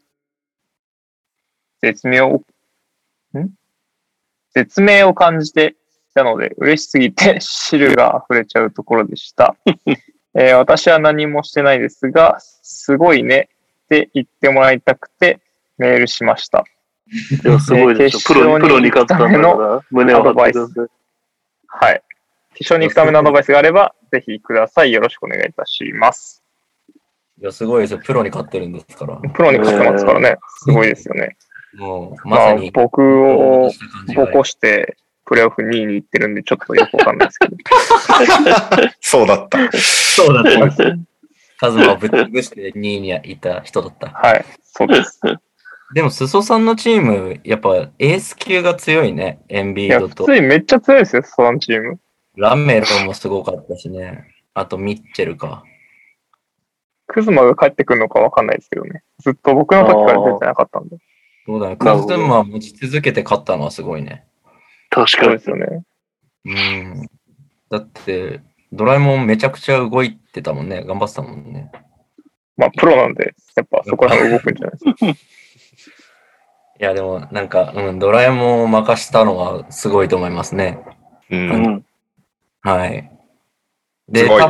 [1.83, 2.43] 絶妙、ん
[4.55, 5.77] 絶命を感じて
[6.11, 9.55] いたので、嬉しすぎて汁が溢れちゃうところでした。
[10.35, 13.51] えー、私は何もしてないですが、すごいね
[13.85, 15.39] って言ってもらいたくて
[15.79, 16.65] メールしました。
[17.59, 20.83] すごいですプロプロに勝ったんだから胸を張ってくだ
[21.67, 22.03] はい。
[22.55, 24.93] 決勝に行くためのアドバイスがあれば、ぜひください。
[24.93, 26.41] よろしくお願いいたします。
[27.41, 27.99] いや、すごいですよ。
[27.99, 29.17] プロに勝ってるんですから。
[29.17, 30.37] プロに勝ってますからね。
[30.61, 31.37] すごいですよね。
[31.77, 33.69] もう、まさに、まあ、僕を
[34.07, 37.57] 起こして、プレーオフ2位に行ってるんで、ちょっとよくわかんないですけど。
[39.01, 39.59] そうだった。
[39.77, 40.97] そうだった。
[41.59, 44.11] カズマをぶっ潰して2位にいた人だった。
[44.11, 45.21] はい、そうです。
[45.95, 50.25] でも、裾さんのチーム、やっぱエース級が強いね、エンビードと。
[50.27, 52.01] 普通にめっちゃ強いですよ、裾さんチーム。
[52.37, 54.25] ランメロもすごかったしね。
[54.55, 55.62] あと、ミッチェルか。
[57.07, 59.05] クズマが帰ってくるのかわかんないですけどね。
[59.21, 60.97] ずっと僕の時から出てなかったんで。
[61.47, 61.77] そうだね。
[61.77, 64.27] クズマ持ち続けて勝ったのはすごいね。
[64.91, 65.33] 確かに。
[65.35, 65.85] ですよね。
[66.45, 67.07] うん。
[67.71, 68.41] だって、
[68.73, 70.83] ドラえもんめちゃくちゃ動いてたもんね。
[70.85, 71.71] 頑張ってたもんね。
[72.57, 74.79] まあ、プロなんで、やっぱそこら辺動くんじゃない
[75.12, 75.25] ですか。
[76.81, 80.79] いや、でも、なんか、うん、ドラえもんを任したのはすごいと思いますね。
[81.31, 81.39] うん。
[81.39, 81.85] うん、
[82.63, 83.11] はい。
[84.09, 84.43] で、すごい。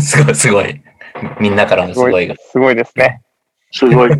[0.00, 0.80] すごい、すごい。
[1.40, 2.34] みんなからのすごいが。
[2.50, 3.20] すごいですね。
[3.70, 4.10] すごい。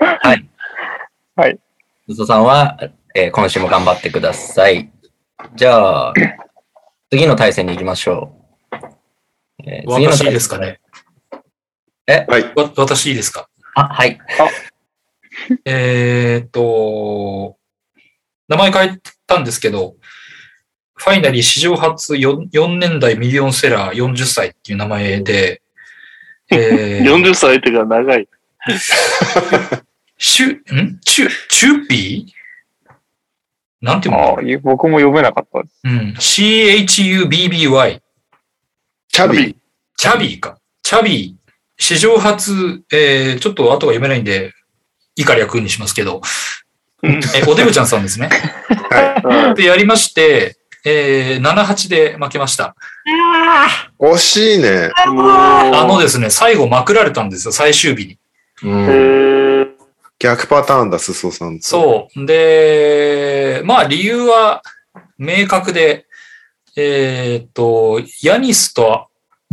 [0.00, 0.46] はい。
[1.34, 1.58] はい。
[2.08, 2.76] うソさんは、
[3.14, 4.92] えー、今週も頑張ってください。
[5.54, 6.12] じゃあ、
[7.10, 8.34] 次の対戦に行きましょ
[8.70, 8.76] う。
[9.66, 10.78] えー、次の対戦ですかね。
[12.08, 14.18] え、はい、わ私いいですかあ、はい。
[15.66, 17.56] えっと、
[18.48, 19.96] 名前変えたんですけど、
[20.94, 25.62] ファイナリー史上初 4, 4年代ミリオンセラー40歳っていう名前で、
[26.50, 28.28] えー、40 歳ってか長い。
[30.16, 32.94] シュ、んチュ、チューピー
[33.80, 35.80] なんていうの僕も読めなかったです。
[35.84, 36.14] うん。
[37.26, 38.00] CHUBBY。
[39.08, 39.56] チャビー。
[39.96, 40.58] チャビーか。
[40.82, 41.45] チャビー。
[41.78, 44.52] 史上初、えー、ちょっと後が読めないんで、
[45.16, 46.20] 怒りは君にしますけど、
[47.02, 47.10] え
[47.48, 48.28] おデブちゃんさんですね。
[48.90, 49.54] はい。
[49.62, 52.74] で、やりまして、えー、7-8で負けました。
[54.00, 54.90] 惜しいね。
[55.04, 58.18] あのですね、最後まくられたんですよ、最終日に。
[58.62, 58.70] う
[59.62, 59.70] ん、
[60.18, 62.26] 逆パターンだ、すそさんそう。
[62.26, 64.62] で、まあ理由は
[65.18, 66.06] 明確で、
[66.76, 69.08] えー、っと、ヤニスと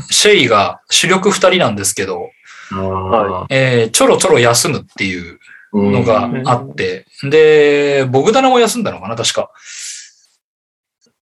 [0.10, 2.32] シェイが主力2人なんですけど、
[3.50, 5.40] えー、ちょろちょろ休むっていう
[5.74, 9.52] のがあって、で、ボグダナも休んだのかな、確か。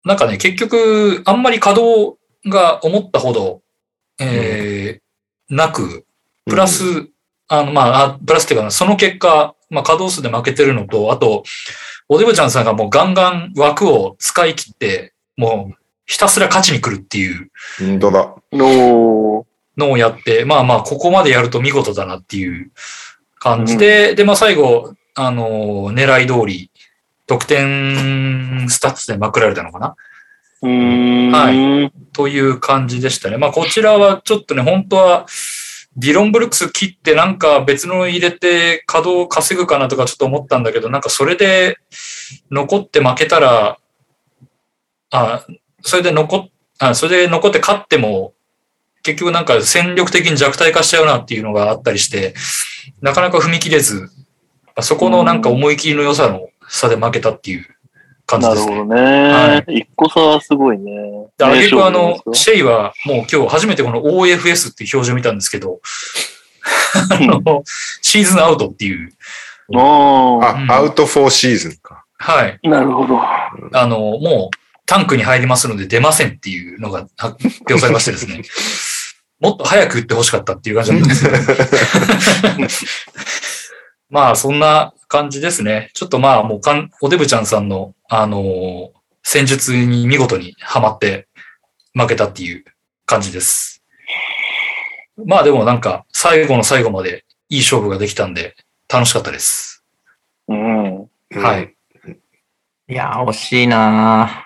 [0.04, 2.18] なんかね、結局、あんまり稼働
[2.48, 3.60] が思ったほど、
[4.18, 6.04] えー、なく、
[6.46, 7.08] プラス、
[7.48, 11.42] あの、まあ、プラスっていうか、その結果、まあ、稼働数で負けてるのと、あと、
[12.08, 17.50] おデブちゃんさんがもうガンガン枠を使い切って、もうひたすら勝ちに来るっていう。
[17.78, 18.34] 本当だ。
[18.52, 22.70] ののをやって、まあまあ、ここまでやると見事だなっていう
[23.40, 26.70] 感じで、うん、で、まあ最後、あの、狙い通り、
[27.26, 29.96] 得点スタッツでまくられたのかな。
[30.62, 31.30] うん。
[31.32, 31.50] は
[31.88, 31.92] い。
[32.12, 33.36] という感じでしたね。
[33.38, 35.26] まあこちらはちょっとね、本当は、
[35.96, 41.78] ディロン・ブルックス切ってなんか別の入れて稼働を稼ぐかなとかちょっと思ったんだけど、なんかそれで
[42.50, 43.78] 残って負けたら、
[45.10, 45.44] あ
[45.84, 46.48] それで残
[46.78, 48.32] あ、それで残って勝っても、
[49.02, 52.34] 結局なんか戦力的に弱体化しちゃうなっていうのがあったりして、
[53.02, 54.10] なかなか踏み切れず、
[54.80, 57.66] そこのなんか思い切りの良さの差で負けたっていう
[58.26, 58.76] 感じですね。
[58.76, 59.54] なるほどね。
[59.56, 60.94] はい、一個差はすごいね。
[61.36, 65.80] で、あげくあの、シェイはもう今日初めてこの OFS っていう表示を見たんですけど、
[67.12, 67.62] あの、
[68.00, 69.12] シーズンアウトっていう。
[69.76, 72.04] あ、うん、アウトフォーシーズンか。
[72.18, 72.58] はい。
[72.66, 73.20] なるほど。
[73.20, 74.56] あの、もう、
[74.86, 78.42] タンクに入りますので出ませんっていうのが発表されましてですね。
[79.40, 82.68] もっと早く打ってほしかったっていう感じなんですけど。
[84.10, 85.90] まあ、そんな感じですね。
[85.94, 88.88] ちょっとまあ、もうかん、おデブちゃんさんの、あのー、
[89.22, 91.26] 戦術に見事にはまって
[91.94, 92.64] 負けたっていう
[93.06, 93.82] 感じです。
[95.26, 98.54] まあでもなんか、最後の最後までいい勝負ができたんで、
[98.88, 99.82] 楽しかったです。
[100.48, 101.00] うん。
[101.32, 101.74] はい。
[102.88, 104.43] いや、惜しいな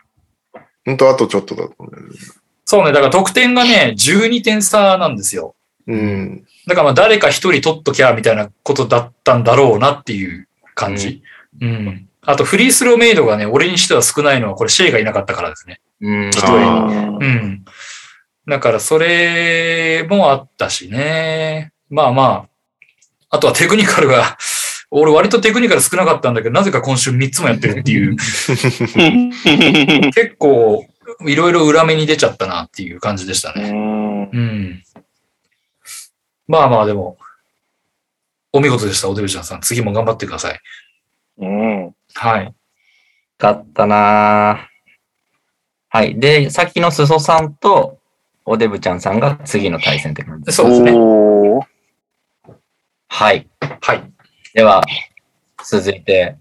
[0.88, 1.94] 本当あとちょっとだと思う、
[2.64, 5.54] そうね、だから得点がね、12点差なんですよ。
[5.86, 6.46] うん。
[6.66, 11.22] だからまあ誰か一人取っときゃみたいなことだったんだろうなっていう感じ。
[11.60, 11.68] うん。
[11.68, 15.82] うん、あとフリースローメイドがね、俺にしては少ないのはこれシェイがいなかったからですね。
[16.00, 16.28] うん。
[16.30, 16.56] 一人。
[17.20, 17.64] うん。
[18.46, 21.72] だからそれもあったしね。
[21.90, 22.48] まあまあ。
[23.30, 24.38] あとはテクニカルが
[24.90, 28.16] 俺割とテクニカル少なかったんだけど、なぜか今週3つもやってるっていう。
[30.12, 30.86] 結構、
[31.26, 33.68] いろいろ裏目に出ちゃったなっていう感じでしたね。
[33.70, 34.82] うん。
[36.46, 37.18] まあまあでも、
[38.52, 39.60] お見事でした、おデブちゃんさん。
[39.60, 40.60] 次も頑張ってください。
[41.38, 41.94] うん。
[42.14, 42.54] はい。
[43.36, 44.68] だったな
[45.90, 46.18] はい。
[46.18, 47.98] で、さっきのすそさんと、
[48.46, 50.70] おデブちゃんさんが次の対戦って感じですね。
[50.74, 52.56] そうですね。
[53.10, 53.46] はい。
[53.82, 54.02] はい。
[54.58, 54.82] では、
[55.64, 56.34] 続いて、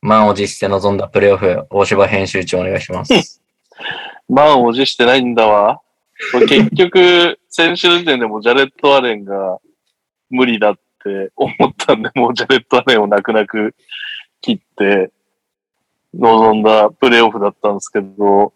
[0.00, 3.40] 満を持して臨んだプレーオフ、大芝編集長お願いします。
[4.28, 5.80] 満を持してないんだわ。
[6.48, 9.60] 結局、先週の時点でもジャレット・アレンが
[10.28, 13.76] 無理だって思ったんで、もうジャレット・アレンを泣く泣く
[14.40, 15.12] 切って
[16.14, 18.52] 臨んだプレーオフだったんですけど、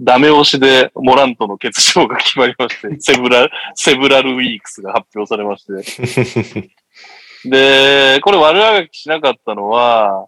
[0.00, 6.70] ダメ押しでモラントの欠場が決まりまして、セブラ、セブラルウィークスが発表されまして。
[7.44, 10.26] で、これ悪あがきしなかったのは、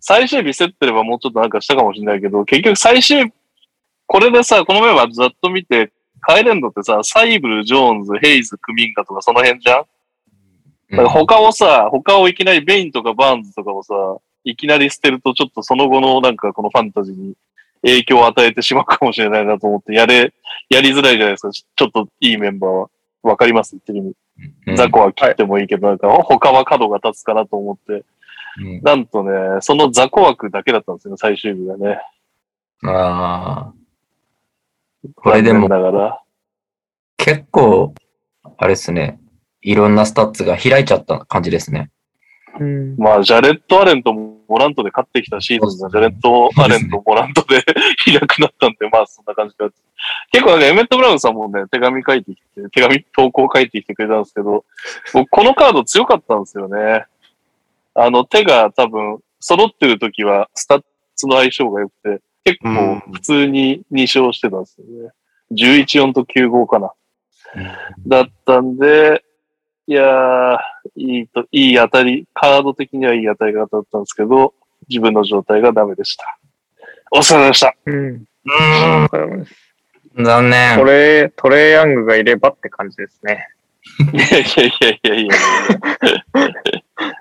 [0.00, 3.32] 最終日競ってればもうちょっとなんかしたかもしれないけど、結局最終、
[4.06, 5.92] これでさ、このメンバーざっと見て、
[6.28, 9.86] 帰れんのってさ、サイブル、ジョーンズ、ヘイズ、クミンガとかその辺じゃん
[10.90, 13.94] だから他をさ、他をいきなりベインとかバーンズとかをさ、
[14.44, 17.34] いきなり捨てるとちょっとその後のなんかこのファンタジーに
[17.82, 20.32] 影響を与えてしまうかもしれないなと思って、やれ、
[20.68, 21.50] やりづらいじゃないですか。
[21.52, 22.90] ちょっといいメンバーは。
[23.22, 24.12] わかります言ってる意味。
[24.76, 28.04] 雑魚は切ってもいいけど、なんか他は角が立つかなと思って、
[28.82, 29.30] なんとね、
[29.60, 32.00] その雑魚枠だけだったんですよ、最終日がね。
[32.84, 33.72] ああ。
[35.14, 35.68] これでも、
[37.16, 37.94] 結構、
[38.58, 39.20] あれですね、
[39.62, 41.90] いろんなスタッツが開いちゃった感じですね。
[42.58, 47.64] うん、まあ、ジャレット・アレンともモラントで勝ってきたシーズンがジャレント・アレンとモラントで
[48.10, 49.64] いなくなったんで、まあそんな感じで。
[50.30, 54.64] 結構なんかエメット・ブラウンさんもね、手紙書いてきて、手紙投稿書いてきてくれたんですけど、
[55.12, 57.04] 僕このカード強かったんですよね。
[57.94, 60.84] あの手が多分揃ってる時はスタッ
[61.16, 65.12] ツの相性が良くて、結構普通に2勝してたんですよね。
[65.52, 66.92] 11、4と9、5かな。
[68.06, 69.24] だったんで、
[69.88, 70.56] いやー、
[70.96, 74.52] いいと、いい当たり、カード的にはいい当たり方だったんですけど、
[74.88, 76.38] 自分の状態がダメでした。
[77.12, 77.74] お疲れ様でした。
[77.86, 78.24] うん。
[80.16, 80.24] うん。
[80.24, 80.76] 残念。
[80.76, 83.46] トレ、トレイヤングがいればって感じですね。
[84.12, 87.12] いやいやいやいやいや。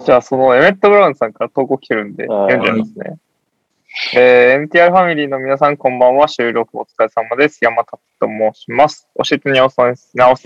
[0.06, 3.16] じゃあ、そのエメット・ブラウンさんから投稿来てるんで、読んじゃいますね。
[4.16, 6.26] えー、MTR ファミリーの皆さん、こんばんは。
[6.26, 7.58] 収録お疲れ様です。
[7.60, 9.06] 山田と申します。
[9.28, 9.96] 教えてにゃお先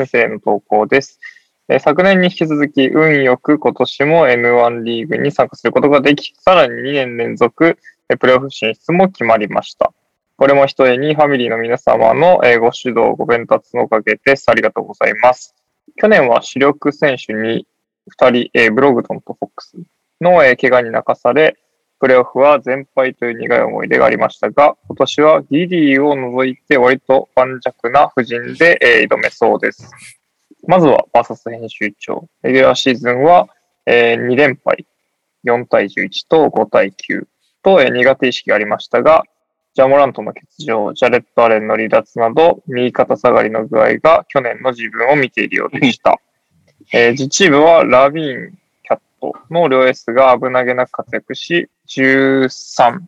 [0.07, 1.21] 生への投稿です。
[1.69, 7.79] えー、昨年に引き続き、運よく今年も M1 リーグに参加することができ、さらに2年連続、
[8.11, 9.93] えプレーオフ進出も決まりました。
[10.37, 14.51] これもひとえにファミリーの皆様の、えご指導、ご鞭達のおかげです。
[14.51, 15.55] ありがとうございます。
[15.95, 17.65] 去年は主力選手に
[18.21, 19.77] 2人、えブログトンとフォックス
[20.21, 21.57] の、え怪我に泣かされ、
[21.99, 29.91] プレーオフは全敗という苦い思い出がありましたが、今年はギリーを除いて割と盤石な布陣で、挑めそうです。
[30.67, 32.29] まずはバーサス編集長。
[32.43, 33.49] レギュラーシーズンは、
[33.87, 34.85] 2連敗、
[35.45, 37.25] 4対11と5対9
[37.63, 39.23] と、苦手意識がありましたが、
[39.75, 46.19] ジャモラントの欠場、ジャレット・アレンの離脱など、右肩下がりの具合が去年の自分を見ているようでした。
[46.93, 48.59] えー、自治部はラビーン、
[49.21, 53.01] トの両エスが危なげなく活躍し、13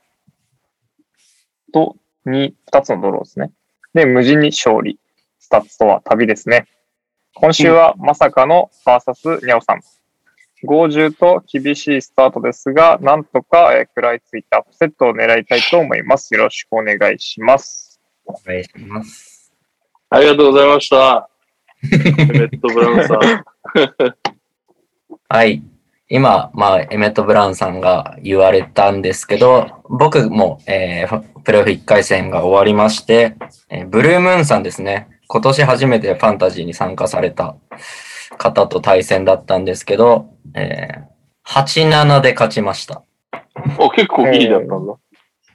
[1.73, 3.51] と2、2つのドローですね。
[3.95, 4.99] で、無事に勝利。
[5.41, 6.67] スタッツとは旅ですね。
[7.35, 9.81] 今週はまさかの VS ニャオさん。
[10.67, 16.35] 50と厳しいスタートですが、なんとか食らいついたアップセットを狙いたいと思います。
[16.35, 18.01] よろしくお願いします。
[18.27, 19.53] お願いします。
[20.11, 21.31] ありがとうございました。
[21.83, 23.19] レッドブラウンさん。
[25.29, 25.63] はい。
[26.11, 33.37] 今、まあ、エメット・ブラウンさんが言われたんですけど、僕も、えー、プレーオフ1回戦が終わりまして、
[33.69, 37.57] えー、ブルームーンさんですね、今年初めてファンタジーに参加された
[38.39, 43.03] 方と対戦だったんですけど、えー、8-7で勝ちました。
[43.33, 44.95] あ、結構いいだったんだ。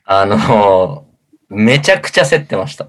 [0.05, 2.87] あのー、めちゃくちゃ競ってました。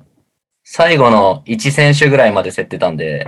[0.65, 3.27] 最後の1選手ぐらいまで競ってたんで、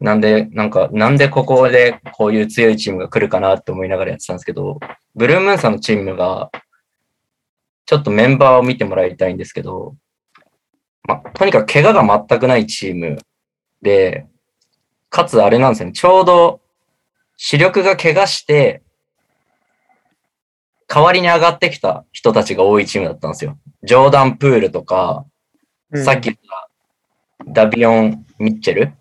[0.00, 4.78] なんで、なんか、なんでここでこういう強いチームが来るかなって思いながらやってたんですけど、
[5.14, 6.50] ブルームーンさんのチームが、
[7.84, 9.94] ちょっとメンバーを見てもらいたいんですけど、
[11.06, 13.18] まあ、とにかく怪我が全くないチーム
[13.82, 14.26] で、
[15.08, 16.60] かつあれなんですよね、ちょうど
[17.36, 18.82] 主力が怪我して、
[20.88, 23.58] 代わりに上がってきた人たちが多いチームだったんですよ。
[23.82, 25.26] ジョーダン・プールとか、
[26.04, 26.36] さっき言っ
[27.38, 28.92] たダビオン・ミッチェル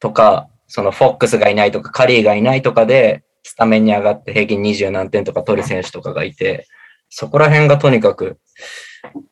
[0.00, 6.66] とか、そのフォックスがいないとか、カリーがいないとかで、スタメンに上がって平均20何点とか取る選手とかがいて、
[7.10, 8.38] そこら辺がとにかく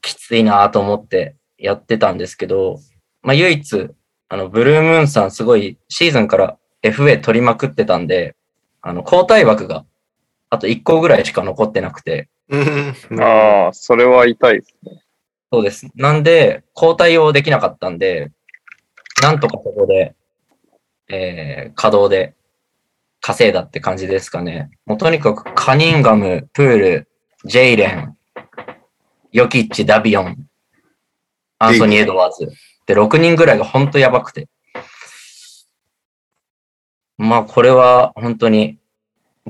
[0.02, 2.78] きついなと思ってやってたんですけど、
[3.22, 3.88] まあ、唯一、
[4.28, 8.36] あの、ブルームーンさんすごいシーズンから FA 取りまくってたんで、
[8.82, 9.86] あの、交代枠が
[10.50, 12.28] あと1個ぐらいしか残ってなくて。
[12.52, 15.01] ああ、それは痛いですね。
[15.52, 15.86] そうです。
[15.94, 18.32] なんで、交代をできなかったんで、
[19.22, 20.14] なんとかここで、
[21.08, 22.34] えー、稼働で
[23.20, 24.70] 稼いだって感じですかね。
[24.86, 27.08] もうとにかくカニンガム、プール、
[27.44, 28.16] ジェイレン、
[29.32, 30.38] ヨキッチ、ダビオン、
[31.58, 32.50] アンソニー・エドワーズ。
[32.86, 34.48] で、6人ぐらいが本当やばくて。
[37.18, 38.78] まあ、これは本当に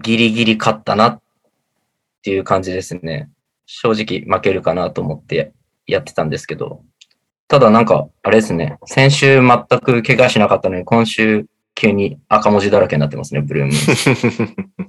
[0.03, 1.23] ギリギリ勝ったなっ
[2.23, 3.31] ていう感じですね。
[3.67, 5.53] 正直負けるかなと思って
[5.93, 6.83] やってたんですけど、
[7.49, 14.87] ただなんか、あれですね、先週全く怪我しなかったのに、今週急に赤文字だらけになってますね、ブルーム。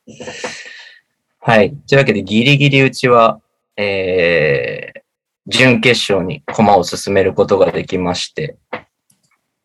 [1.40, 1.70] はい。
[1.88, 3.40] というわけで、ギリギリうちは、
[3.76, 5.00] えー、
[5.46, 8.56] 準決勝に駒を進めることができまして、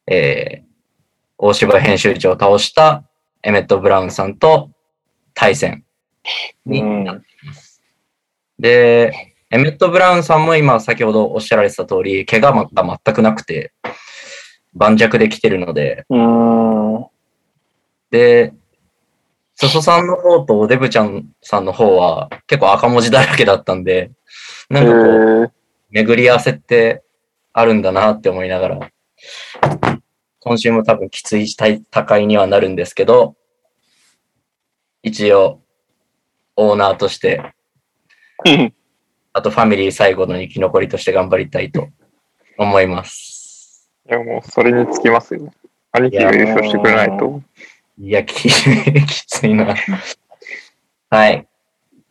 [0.08, 0.64] えー、
[1.38, 3.04] 大芝編集長を倒した
[3.44, 4.72] エメット・ブラウンさんと
[5.34, 5.84] 対戦
[6.66, 7.84] になっています。
[8.58, 13.74] で、エメット・ブラウンさんも今先ほどおっしゃられてた通り、怪我が全くなくて、
[14.74, 16.06] 盤石できてるので、
[18.10, 18.54] で、
[19.54, 24.12] ソソさんの方とデブちゃんさんの方は結構赤文字だらけだったんで、
[24.70, 25.54] なんかこう、
[25.92, 27.04] 巡り合わせって
[27.54, 28.80] あるんだなって思いながら、
[30.40, 33.36] 今週も多分きつい戦いにはなるんですけど、
[35.04, 35.62] 一応、
[36.56, 37.44] オーナーとして、
[39.38, 41.90] あとファミリー最後の生き残りとして頑張りたいと
[42.58, 43.90] 思います。
[44.10, 45.52] いや、もうそれにつきますよ。
[45.92, 47.42] 兄貴が優勝してくれないと。
[48.00, 49.76] いや、き きついな。
[51.10, 51.46] はい。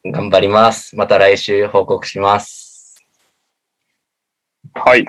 [0.05, 0.97] 頑張ります。
[0.97, 3.03] また来週報告します。
[4.75, 5.07] はい。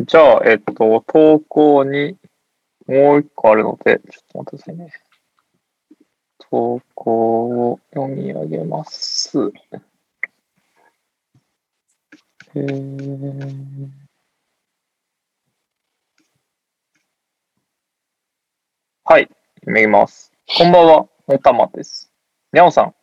[0.00, 1.00] じゃあ、えっと、投
[1.46, 2.16] 稿に
[2.88, 4.92] もう一個あるので、ちょっと待ってくださいね。
[6.50, 9.38] 投稿を読み上げます。
[19.04, 19.28] はい、
[19.66, 20.32] めぎます。
[20.56, 22.10] こんばんは、おたまです。
[22.54, 22.94] にゃおさん、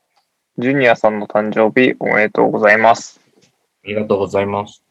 [0.58, 3.22] ジュニアさんの誕生日おめでとうございます。
[3.86, 4.82] ありがとうございます。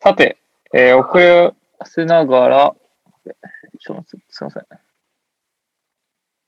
[0.00, 0.38] さて、
[0.74, 1.54] えー、遅れ
[1.86, 2.74] せながら、
[3.80, 3.98] すみ
[4.40, 4.64] ません。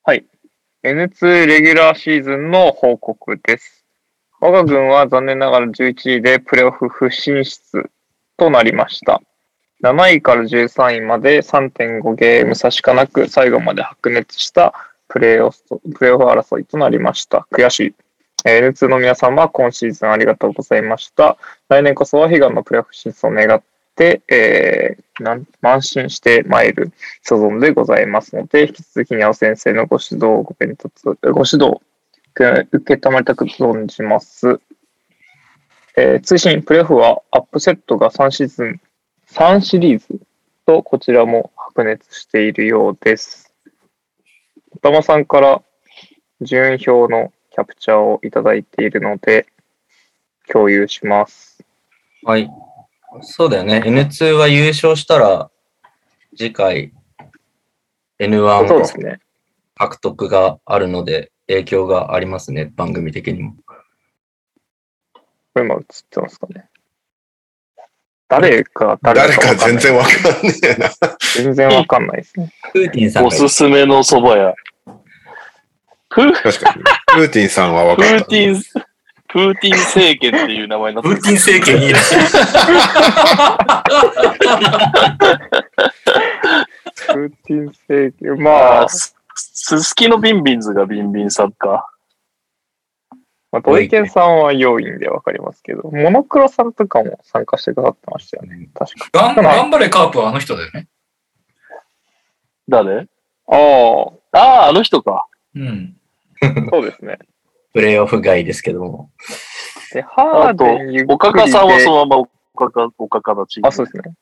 [0.03, 0.25] はい。
[0.83, 3.76] N2 レギュラーシーズンの報告です。
[4.39, 7.89] 我が軍は残念ながら11位でプレオフ不進出
[8.37, 9.23] となりました。
[9.83, 14.75] 7位から13位まで3.5ゲーム差しかなく最後まで白熱した
[15.09, 15.59] プレオフ
[15.95, 17.47] プレオフ争いとなりました。
[17.51, 17.95] 悔しい。
[18.45, 21.37] N2 の皆様、今シーズンありがとうございました。
[21.71, 23.63] 来年こそは悲願のプレオフ進出を願っ
[23.97, 26.93] て、えー、慢心して参る
[27.23, 31.33] 所存でございますので、引き続きに尾先生のご指導、ご達、ご指
[31.67, 31.81] 導、
[32.37, 34.61] け、受け止めたく存じます。
[35.97, 38.81] えー、通信、プレフはアップセットが3シーズン、
[39.33, 40.21] 3シリーズ
[40.67, 43.53] とこちらも白熱しているようです。
[44.83, 45.63] たまさんから
[46.43, 49.47] 順位表のキャプチャーをいただいているので、
[50.49, 51.65] 共有します。
[52.23, 52.49] はい。
[53.23, 53.83] そうだよね。
[53.85, 55.51] N2 は優勝したら、
[56.37, 56.93] 次回
[58.19, 59.17] N1
[59.75, 63.55] 獲得があるので、影響がありますね、番組的にも。
[65.55, 66.69] これ今映ってますかね。
[68.29, 70.13] 誰か誰か誰か全然わかん
[70.43, 70.91] ねえな。
[71.37, 72.53] 全然わかんないですね。
[72.73, 74.55] プーティンさんおすすめの蕎麦屋。
[76.11, 76.43] プー
[77.31, 78.63] ティンさんはわかんプーティン、
[79.29, 82.17] プーティン政権っていう名前になってプーティン政権いいらしい。
[87.07, 88.87] プーティン政権、 まあ、
[89.39, 91.91] すすきのビンビンズがビンビンんか。
[93.53, 98.69] まあ、イケンさんは要因でわかりますけど、モノクロさんとかも参加してくださってましたよね。
[98.75, 99.35] 確か。
[99.35, 100.89] 頑頑張れカープはあの人だよね。
[102.69, 103.07] 誰
[103.49, 105.27] ああ、ああ、あの人か。
[105.55, 105.97] うん。
[106.71, 107.19] そうですね。
[107.73, 109.11] プレイオフ外ですけども。
[109.93, 110.55] で、ハー
[111.07, 112.27] ド、おかかさんはそのままお
[112.57, 113.61] かか、おかかたち。
[113.63, 114.15] あ、そうですね。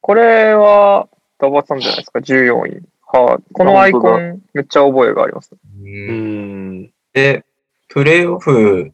[0.00, 1.08] これは、
[1.38, 2.82] ダバさんじゃないですか、14位。
[3.12, 5.50] はい、このアイコン、めっちゃ覚えがあります。
[5.52, 6.92] うん。
[7.12, 7.44] で、
[7.88, 8.92] プレイオフ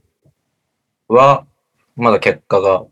[1.08, 1.44] は、
[1.96, 2.84] まだ結果が、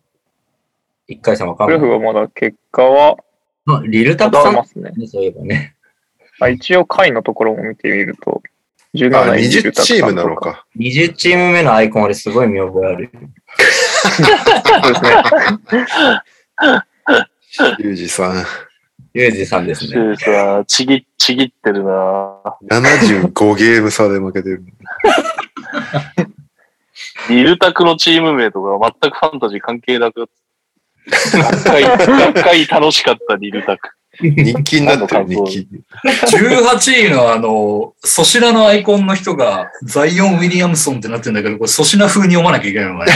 [1.09, 1.79] 1回戦分かんない。
[1.79, 3.17] プレイオフはまだ結果は、
[3.65, 4.93] まあ、リルタブさんますね。
[5.07, 5.75] そういえばね。
[6.41, 8.43] あ一応、回のところも見てみると、
[8.95, 10.67] 17位20チームなのか。
[10.77, 13.11] 20チーム目のアイコン、あれすごい見覚えある。
[13.73, 15.95] そうです
[16.67, 16.83] ね。
[17.81, 18.45] ユージさん。
[19.17, 19.93] ユージさんですね。
[19.97, 21.91] ユージさちぎ、ちぎってるな
[22.69, 24.65] 75ゲーム差で負けてる。
[27.29, 30.29] リルタクのチーム名とか全くファンタジー関係なく、
[31.33, 33.89] 何回、何回楽しかったリルタク。
[34.21, 35.83] 人気になってる、日記。
[36.39, 36.77] 18
[37.09, 43.07] 位のあの、粗品のアイコンの人が、ザイオン・ウィリアムソンってなってるんだけど、これ粗品風に読まなきゃいけないのね。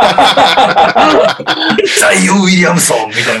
[2.00, 3.40] ザイオン・ウィリアムソンみたい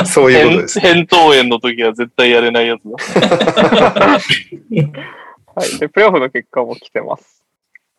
[0.00, 1.04] なそういうことです、炎
[1.48, 2.90] の時は絶対やれないやつだ。
[3.98, 4.22] はい。
[5.80, 7.42] で、プレオフの結果も来てます。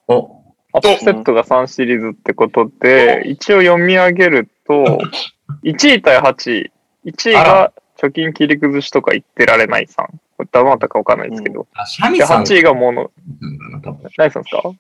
[0.07, 0.29] お
[0.71, 4.99] アップセットが3シリーズってことで、一応読み上げると、
[5.63, 6.71] 1位対8位。
[7.05, 10.05] 1位が貯金切り崩しとか言ってられないさん。
[10.37, 11.67] これどなたかわかんないですけど。
[11.73, 12.43] あ、シャミさん。
[12.43, 13.11] 8位がもの、
[13.71, 13.81] 何
[14.31, 14.71] さんですか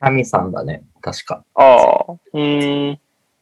[0.00, 1.44] ャミさんだね、確か。
[1.54, 2.12] ああ。
[2.32, 2.98] うん。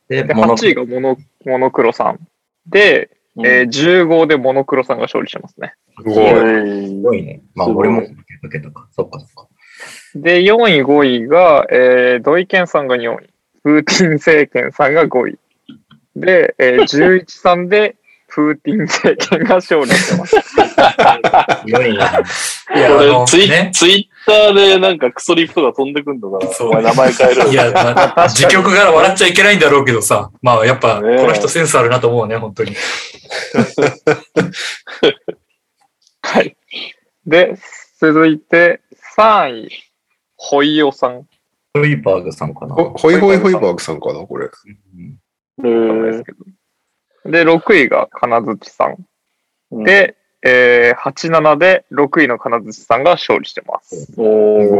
[0.08, 2.20] で、8位がモノ、モノクロさん。
[2.66, 5.74] で、うんえー、15でモノクロさんが勝利してますね。
[5.98, 6.86] すごい。
[6.88, 7.42] すごいね。
[7.54, 8.16] まあ、俺も受
[8.48, 8.88] けか。
[8.94, 9.48] そっかそっか。
[10.14, 13.28] で、4位、5位が、えー、土井健さんが4位。
[13.64, 15.38] プーティン政権さんが5位。
[16.16, 17.96] で、えー、11、3で、
[18.28, 20.36] プーティン政権が勝利してます。
[21.66, 23.26] いな。
[23.26, 27.48] ツイ、ツイッターでなんかクソリプトが飛んでくんだから、そう、名前変える。
[27.50, 30.30] いや、まあ、 自局から笑っちゃいけないんだろうけどさ。
[30.40, 32.74] まあ、やっぱ、この人センスあるなと思うね、本当に。
[36.22, 36.56] はい。
[37.26, 37.56] で、
[38.00, 38.80] 続いて、
[39.18, 39.68] 3位、
[40.38, 41.26] ホイオさん。
[41.74, 42.74] ホイバーグさんかな。
[42.74, 44.46] ホイホイホイバーグさんかな、これ。
[44.46, 44.48] う
[45.00, 45.16] ん
[45.62, 49.06] で6位が金槌さん。
[49.70, 54.12] うん、で、えー、8-7で6位の金槌さんが勝利してます。
[54.16, 54.24] お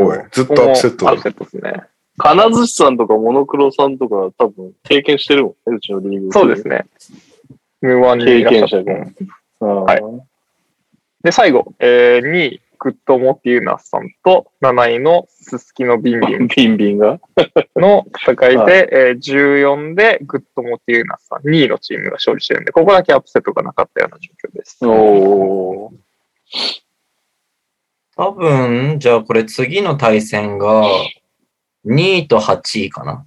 [0.08, 1.82] おずっとアクセットアッセットですね。
[2.18, 6.32] 金槌さんとかモノクロさんとか多分経験してるもんね、うちのリーグ。
[6.32, 6.84] そうですね。
[7.80, 8.92] 無1に経験者で。
[9.60, 10.02] はい。
[11.22, 16.48] で、最後、えー、2位、福友ティーナスさんと、7位のすすきのビンビン。
[16.48, 17.20] ビンビンが
[17.76, 24.78] の戦いで、はい、えー、14でグッドモティーナスさん、2位のチームが勝利してるんで、ここだけアップセットがなかったような状況です。
[24.82, 25.92] おー。
[28.16, 30.82] 多分、じゃあこれ次の対戦が、
[31.86, 33.26] 2位と8位かな。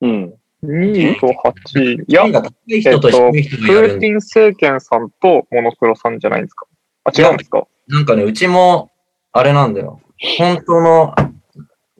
[0.00, 0.34] うん。
[0.62, 2.04] 2位と8位。
[2.06, 2.42] いや、えっと、
[3.00, 6.66] プーティン政権さんとモノクロさんじゃないですか。
[7.04, 8.90] あ、違うんですかなんかね、うちも、
[9.32, 10.00] あれなんだよ。
[10.38, 11.14] 本当の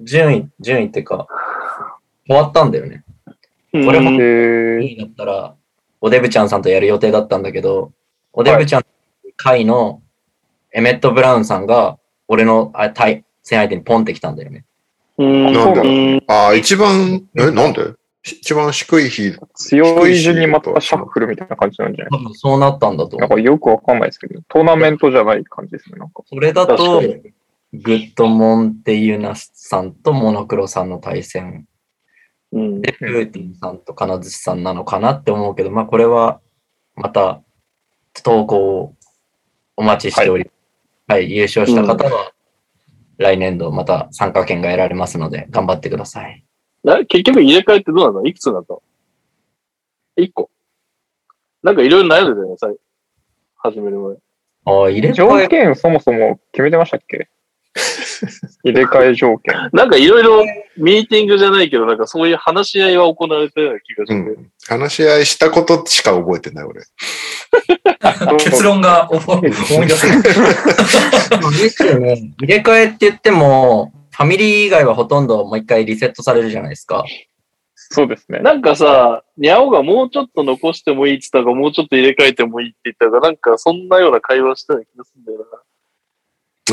[0.01, 1.27] 順位、順位っていうか、
[2.27, 3.05] 終わったんだよね。
[3.73, 5.55] これも、2位だったら、
[6.01, 7.93] おデブちゃんさんとやる予定だったんだけど、
[8.33, 8.83] おデブちゃん
[9.37, 10.01] 会の
[10.73, 14.65] エメット・ブラウンさんが、俺の対戦相手にポンってきたんだよね。
[15.19, 17.93] なんでああ、一番、え、なんで
[18.27, 19.35] 一番低い日。
[19.55, 23.21] 強い順にまたシャッフルみたいな感じなんじゃない多分そうなったんだと思う。
[23.21, 25.99] なんかよくわかんないですけど、トーナメントじゃない感じですね。
[25.99, 27.03] なんかそれだと、
[27.75, 31.69] グッドモンテユナスさんとモノクロさんの対戦。
[32.53, 36.41] うん、で、プーティンさんと金槌さんなのかなって思うけど、まあこれは
[36.97, 37.43] また
[38.23, 38.95] 投稿を
[39.77, 40.51] お待ちしており、
[41.09, 42.31] はい、はい、優勝した方は
[43.19, 46.41] 来年度また参加権が得られますので頑張ってください。
[46.85, 48.83] な結局入れ替えってどうなのいくつになったの
[50.17, 50.51] 一個。
[51.63, 52.77] なんかいろいろ悩んでたよね、最
[53.73, 54.17] 始める前。
[54.67, 55.15] ああ、入れ替え。
[55.15, 57.29] 条件そもそも決めてましたっけ
[58.63, 59.55] 入れ替え条件。
[59.73, 60.45] なんかいろいろ
[60.77, 64.51] ミーティングじゃないけど、なんかそういう話し合いは行われたような気がして、うん。
[64.69, 66.83] 話し合いしたことしか覚えてない、俺。
[68.45, 70.23] 結論が思い出せない。
[70.23, 70.33] で
[71.71, 72.35] すよね。
[72.41, 77.05] 入れ替えって言っても、ファミリー以外はほとんどもう一回リセットされるじゃないですか。
[77.75, 78.39] そうですね。
[78.39, 85.47] なんかさ、にゃおがもうちょっと残してもいいって言ったか、もうちょっと入れ替えてもいいって言ったか、なんかそんなような会話したような気がするんだよ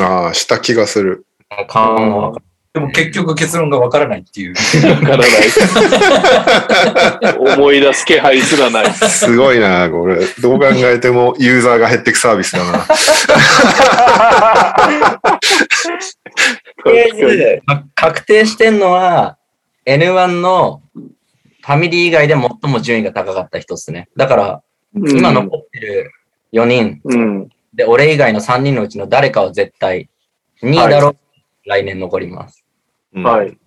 [0.03, 0.05] な。
[0.05, 1.25] ああ、した気がする。
[1.67, 2.33] 感は
[2.73, 4.53] でも結局結論がわからないっていう。
[4.89, 5.27] わからない。
[7.37, 8.93] 思い出す気配すらない。
[8.93, 10.25] すごいな、これ。
[10.41, 12.79] どう考えてもユーザーが減ってくサービスだな。
[16.83, 17.61] とりあえず、
[17.93, 19.35] 確定してんのは
[19.85, 24.07] N1 のファミリー以外で最も順位が高かった人ですね。
[24.15, 24.61] だから、
[24.95, 26.11] 今残ってる
[26.53, 30.07] 4人、うん、で、俺以外の3人のうちの誰かは絶対
[30.63, 31.15] 2位だろう、はい
[31.63, 32.60] 来年残ります。
[33.13, 33.57] はい。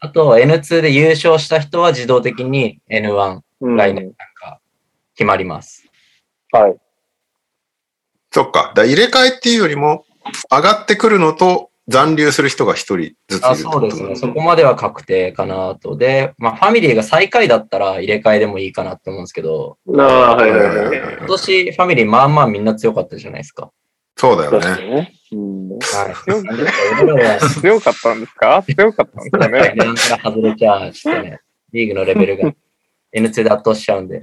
[0.00, 4.60] あと、N2 で優勝した人は自動的に N1、うん、来年なんか
[5.14, 5.86] 決まります。
[6.52, 6.76] はい。
[8.30, 8.72] そっか。
[8.74, 10.04] だ入れ替えっていうよりも、
[10.50, 14.16] 上がってくるのと残留する人が一人ずついるそうですね。
[14.16, 15.96] そこまでは確定かなと。
[15.96, 23.72] で、まあ、ファミリーが最下位だったら入れ替えでもいいかなと思うんですけど、あはいはいはい、今年ファミリーまあまあみんな強かったじゃないですか。
[24.16, 24.58] そうだよ
[24.94, 25.12] ね。
[27.60, 29.72] 強かったんですか強かったんですかね。
[29.76, 31.40] 年から外れちゃうしね、
[31.72, 32.52] リーグのレベルが
[33.14, 34.22] N2 で圧倒しちゃうんで。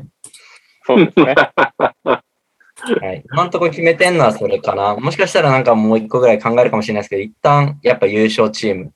[0.85, 1.35] そうですね。
[3.01, 4.95] はい、今のところ決めてんのはそれかな。
[4.95, 8.89] もしかしたらなんかもう一個ぐらい考えるかもしれないですけど、一旦やっぱ優勝チームっ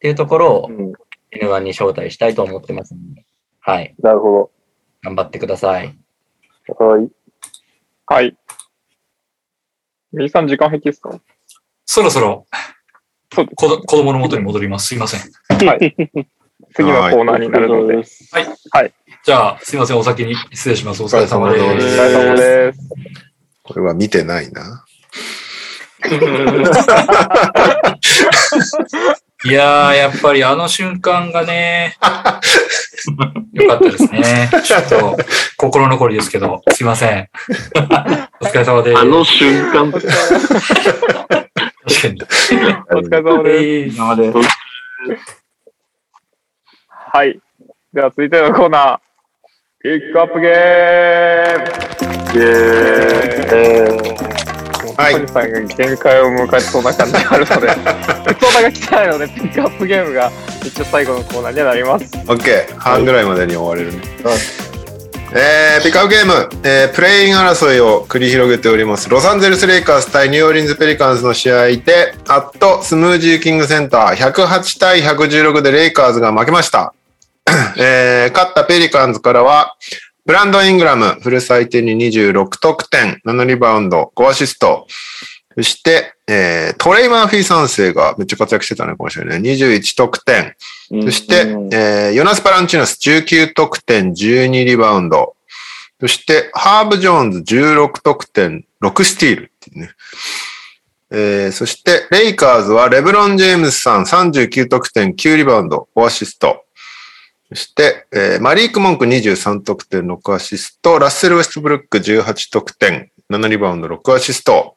[0.00, 0.68] ていうところを
[1.32, 3.24] N1 に招待したいと思ってますので、
[3.60, 3.94] はい。
[4.00, 4.50] なるほど。
[5.04, 5.96] 頑張ってください。
[6.78, 7.08] はい。
[8.06, 8.36] はい。
[10.12, 11.18] 右さん時間平気ですか
[11.86, 12.46] そろそろ
[13.34, 13.46] 子
[13.86, 14.88] 供の元に戻ります。
[14.88, 15.20] すいません。
[15.68, 15.94] はい。
[16.74, 17.94] 次のコーナーになるので。
[17.96, 18.04] はい。
[18.72, 18.92] はい。
[19.24, 19.98] じゃあ、すいません。
[19.98, 21.02] お先に失礼します。
[21.02, 21.64] お疲れ様です。
[21.64, 21.74] お疲
[22.24, 22.78] れ様です。
[23.62, 24.84] これは見てないな。
[29.46, 31.96] いやー、やっぱりあの瞬間がね、
[33.54, 34.50] よかったですね。
[34.62, 35.16] ちょっと、
[35.56, 37.28] 心残りですけど、すいません。
[38.42, 38.98] お疲れ様です。
[38.98, 39.90] あの瞬間。
[39.90, 40.00] かお
[41.88, 43.98] 疲れ様です。
[44.20, 44.32] で。
[46.90, 47.40] はい。
[47.94, 48.98] では、続いてのコーナー。
[49.82, 54.29] ピックアップゲームイェーイ
[54.90, 57.68] も、はい、さんが限界を迎えそうな感じがあるので、
[58.34, 60.30] 普 通が来たいので、ピックアップゲームが
[60.64, 62.04] 一応最後のコーナーになります。
[62.26, 64.02] オッケー半ぐらいまでに終われるね。
[64.22, 64.36] はい、
[65.34, 76.92] えー、ピックアップゲーム、えー、プレイン争いを繰り広げております、ロサンゼルス・レイカーズ対ニューオーリンズ・ペリカンズの試合で、アット・スムージー・キング・センター、108対116でレイカーズが負けました。
[77.76, 79.74] えー、勝ったペリカンズからは、
[80.30, 84.86] ブランドイングラム、フル相手に26得点、7リバウンド、5アシスト。
[85.56, 89.38] そして、えー、トレイ・マーフィー3世がめっちゃ活躍してたね、今週ね。
[89.38, 90.54] 21得点。
[91.02, 95.34] そして、えー、ヨナス・パランチナス19得点、12リバウンド。
[95.98, 99.90] そして、ハーブ・ジョーンズ16得点、6スティールっていうね。
[101.10, 106.62] えー、そして、レイカーズはレブロン・ジェームスさん39得点、9リバウンド、5アシスト。
[107.50, 114.76] そして、えー、マリーク・モンク23得点、6アシスト、ラッセル・ウェストブルック18得点、7リバウンド、6アシスト。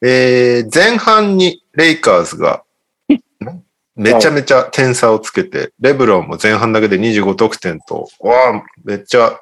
[0.00, 2.62] えー、前半にレイカーズが、
[3.96, 9.38] めちゃめちゃ点差をつけて、レブロンも前半だけで25得点と、わあ、めっちゃ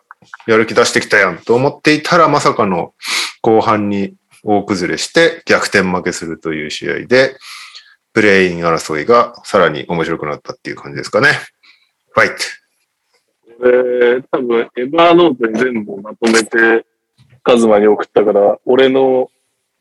[0.49, 2.93] やる気出してきたやんと思っていたら、まさかの
[3.41, 7.37] 後半に大崩れして逆転負けするという試合で、
[8.13, 11.29] プレイン争いがさらに面白くなったっていう感じですかね。
[12.15, 12.35] ファイト。
[13.59, 16.85] これ、多分、エバーノートに全部まとめて、
[17.43, 19.31] カズマに送ったから、俺の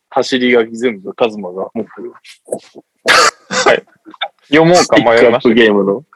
[0.09, 2.11] 走り書き全部カズマが持ってる。
[3.49, 3.83] はい。
[4.47, 5.49] 読もうか迷いました。
[5.49, 6.05] ッゲームの。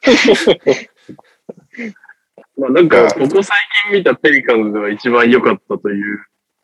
[2.58, 3.58] まあなんか、ここ最
[3.90, 6.04] 近見たペリカンズが一番良かったという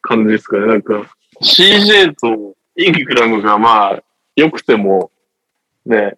[0.02, 0.66] 感じですかね。
[0.68, 1.08] なんか、
[1.42, 4.04] CJ とイングラムがまあ、
[4.38, 5.12] 良くても、
[5.86, 6.16] ね、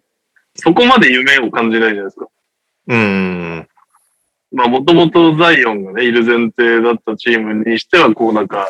[0.54, 2.28] そこまで夢を感じないじゃないですか。
[2.86, 3.68] うん。
[4.52, 8.68] まあ、もともとザイオンがね、いる前提だったチームにしては、こうなんか、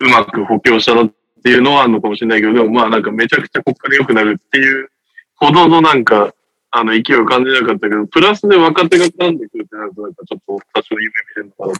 [0.00, 4.90] うまく補強したなっていうのはあるのかもしれないけど、でもまあなんかめちゃくちゃここから良くなるっていう
[5.36, 6.34] ほどのなんか、
[6.70, 11.72] あの、勢いを感じなかったけど、プラスで若手が絡んでくるってなると、なんかちょっと多少夢見れるのか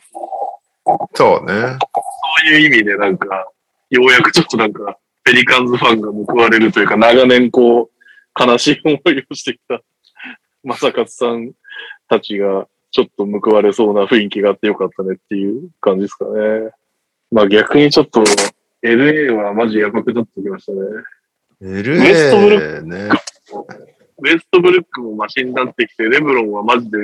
[0.87, 1.11] なと。
[1.15, 1.79] そうね。
[1.93, 3.49] そういう意味でなんか、
[3.91, 7.91] ようやくちょっとなんか、ペリカンズファンが報われるというか、長年こう、
[8.41, 9.81] 悲しい思いをしてきた
[10.65, 11.53] 正勝さん
[12.09, 16.31] たちがちょっと報われそうな雰囲気があってよかったねっていう感じですかね。
[17.31, 18.23] まあ逆にちょっと
[18.83, 20.79] LA はマジやばくなってきましたね。
[21.63, 22.97] LA ウエストブルック、ね、
[24.19, 26.99] ウエストブルックもマシになってきて、レブロンはマジで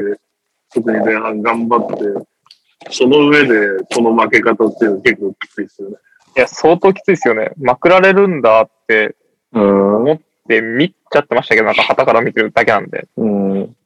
[0.74, 3.52] 特に前半頑張って、その上で
[3.94, 5.96] この負け方っていうの結構きついですよね。
[6.36, 7.52] いや、相当きついですよね。
[7.58, 9.16] まくられるんだって
[9.52, 13.06] 思って見ちゃってましたけど、なんか旗から見てるだけなんで。
[13.16, 13.76] うん。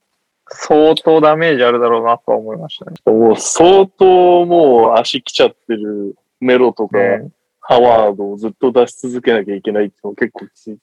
[0.49, 2.97] 相当ダメージあるだろうなと思いましたね。
[3.07, 6.99] もう相当もう足来ちゃってるメロとか、
[7.61, 10.79] ハワードをずっと出し続けなきゃいけないっていうの結構きつい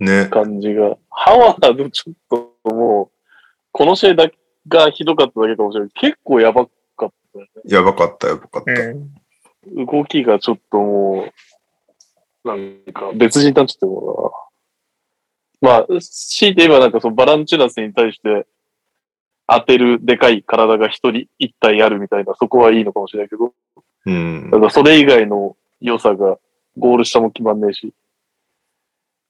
[0.00, 0.26] ね。
[0.30, 0.96] 感じが。
[1.10, 2.14] ハワードちょっ
[2.62, 3.10] ともう、
[3.72, 4.36] この試合だけ
[4.68, 5.90] がひどかっただけかもしれない。
[5.94, 6.66] 結構やば
[6.96, 8.74] かった、ね、やばかった、やばかった、う
[9.82, 9.86] ん。
[9.86, 11.28] 動きがちょっとも
[12.44, 14.32] う、なんか別人になっちゃっても
[15.64, 15.96] まあ、強
[16.50, 18.46] いて言えばなんかそのバランチュナスに対して
[19.48, 23.52] 当てるでかい体が一人一体あるみたいな、そこはいいのかもしれないけど、
[24.04, 24.50] うん。
[24.50, 26.38] だからそれ以外の良さが
[26.76, 27.94] ゴール下も決まんねえし、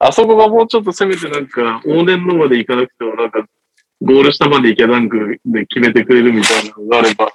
[0.01, 3.47] あそこがもうちょっとせめてなんか往年のまで行かなくてもなんか
[4.03, 7.31] ゴール下まで行けランクで決めてくれるみたいなのがあれば、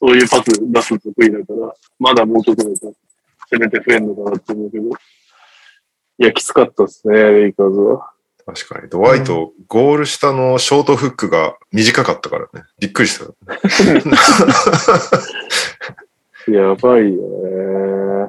[0.00, 2.62] そういうパス出す得意だから、まだもうちょっと
[3.50, 4.90] せめて増えるのかなって思うけど、い
[6.18, 8.11] や、きつかったですね、レイカーズは。
[8.46, 12.64] 確かに、ドワイト、ゴール下のショートフックが短かったからね。
[12.80, 13.24] びっくりした。
[16.50, 18.28] やばいよね。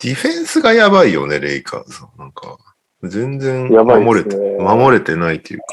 [0.00, 2.00] ディフェンスがやばいよね、レイカーズ。
[2.18, 2.56] なんか、
[3.04, 5.64] 全然守れて、ね、守れてないというか。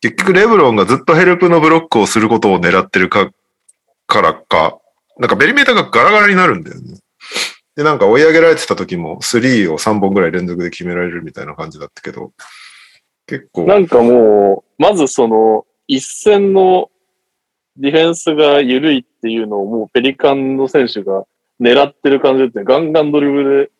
[0.00, 3.30] 結局、レブロンがずっとヘルプのブロックをすることを狙ってるか、
[4.06, 4.78] からか、
[5.18, 6.98] なんかベリメーターがガラガラになるんだよね。
[7.76, 12.32] で、なんか追い上げられてた時もスリーを3本ぐらい連続で決められるみたいな感じだったけど、
[13.26, 13.64] 結構。
[13.64, 16.90] なんかもう、まずその、一戦の
[17.76, 21.24] ディフェンスが緩いっていうのをもうペリカンの選手が
[21.60, 23.72] 狙ってる感じで、ガンガンドリブル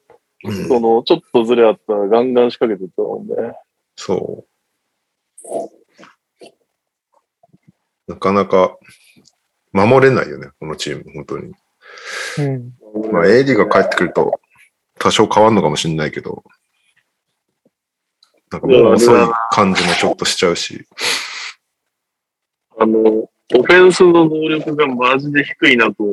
[0.43, 3.55] で、その、ちょっとずれあったらガンガン仕掛けてたもんね。
[3.97, 4.45] そ
[5.47, 5.71] う。
[8.09, 8.77] なかなか
[9.73, 11.53] 守れないよね、このチーム、本当に。
[12.39, 12.75] うん
[13.13, 14.41] まあ、AD が帰ってくると、
[14.99, 16.45] 多少変わるのかもしれないけど、
[18.53, 20.87] なんかもう遅い感じもちょっとしちゃうし。
[22.79, 26.05] あの、オフェンスの能力がマジで低いなと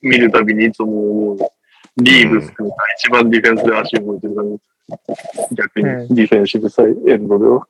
[0.00, 1.48] 見るたびにいつも思う。
[2.02, 2.52] リーブスが
[2.98, 4.62] 一番ディフェンスで足を動いてる感じ。
[5.56, 5.84] 逆に、
[6.14, 7.66] ディフェンシブサイエンドでは。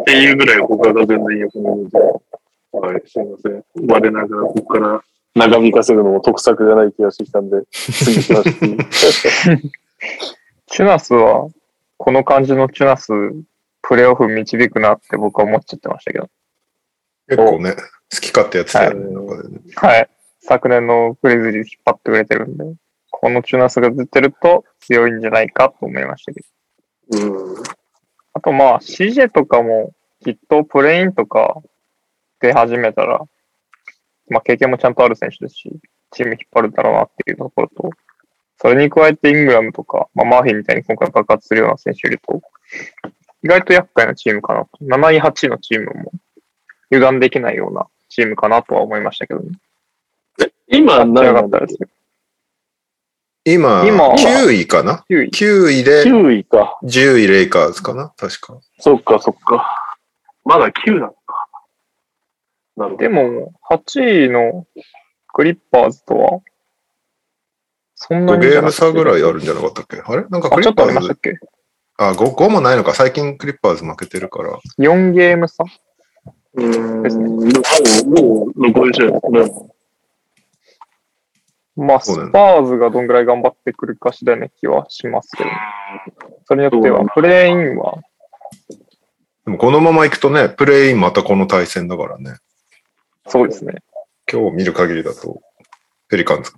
[0.00, 1.98] っていうぐらい他が全然良くないので、
[2.72, 3.64] はい、すいません。
[3.90, 5.02] 我ながらここから
[5.34, 11.48] 長引かせるのも得策がない気がしてきたんで、 次チュナスは、
[11.96, 13.08] この感じのチュナス、
[13.82, 16.28] プレーオフ導くなって僕は思っちゃってましたけど。
[17.28, 17.78] 結構ね、好
[18.20, 19.32] き勝手やってたよね、はい、ね、
[19.76, 20.08] はい。
[20.40, 22.64] 昨年のクリズリー引っ張ってくれてるんで、
[23.10, 26.40] このチュナスが出てると強いんじゃないかと思いましたけ
[27.18, 27.26] ど。
[27.34, 27.62] うん。
[28.34, 29.92] あとまあ、CJ とかも
[30.24, 31.56] きっとプレインとか
[32.40, 33.20] 出始めたら、
[34.30, 35.70] まあ、経験もちゃんとある選手ですし、
[36.10, 37.90] チーム引っ張るだろうなっていうところと、
[38.58, 42.40] それに加えてイングラムとか、まあ、マーフィーみたいに今回爆発するような選手いると、
[43.42, 44.70] 意外と厄介なチームかなと。
[44.82, 46.12] 7位、8位のチームも
[46.90, 49.50] 油断できないようなチームかなとは思いましたけどね。
[50.66, 51.76] 今何ったんす
[53.44, 56.46] 今、今9位かな ?9 位 ,9 位で、位
[56.84, 58.58] 10位レイカーズかな確か。
[58.78, 59.66] そっかそっか。
[60.44, 61.12] まだ9だ。
[62.78, 62.96] なるほど。
[62.98, 64.64] でも、8位の
[65.32, 66.40] クリッパーズとは、
[67.96, 68.46] そんなに。
[68.46, 70.92] ゲーム差ぐらいあるんじゃなかったっけあれなんかクリッパーズ。
[70.92, 71.36] あ、ちょっとありましたっけ
[72.00, 72.94] あ5、5もないのか。
[72.94, 74.56] 最近クリッパーズ負けてるから。
[74.78, 75.64] 4ゲーム差
[76.54, 79.70] うんですもう、残り試合すね。
[81.76, 85.50] まあ、スパーズがどんぐらい頑張ってくるか次第な気はしますけど、
[86.46, 88.00] それによっては、プレイインは。
[89.44, 92.36] でもこのままいくとね、プレイインまたこの対戦だからね。
[93.28, 93.76] そうですね。
[94.30, 95.40] 今日見る限りだと、
[96.08, 96.52] ペリカンズ、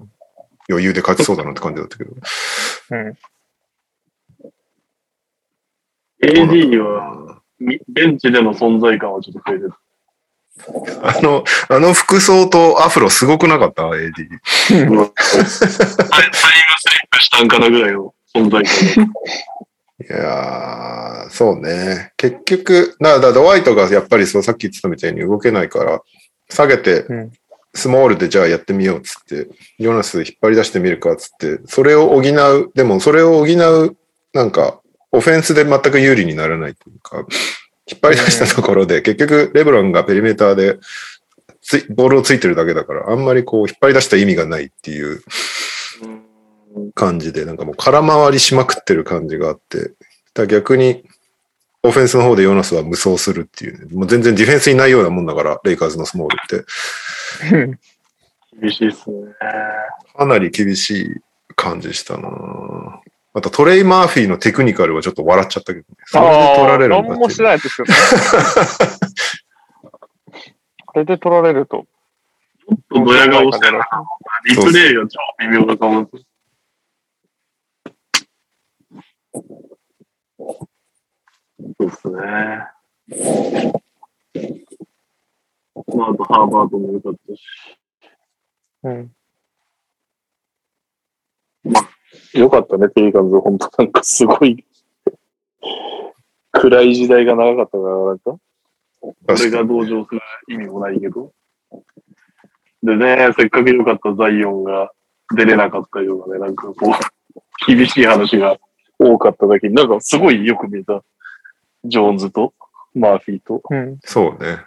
[0.69, 2.11] 余裕で勝ちそうだなって感じだったけど。
[2.91, 3.13] うん。
[6.23, 7.41] AD には、
[7.89, 9.73] ベンチでの存在感はちょっと増えてる。
[11.03, 14.13] あの、あの服装とアフロすごくなかった ?AD。
[14.19, 15.11] タイムスリッ
[17.11, 18.63] プしたんかなぐらいの存在
[18.95, 19.13] 感。
[20.01, 22.13] いやー、そうね。
[22.17, 26.01] 結局、だ、だ、ドワイトがやっぱりそう、さっき言ってたみたいに動けないから、
[26.51, 27.05] 下げて、
[27.75, 29.49] スモールでじゃあやってみようっつって、
[29.79, 33.97] ヨナス引っ張り出してみるかっつって、それを補う、でもそれを補う、
[34.35, 34.81] なんか、
[35.13, 37.19] オフェンスで全く有利にならないというか、
[37.91, 40.79] 引っ張り出したところで、結局、レブロンがペリメーターで
[41.89, 45.23] ボールをついてるだけだから、あんまりこう、引っ張り出した意味がないっていう
[46.95, 49.93] 感じで、なんかもう空回りしまくってる感じがあって、
[50.35, 51.05] だ逆に、
[51.83, 57.79] オフェンスの方でヨナスは無双するっていう、ね、もう全然ディフェンスにないようなもんだから、レイカーズのスモールって。
[58.61, 59.17] 厳しいっすね。
[60.15, 61.21] かなり厳しい
[61.57, 62.29] 感じしたな
[63.33, 65.97] あとトレイ・マーフィーのテクニカルはちょっと笑っちゃったけどね。
[66.05, 67.19] それで取られるんだって。
[67.19, 67.95] もしないですよね。
[70.89, 71.87] あれで取られると。
[72.69, 73.87] ちょっとドヤ顔してな。
[74.47, 76.01] リプレイが超微妙だと思
[79.31, 79.60] う。
[81.61, 82.17] そうですね。
[85.97, 87.41] まあ、後ハーバードも良かったし。
[88.85, 89.13] うん。
[91.65, 91.81] ま
[92.35, 93.39] あ、よかったね、ペリカンズ。
[93.41, 94.65] 本当なんかすごい
[96.53, 98.37] 暗い時代が長かったから、なんか。
[99.29, 101.33] 俺が同情する意味もないけど。
[102.83, 104.93] でね、せっかく良かったザイオンが
[105.35, 106.93] 出れなかったようなね、なんかこ
[107.35, 108.59] う、 厳しい話が
[108.99, 111.03] 多かっただけに、なんかすごいよく見えた。
[111.85, 112.53] ジョーンズと
[112.95, 113.61] マーフィーと。
[113.71, 114.59] うん、そうね。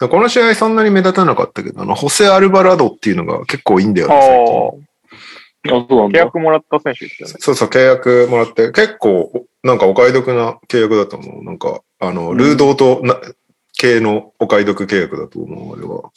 [0.00, 7.34] この試合そんなに目立たなかったけど、あの、ホセ・アルバラドっていうのが結構いいんだよね、ああ、契約もらった選手ですよね。
[7.40, 11.42] そうそう、契約もらって、結構、なんかお買い得な契約だと思う。
[11.42, 13.36] なんか、あの、ルードとな、うん、
[13.76, 16.12] 系のお買い得契約だと思う、あれは。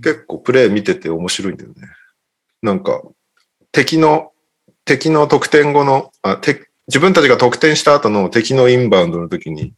[0.00, 1.74] 結構プレイ見てて面白いんだよね。
[2.62, 3.02] なんか、
[3.72, 4.32] 敵の、
[4.86, 9.72] 敵の得点後の、あ、敵、自分たちが得点した後の敵のインバウンドの時に、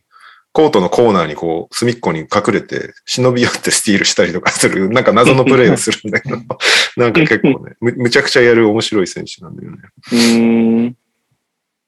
[0.52, 6.36] コートのコーナーにこう、隅っこに隠れて、忍び寄ってスティールしたりとかする、なんか謎のプレイをするんだけど、
[6.96, 9.78] なんか結構ねむ、むちゃくちゃやる面白い選手なんだよね。
[10.12, 10.38] う
[10.90, 10.94] ん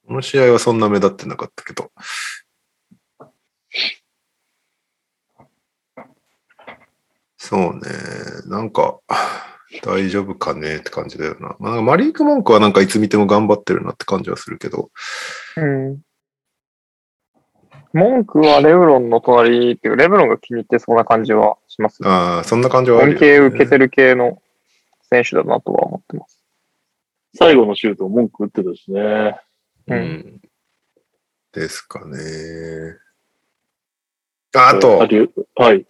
[0.07, 1.91] この試合はそんな目立ってなかったけど。
[7.37, 7.81] そうね、
[8.45, 8.99] なんか、
[9.83, 11.55] 大丈夫かねって感じだよな。
[11.59, 14.89] まあ、マリーク・モンクはなんかいつ見ても頑張ってるなって感じはするけど。
[15.57, 16.01] うん。
[17.93, 24.41] モンクはレブロンの隣っていう、レブロンが気に入ってそうな感じはします、ね、ああ、そんな感じはある、ね、恩恵受けてる系の
[25.09, 26.43] 選手だなとは思ってます。
[27.35, 29.39] 最後のシュート、文句打ってたしね。
[29.87, 30.41] うん。
[31.53, 32.17] ですかね。
[34.53, 34.99] あと、
[35.55, 35.85] はい。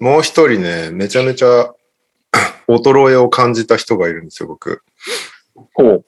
[0.00, 1.72] もう一人ね、めちゃめちゃ
[2.66, 4.82] 衰えを感じた人がいるんですよ、僕。
[5.74, 6.04] ほう。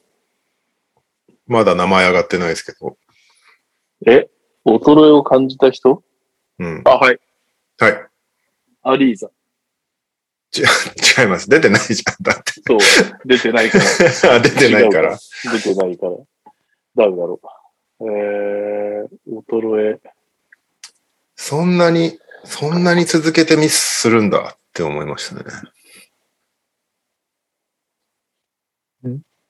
[1.47, 2.97] まだ名前上がってないですけど。
[4.07, 4.29] え
[4.65, 6.03] 衰えを感じた人
[6.59, 6.83] うん。
[6.85, 7.21] あ、はい。
[7.79, 8.05] はい。
[8.83, 9.29] アリーザ。
[10.51, 11.49] ち、違います。
[11.49, 12.17] 出てないじゃん。
[12.23, 12.55] だって。
[12.67, 12.79] そう。
[13.25, 13.85] 出てないから。
[14.41, 15.17] 出てないから。
[15.53, 16.13] 出てないから。
[16.97, 17.41] 誰だろう。
[18.03, 19.07] えー、
[19.49, 20.01] 衰え。
[21.37, 25.43] そんなに、そんなに続けてミスするんだって思いましたね。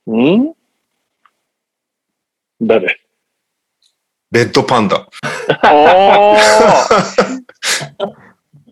[0.09, 0.55] ん
[2.63, 3.01] 誰
[4.31, 4.97] レッドパンダ。
[5.65, 7.43] おー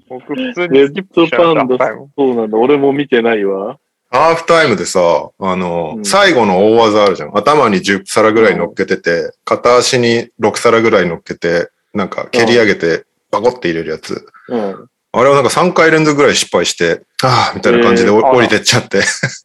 [0.08, 1.76] 僕普通にレスキップドパンダ、
[2.16, 2.56] そうなんだ。
[2.56, 3.78] 俺も見てないわ。
[4.10, 5.00] ハーフタイムでさ、
[5.38, 7.36] あの、うん最後の大技あるじゃん。
[7.36, 14.26] 頭に10皿ぐらい乗っけてて、片足に6皿ぐらい乗っけて、なんか蹴り上げて、バコって入れるやつ。
[14.48, 14.88] うん。
[15.10, 19.00] あれはなんか3回連続ぐらい失敗して、ああ、みたいな感じでえー降りてっちゃって。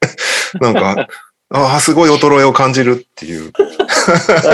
[0.61, 1.07] なんか、
[1.55, 3.51] ああ、すごい衰えを感じるっていう。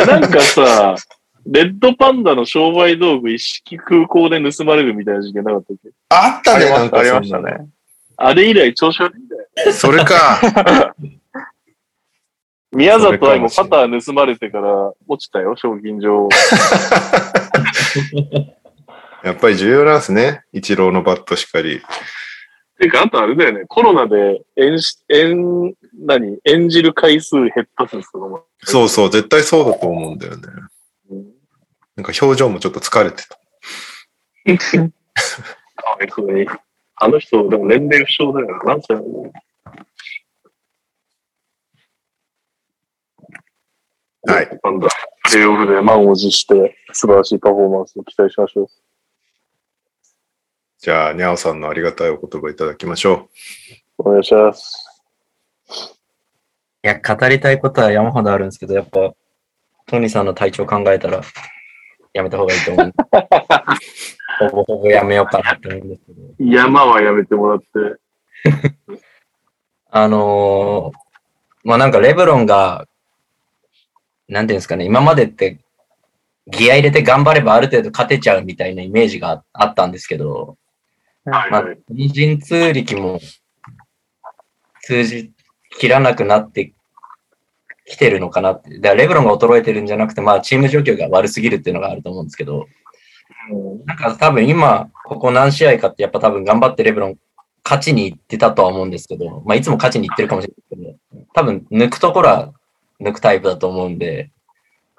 [0.06, 0.96] なんかさ、
[1.48, 7.68] レッドパンダの商売道具一式空港で盗まれるみたいな事件なかったっけあったね、なんかありましたね。
[8.18, 9.74] あれ以来調子悪いんだよ。
[9.74, 10.94] それか。
[12.74, 16.28] 宮里愛もパター盗まれてから落ちたよ、賞金場。
[19.24, 20.42] やっぱり重要なんですね。
[20.52, 21.82] 一郎のバットしかり。
[22.80, 25.74] てか、あとあれだよね、コロナでえん。
[25.98, 28.20] 何演じる回数減ったんですか
[28.64, 30.44] そうそう、絶対そうだと思うんだよね。
[31.96, 33.28] なんか表情もちょっと疲れてた。
[33.36, 33.40] か
[34.86, 36.48] わいそうに。
[36.96, 39.32] あの人、でも年齢不詳だから、なんちゃう
[44.32, 44.60] はい。
[44.64, 44.90] なんだ、
[45.30, 48.68] プレイオで満を持して、素晴らしいパフォーマンスを期待しましょう。
[50.80, 53.30] じゃあ、にゃおさんのありがたいお言葉いただきましょ
[53.98, 54.04] う。
[54.10, 54.89] お願いします。
[56.82, 59.14] いや、語りたいことは山ほどあるんですけど、やっぱ、
[59.86, 61.22] トニーさんの体調考えたら、
[62.14, 62.94] やめた方がいいと思う。
[64.40, 66.22] ほぼほぼやめようかなって思うんですけど。
[66.40, 68.64] 山はやめてもらって。
[69.92, 71.20] あのー、
[71.66, 72.88] まあ、なんかレブロンが、
[74.30, 75.60] なんていうんですかね、今までって、
[76.48, 80.58] ギア入れて頑張ればある程度勝てちゃうみたいなイメージがあったんですけど、
[81.26, 83.20] はいはい、まあ、人通力も
[84.82, 85.32] 通じ
[85.78, 86.72] 切らなくなって
[87.86, 88.80] きてるのかなって。
[88.80, 92.68] だレブロンが衰えてるんじゃなくて、まあ、チーム状況が悪すぎるっていうのがあると思うんですけど、
[93.86, 97.18] なんか多分今、ここ何試合かって、やっぱ多分頑張ってレブロン
[97.64, 102.54] 勝ちに行ってたとは思うんですけど、まあ、いつも勝ちに行ってるかもしれないけど、多分抜くところは
[103.00, 104.32] 抜くタイプだと思うんで、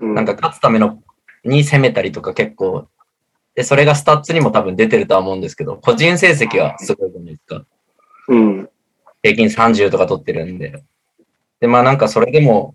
[0.00, 1.02] なんか勝つための
[1.44, 2.88] に攻めたりとか結構、
[3.54, 7.64] で、それがスタッツにも多分出てるとは思うんですけど、個人成績はすごいじゃないですか。
[8.28, 8.69] うん。
[9.22, 10.82] 平均30とか取ってるんで。
[11.60, 12.74] で、まあなんかそれでも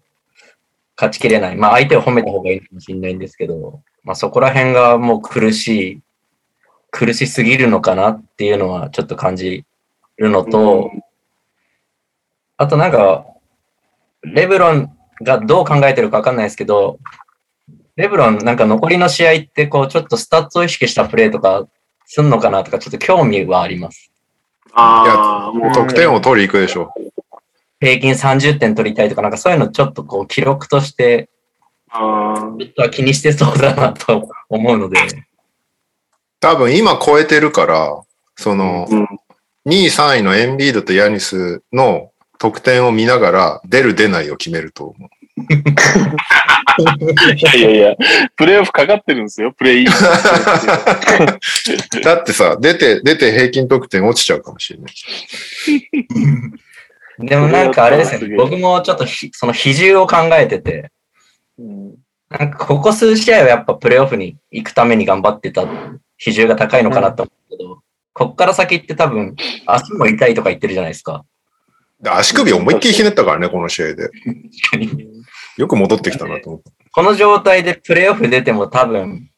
[0.97, 1.55] 勝ちきれない。
[1.55, 6.01] まあ相手を褒めた方がいいかもしれないんですけど、まあそこら辺がもう苦しい、
[6.91, 9.65] 苦しすぎるのかなっていうのはちょっと感じ
[10.17, 11.01] るのと、うん、
[12.57, 13.25] あとなんか、
[14.21, 14.91] レブロン
[15.21, 16.99] がどう考えてるかわかんないですけど、
[17.95, 21.65] レブロンなんか残りの試合ってこうちょっとスタッツを意識したプレーとか
[22.05, 24.11] すんのかなとかちょっと興味はあります。
[24.77, 27.37] ああ、もう得点を取りに行くでしょう。
[27.79, 31.29] 平均30点取りたいとか、なんかそういうのちょっとこう記録として、
[31.91, 34.97] ちょっとは気にしてそうだなと思うので。
[36.41, 38.01] 多分今超えてるから、
[38.35, 38.85] その、
[39.65, 45.09] 2位、3位のエンビードとヤニスの得点を見ながら、出る出ないを決めると思う。
[46.79, 46.83] い
[47.43, 47.95] やいやいや、
[48.35, 49.85] プレイオフかかってるんですよ、プレイ。
[49.85, 49.91] だ
[52.19, 54.91] ってさ、出て、出て平均得点落ちちゃうかもしれない。
[57.27, 60.89] でもなんかあれですね、僕もちょっとその比重を考えてて、
[61.57, 61.65] な
[62.45, 65.65] んかここ数試合はやっぱプレイオフに行くために頑張ってた
[66.17, 67.79] 比重が高いのかなと思うけど、
[68.13, 69.35] こっから先って多分
[69.65, 71.23] 足も痛いとか言ってるじゃないですか。
[72.05, 74.09] 足首思いっきりひねったからね、この試合で。
[75.57, 76.71] よく戻ってきたなと思った。
[76.91, 79.29] この状態でプレーオフ出ても多分、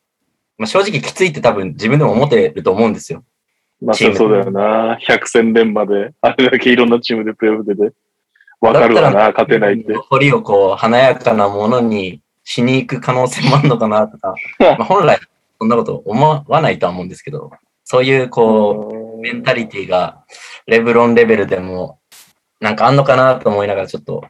[0.58, 3.24] まあ、正直きついって多分自分でも思ってると思うんですよ。
[3.82, 4.98] まあそうだよな。
[4.98, 7.94] 100戦連まで、あれだけいろんなチームでプレーオフ出て。
[8.60, 9.94] わかるわな、勝てないって。
[10.10, 15.20] 堀をこう、華やかなものにしに行く可能性もあるのかなとか、 まあ本来
[15.60, 17.52] そんなこと思わないとは思うんですけど、
[17.84, 20.24] そういうこう、メンタリティが
[20.66, 22.00] レブロンレベルでも
[22.60, 24.24] なんかあんのかなと思いながらちょっと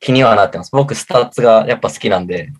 [0.00, 0.70] 気にはなってます。
[0.72, 2.50] 僕、スタッツがやっぱ好きなんで、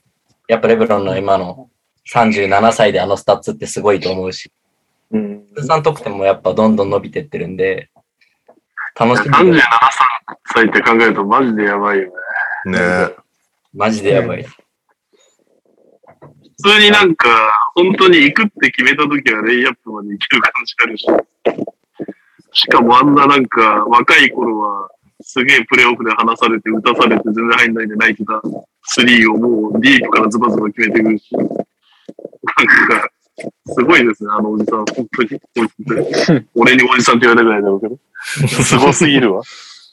[0.47, 1.71] やっぱレブロンの今の
[2.12, 4.53] 37歳であのスタッツってすごいと思うし、
[5.11, 7.89] うん、通算得点もやっぱどんどん伸びてってるんで、
[8.99, 9.35] 楽しみ。
[9.35, 9.59] 37
[10.53, 12.12] 歳って考えるとマジでやばいよ
[12.67, 12.73] ね。
[12.79, 13.09] ね
[13.73, 14.43] マジでやばい。
[14.45, 14.55] 普
[16.69, 17.27] 通になんか、
[17.75, 21.07] 本当に行くって決めた時はレイアップまで行ける感じあるし、
[22.53, 24.89] しかもあんななんか若い頃は、
[25.23, 28.41] すげえプレーオフで離されて、打たされて全然入んないで泣いてた
[28.85, 31.65] スリーをもうディープからズバズバ決めてくるし、なんか、
[33.67, 34.85] すごいですね、あのおじさん。
[34.87, 35.41] 本当に。
[36.55, 37.99] 俺におじさんって言われるぐらいだろうけど。
[38.63, 39.43] すごすぎるわ。
[39.45, 39.91] そ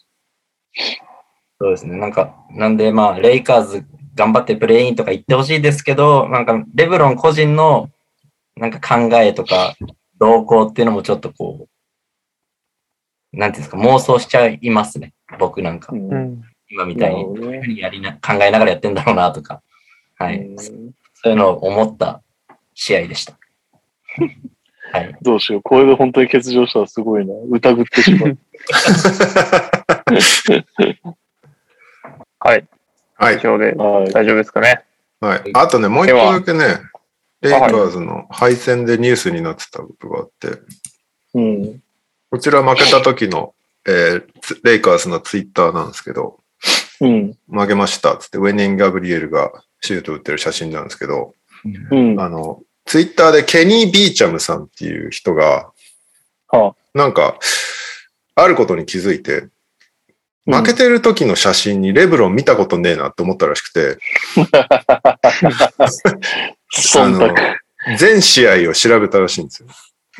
[1.67, 1.97] うですね。
[1.97, 3.85] なんか、なんでまあ、レイカーズ
[4.15, 7.89] 頑張ってプレイインとか言ってほしいですけど、なんか、レブロン個人の
[8.55, 9.75] なんか考えとか、
[10.19, 11.67] 動向っていうのもちょっとこう、
[13.37, 15.13] なんていうんですか、妄想しちゃいますね。
[15.39, 15.93] 僕なんか。
[15.93, 19.61] うん、今みたいに、やりな考えながらやってんだろうなとか。
[20.17, 20.43] はい。
[20.59, 20.75] そう
[21.29, 22.23] いうのを思った
[22.73, 23.33] 試合でした。
[24.93, 25.61] はい、どうしよう。
[25.61, 27.33] これで本当に欠場したらすごいな。
[27.51, 28.35] 疑ってしまう。
[32.39, 32.65] はい。
[33.17, 33.37] はい。
[33.37, 34.81] 以上で、はい、大丈夫ですかね。
[35.19, 35.41] はい。
[35.53, 36.63] あとね、もう一個だけね、
[37.41, 40.47] レイカーズの敗戦でニュースになってたことがあって、
[41.33, 41.81] うん。
[42.29, 43.55] こちら負けた時の、
[43.87, 44.23] えー、
[44.63, 46.39] レイカーズのツイッターなんですけど、
[46.99, 49.49] うん、負けましたつって、ウェニン・ガブリエルが
[49.79, 51.33] シュート打ってる写真なんですけど、
[51.89, 55.71] うん、あの、ツイッターでケニー・ビーチャムさんっていう人が、
[56.49, 57.39] はあ、なんか、
[58.35, 59.47] あることに気づいて、
[60.45, 63.97] 負けてる時の写真にレブロン見たことねえなって思ったらしくて、
[65.79, 67.33] あの、
[67.97, 69.69] 全試合を調べたらしいんですよ。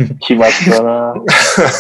[0.20, 1.14] 決まったな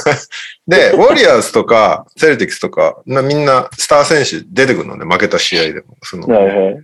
[0.67, 6.83] で、ウォリアーズとか、セルティクスとか、みんなスター選手出てくるので、負けた試合でも、その、はいはい、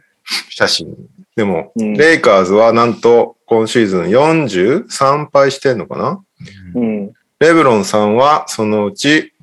[0.50, 0.90] 写真。
[1.36, 6.24] でも、うん、レイカーズはなんと、今シーズン43敗してんのかな、
[6.76, 9.34] うん、レブロンさんは、そのうち、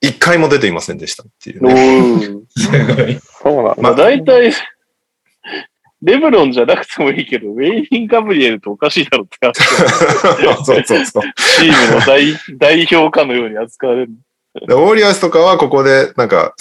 [0.00, 3.18] 一回も出ていませんでしたっていう、ね。
[3.42, 3.76] そうなんだ。
[3.80, 4.52] まあ、大体、
[6.02, 11.22] レブロンじゃなくてもいいけど、ウェイリン・ガブリエルっておかしいだろって そうそうそう。
[11.58, 14.12] チームの代 代表かのように扱われる。
[14.54, 16.54] ウォリアーズとかはここで、なんか、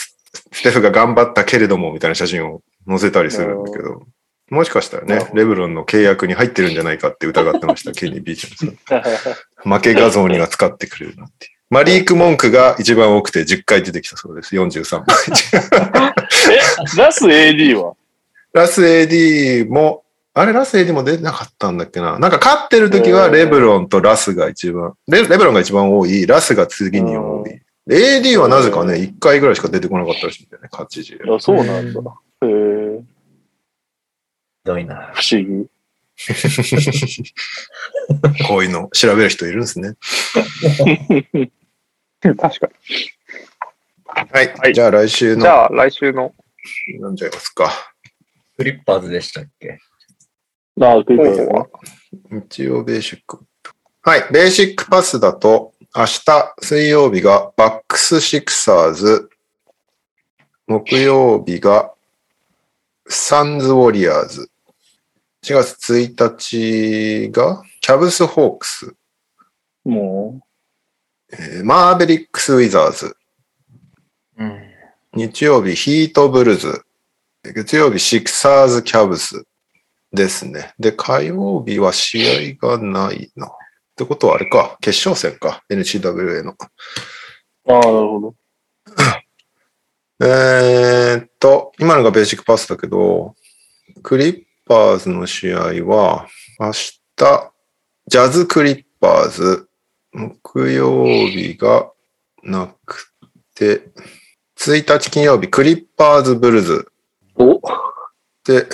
[0.51, 4.03] ステフが頑張ったけれども、みたいな写真を載せたりするんだけど、
[4.49, 8.71] もしかしたらね、レブロンの契約に入ってるんじゃないかって疑ってました、 ケニー・ビーチの。
[8.71, 9.69] ンさん。
[9.71, 11.51] 負け画像に扱ってくれるなっていう。
[11.69, 14.55] マリーク文句が一番多くて10回出てきたそうです。
[14.55, 16.09] 43枚。
[16.51, 16.59] え、
[16.97, 17.95] ナス AD は
[18.55, 20.03] ラス AD も、
[20.33, 22.17] あれ、ラス AD も出なかったんだっけな。
[22.19, 27.59] なんか勝ってる時はレブロンとラスが一番、レレブロンが一番多い、ラスが次に多い。
[27.89, 31.17] AD はなぜかね、1回ぐらいしか出てこなかったらしいんだよね、勝ち時。
[31.29, 31.99] あ、そうなんだ。
[32.43, 32.49] へえ。
[33.01, 33.05] ひ
[34.63, 35.11] どいな。
[35.13, 35.65] 不思議。
[38.47, 39.95] こういうの調べる人いるんですね。
[42.21, 42.47] 確かに。
[44.07, 44.53] はい。
[44.57, 45.41] はい、じゃあ来週の。
[45.41, 46.33] じゃあ来週の。
[47.01, 47.91] 飲んじゃいますか。
[48.57, 49.79] フリッパーズでしたっけ
[50.81, 51.67] ああ、クリッパーズは
[52.45, 53.39] 一応ベーシック。
[54.01, 59.29] はい、ベーシックパスだと、明日水曜日がバックスシクサーズ、
[60.67, 61.91] 木曜日が
[63.07, 64.49] サンズウォリアーズ、
[65.43, 68.93] 4月1日がキャブスホークス、
[69.83, 70.39] も
[71.29, 73.17] う、えー、マーベリックスウィザーズ、
[74.37, 74.61] うん、
[75.13, 76.84] 日曜日ヒートブルズ、
[77.53, 79.45] 月曜日、シクサーズ・キャブス
[80.11, 80.73] ですね。
[80.79, 83.47] で、火曜日は試合がないな。
[83.47, 83.49] っ
[83.97, 86.55] てことはあれか、決勝戦か、NCWA の。
[87.67, 88.35] ああ、なるほど。
[90.23, 93.35] えっと、今のがベーシックパスだけど、
[94.01, 96.27] クリッパーズの試合は、
[96.59, 97.51] 明日、
[98.07, 99.69] ジャズクリッパーズ、
[100.13, 101.91] 木曜日が
[102.43, 103.13] なく
[103.53, 103.81] て、
[104.57, 106.91] 1日金曜日、クリッパーズブルズ
[107.37, 107.59] お
[108.45, 108.65] で、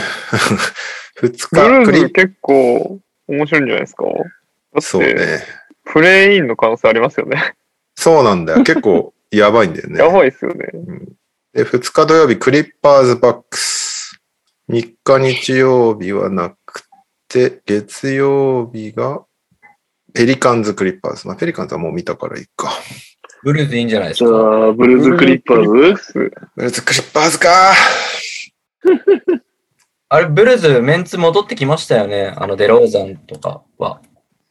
[1.20, 1.48] 2 日。
[1.52, 1.58] ブ
[1.94, 4.04] ルーズ結構面白いんじゃないですか
[4.80, 5.44] そうね。
[5.86, 7.56] プレイインの可能性ありますよね。
[7.96, 8.64] そうなんだよ。
[8.64, 10.00] 結構やばいんだよね。
[10.04, 10.66] やばいですよね。
[10.74, 11.06] うん、
[11.54, 14.22] で、2日土曜日、クリッパーズバックス。
[14.70, 16.84] 3日日曜日はなく
[17.28, 19.24] て、月曜日が、
[20.14, 21.28] ペリカンズ・クリッパーズ。
[21.28, 22.72] まあ、ペリカンズはもう見たからいいか。
[23.44, 24.30] ブルーズいいんじゃないですか。
[24.30, 25.96] ブルーズ・クリッパーズブルー
[26.70, 28.31] ズ・クリッパーズかー。
[30.10, 32.34] あれ、ブルズ、メンツ戻ってきましたよね。
[32.36, 34.02] あの、デローザンとかは。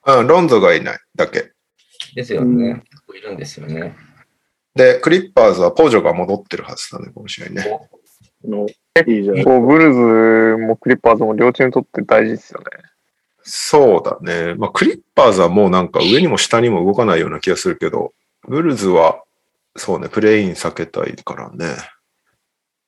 [0.06, 1.50] うん、ロンゾがいないだけ。
[2.14, 2.82] ですよね。
[3.08, 3.94] うん、いるんですよね。
[4.74, 7.66] で、クリッパーズはポジョが戻ってるはずだね、この試合ね。
[8.42, 8.66] の
[9.06, 12.66] いいじゃないこうブルーズもクリッパーズも両チームとって大事ですよね。
[13.42, 14.54] そうだね。
[14.54, 18.14] まあ、クリッパーズはもうなんか上にも下にも動かないような気がするけど、
[18.48, 19.22] ブルーズは
[19.76, 21.66] そうね、プレイン避けたいからね。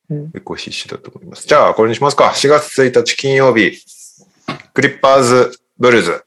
[0.09, 1.47] 結構必死だと思います。
[1.47, 2.33] じゃあ、これにしますか。
[2.35, 3.79] 4月1日金曜日、
[4.75, 6.25] クリッパーズブルーズ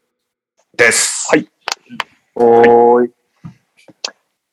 [0.75, 1.27] です。
[1.31, 1.49] はい。
[2.35, 3.11] おーい。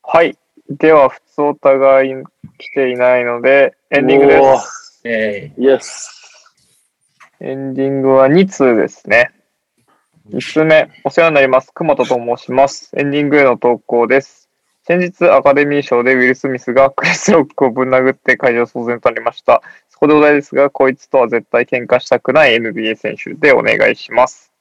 [0.03, 0.37] はい。
[0.69, 2.13] では、普通お互い
[2.57, 5.01] 来ていないので、エンディングです。
[5.05, 6.53] えー、イエス。
[7.39, 9.31] エンディングは2通ですね。
[10.29, 11.71] 1通目、お世話になります。
[11.73, 12.91] 熊田と申します。
[12.95, 14.42] エンディングへの投稿です。
[14.85, 19.61] 先日、アカデミー賞でウィル・スミスがクリス・ロックをぶん殴って会場騒然となりました。
[19.87, 24.51] そこでお題ですが、こいつとは絶対喧嘩したくない NBA 選手でお願いします。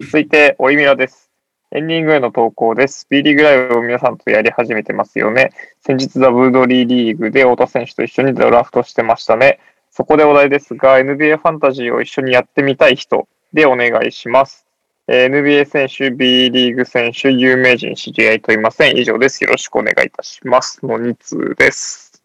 [0.00, 1.30] 続いて、おいみらです。
[1.70, 3.06] エンディングへの投稿です。
[3.10, 5.50] B リーグライブを皆さんとやり始めてますよね。
[5.80, 9.60] 先日、ダブルドリーリーグで太田選手と一緒にドラフトしてましたね。
[9.92, 14.66] そこでお題ですが、NBA ファンタジーを一緒にやってみたい人でお願いします。
[15.10, 18.96] NBA 選手、B リーグ選手、有名人知り合いといません。
[18.96, 19.42] 以上です。
[19.42, 20.78] よろしくお願いいたします。
[20.86, 22.22] の2通です。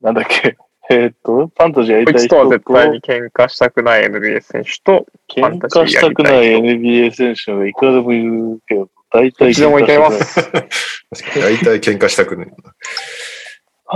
[0.00, 0.56] なんだっけ
[0.90, 2.44] えー、っと、ファンタジーやりたい人と。
[2.48, 9.54] こいつとは絶対に喧嘩したくない NBA 選手と、喧嘩したくない NBA 選手はいくらでもいるけど、大体い。
[9.54, 10.40] つでもいけます。
[10.42, 12.46] 大体喧嘩したくない。
[12.48, 12.52] フ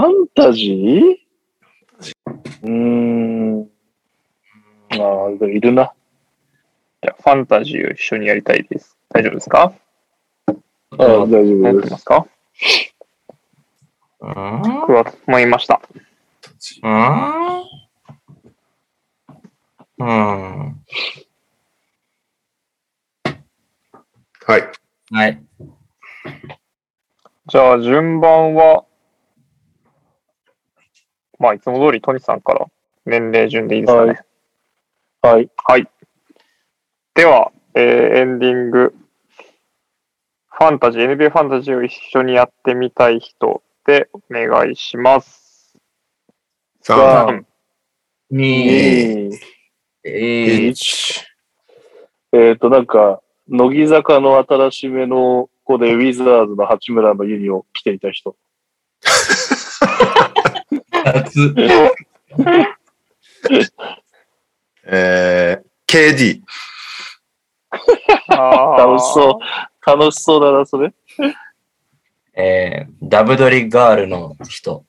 [0.01, 2.13] ァンタジー
[2.63, 3.59] うーん。
[3.65, 3.67] ま
[4.97, 5.93] あ、いるな。
[7.07, 8.97] じゃあ、ファンタジーを一緒にやりたいです。
[9.11, 9.73] 大丈夫ですか
[10.91, 11.93] あ大丈夫です。
[11.93, 12.27] ますか
[14.19, 15.81] 僕は思いました。
[16.83, 17.61] うん。
[19.99, 20.67] うん。
[20.67, 20.75] は
[24.59, 25.15] い。
[25.15, 25.43] はい。
[27.47, 28.85] じゃあ、順番は、
[31.39, 32.67] まあ、いつも通り、トニさんから
[33.05, 34.21] 年齢順でいいですかね。
[35.23, 35.35] はい。
[35.35, 35.51] はい。
[35.69, 35.89] はい
[37.17, 37.85] では、えー、
[38.19, 38.95] エンディング。
[40.51, 45.75] ファンタジー、NBA ファンタジーを一緒にやってみたい人でお願いします。
[46.85, 47.43] 3、
[48.31, 49.31] 2、
[50.05, 51.25] 1。
[52.35, 58.37] えっと、なんか、乃木坂の新しめの子で、ウィザーズの八村のユニを着ていた人。
[61.03, 61.55] 夏。
[64.85, 66.43] えー、KD。
[68.29, 69.91] 楽しそう。
[69.99, 70.93] 楽しそうだな、それ。
[72.39, 74.85] えー、ダブドリガールの人。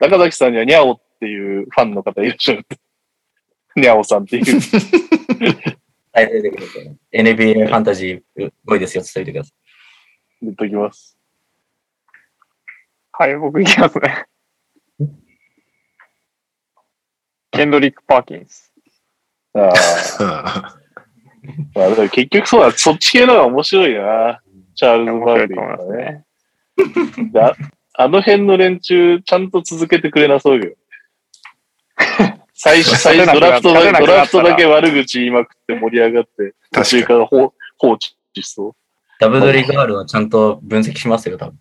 [0.00, 2.66] 中崎さんにはニャオっていうファンの方いらっしゃる。
[3.76, 4.60] ニャオさんっていう。
[6.12, 6.58] はい、出てく
[7.12, 9.50] NBA ファンタジー、すごいですよ、伝えてくださ
[10.42, 10.44] い。
[10.44, 11.16] 言っときます。
[13.12, 14.26] はい、僕いきますね。
[17.60, 18.72] ヘンドリック・パーキンス。
[19.54, 19.70] あ
[20.20, 20.76] あ。
[21.78, 24.40] まあ、だから結局そうだ、そっち系のが面白いな。
[24.74, 25.74] チャールズ・マーティ
[27.12, 27.60] ンとね。
[27.92, 30.72] あの辺の連中、ちゃんと続けてくれなそうよ。
[32.56, 38.72] 最初、最初、ドラフトだけ、ドラフトだけ悪口言いまくって盛り上がって、途中から放放置しそう。
[39.18, 41.58] ダブドリガールはちゃんと分析しますよ、多分。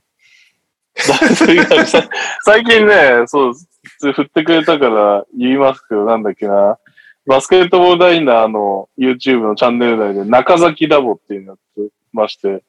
[0.96, 2.10] ダブドリガール、
[2.46, 3.69] 最近ね、そうです。
[4.00, 6.80] 通振ってくれたから言いますけど、なんだっけな。
[7.28, 12.64] バスケットボールダイナーの YouTube のチャンネル内で中崎ラボっていうのやってまして、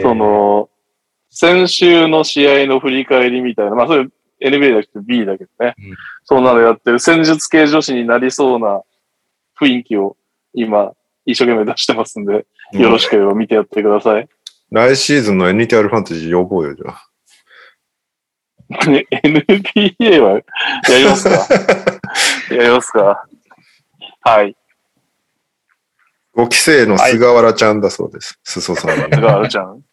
[0.00, 0.70] その、
[1.30, 4.08] 先週の試合の振り返りみたいな、まあそれ
[4.40, 5.94] NBA だけど B だけどね、うん、
[6.24, 8.80] そうなのやってる戦術系女子になりそうな
[9.60, 10.16] 雰囲気を
[10.54, 10.92] 今
[11.26, 14.22] 一生懸命出してますんで、よろしければ見てやってください。
[14.22, 14.28] うん、
[14.70, 17.07] 来シーズンの NTR ファンタジー呼ぼうよ、じゃあ。
[18.70, 20.42] NBA はや
[20.98, 21.48] りますか
[22.54, 23.24] やりますか
[24.20, 24.56] はい。
[26.34, 28.34] ご期生の菅原ちゃんだそうです。
[28.44, 29.08] はい、裾さんは、ね。
[29.14, 29.80] 菅原ちゃん。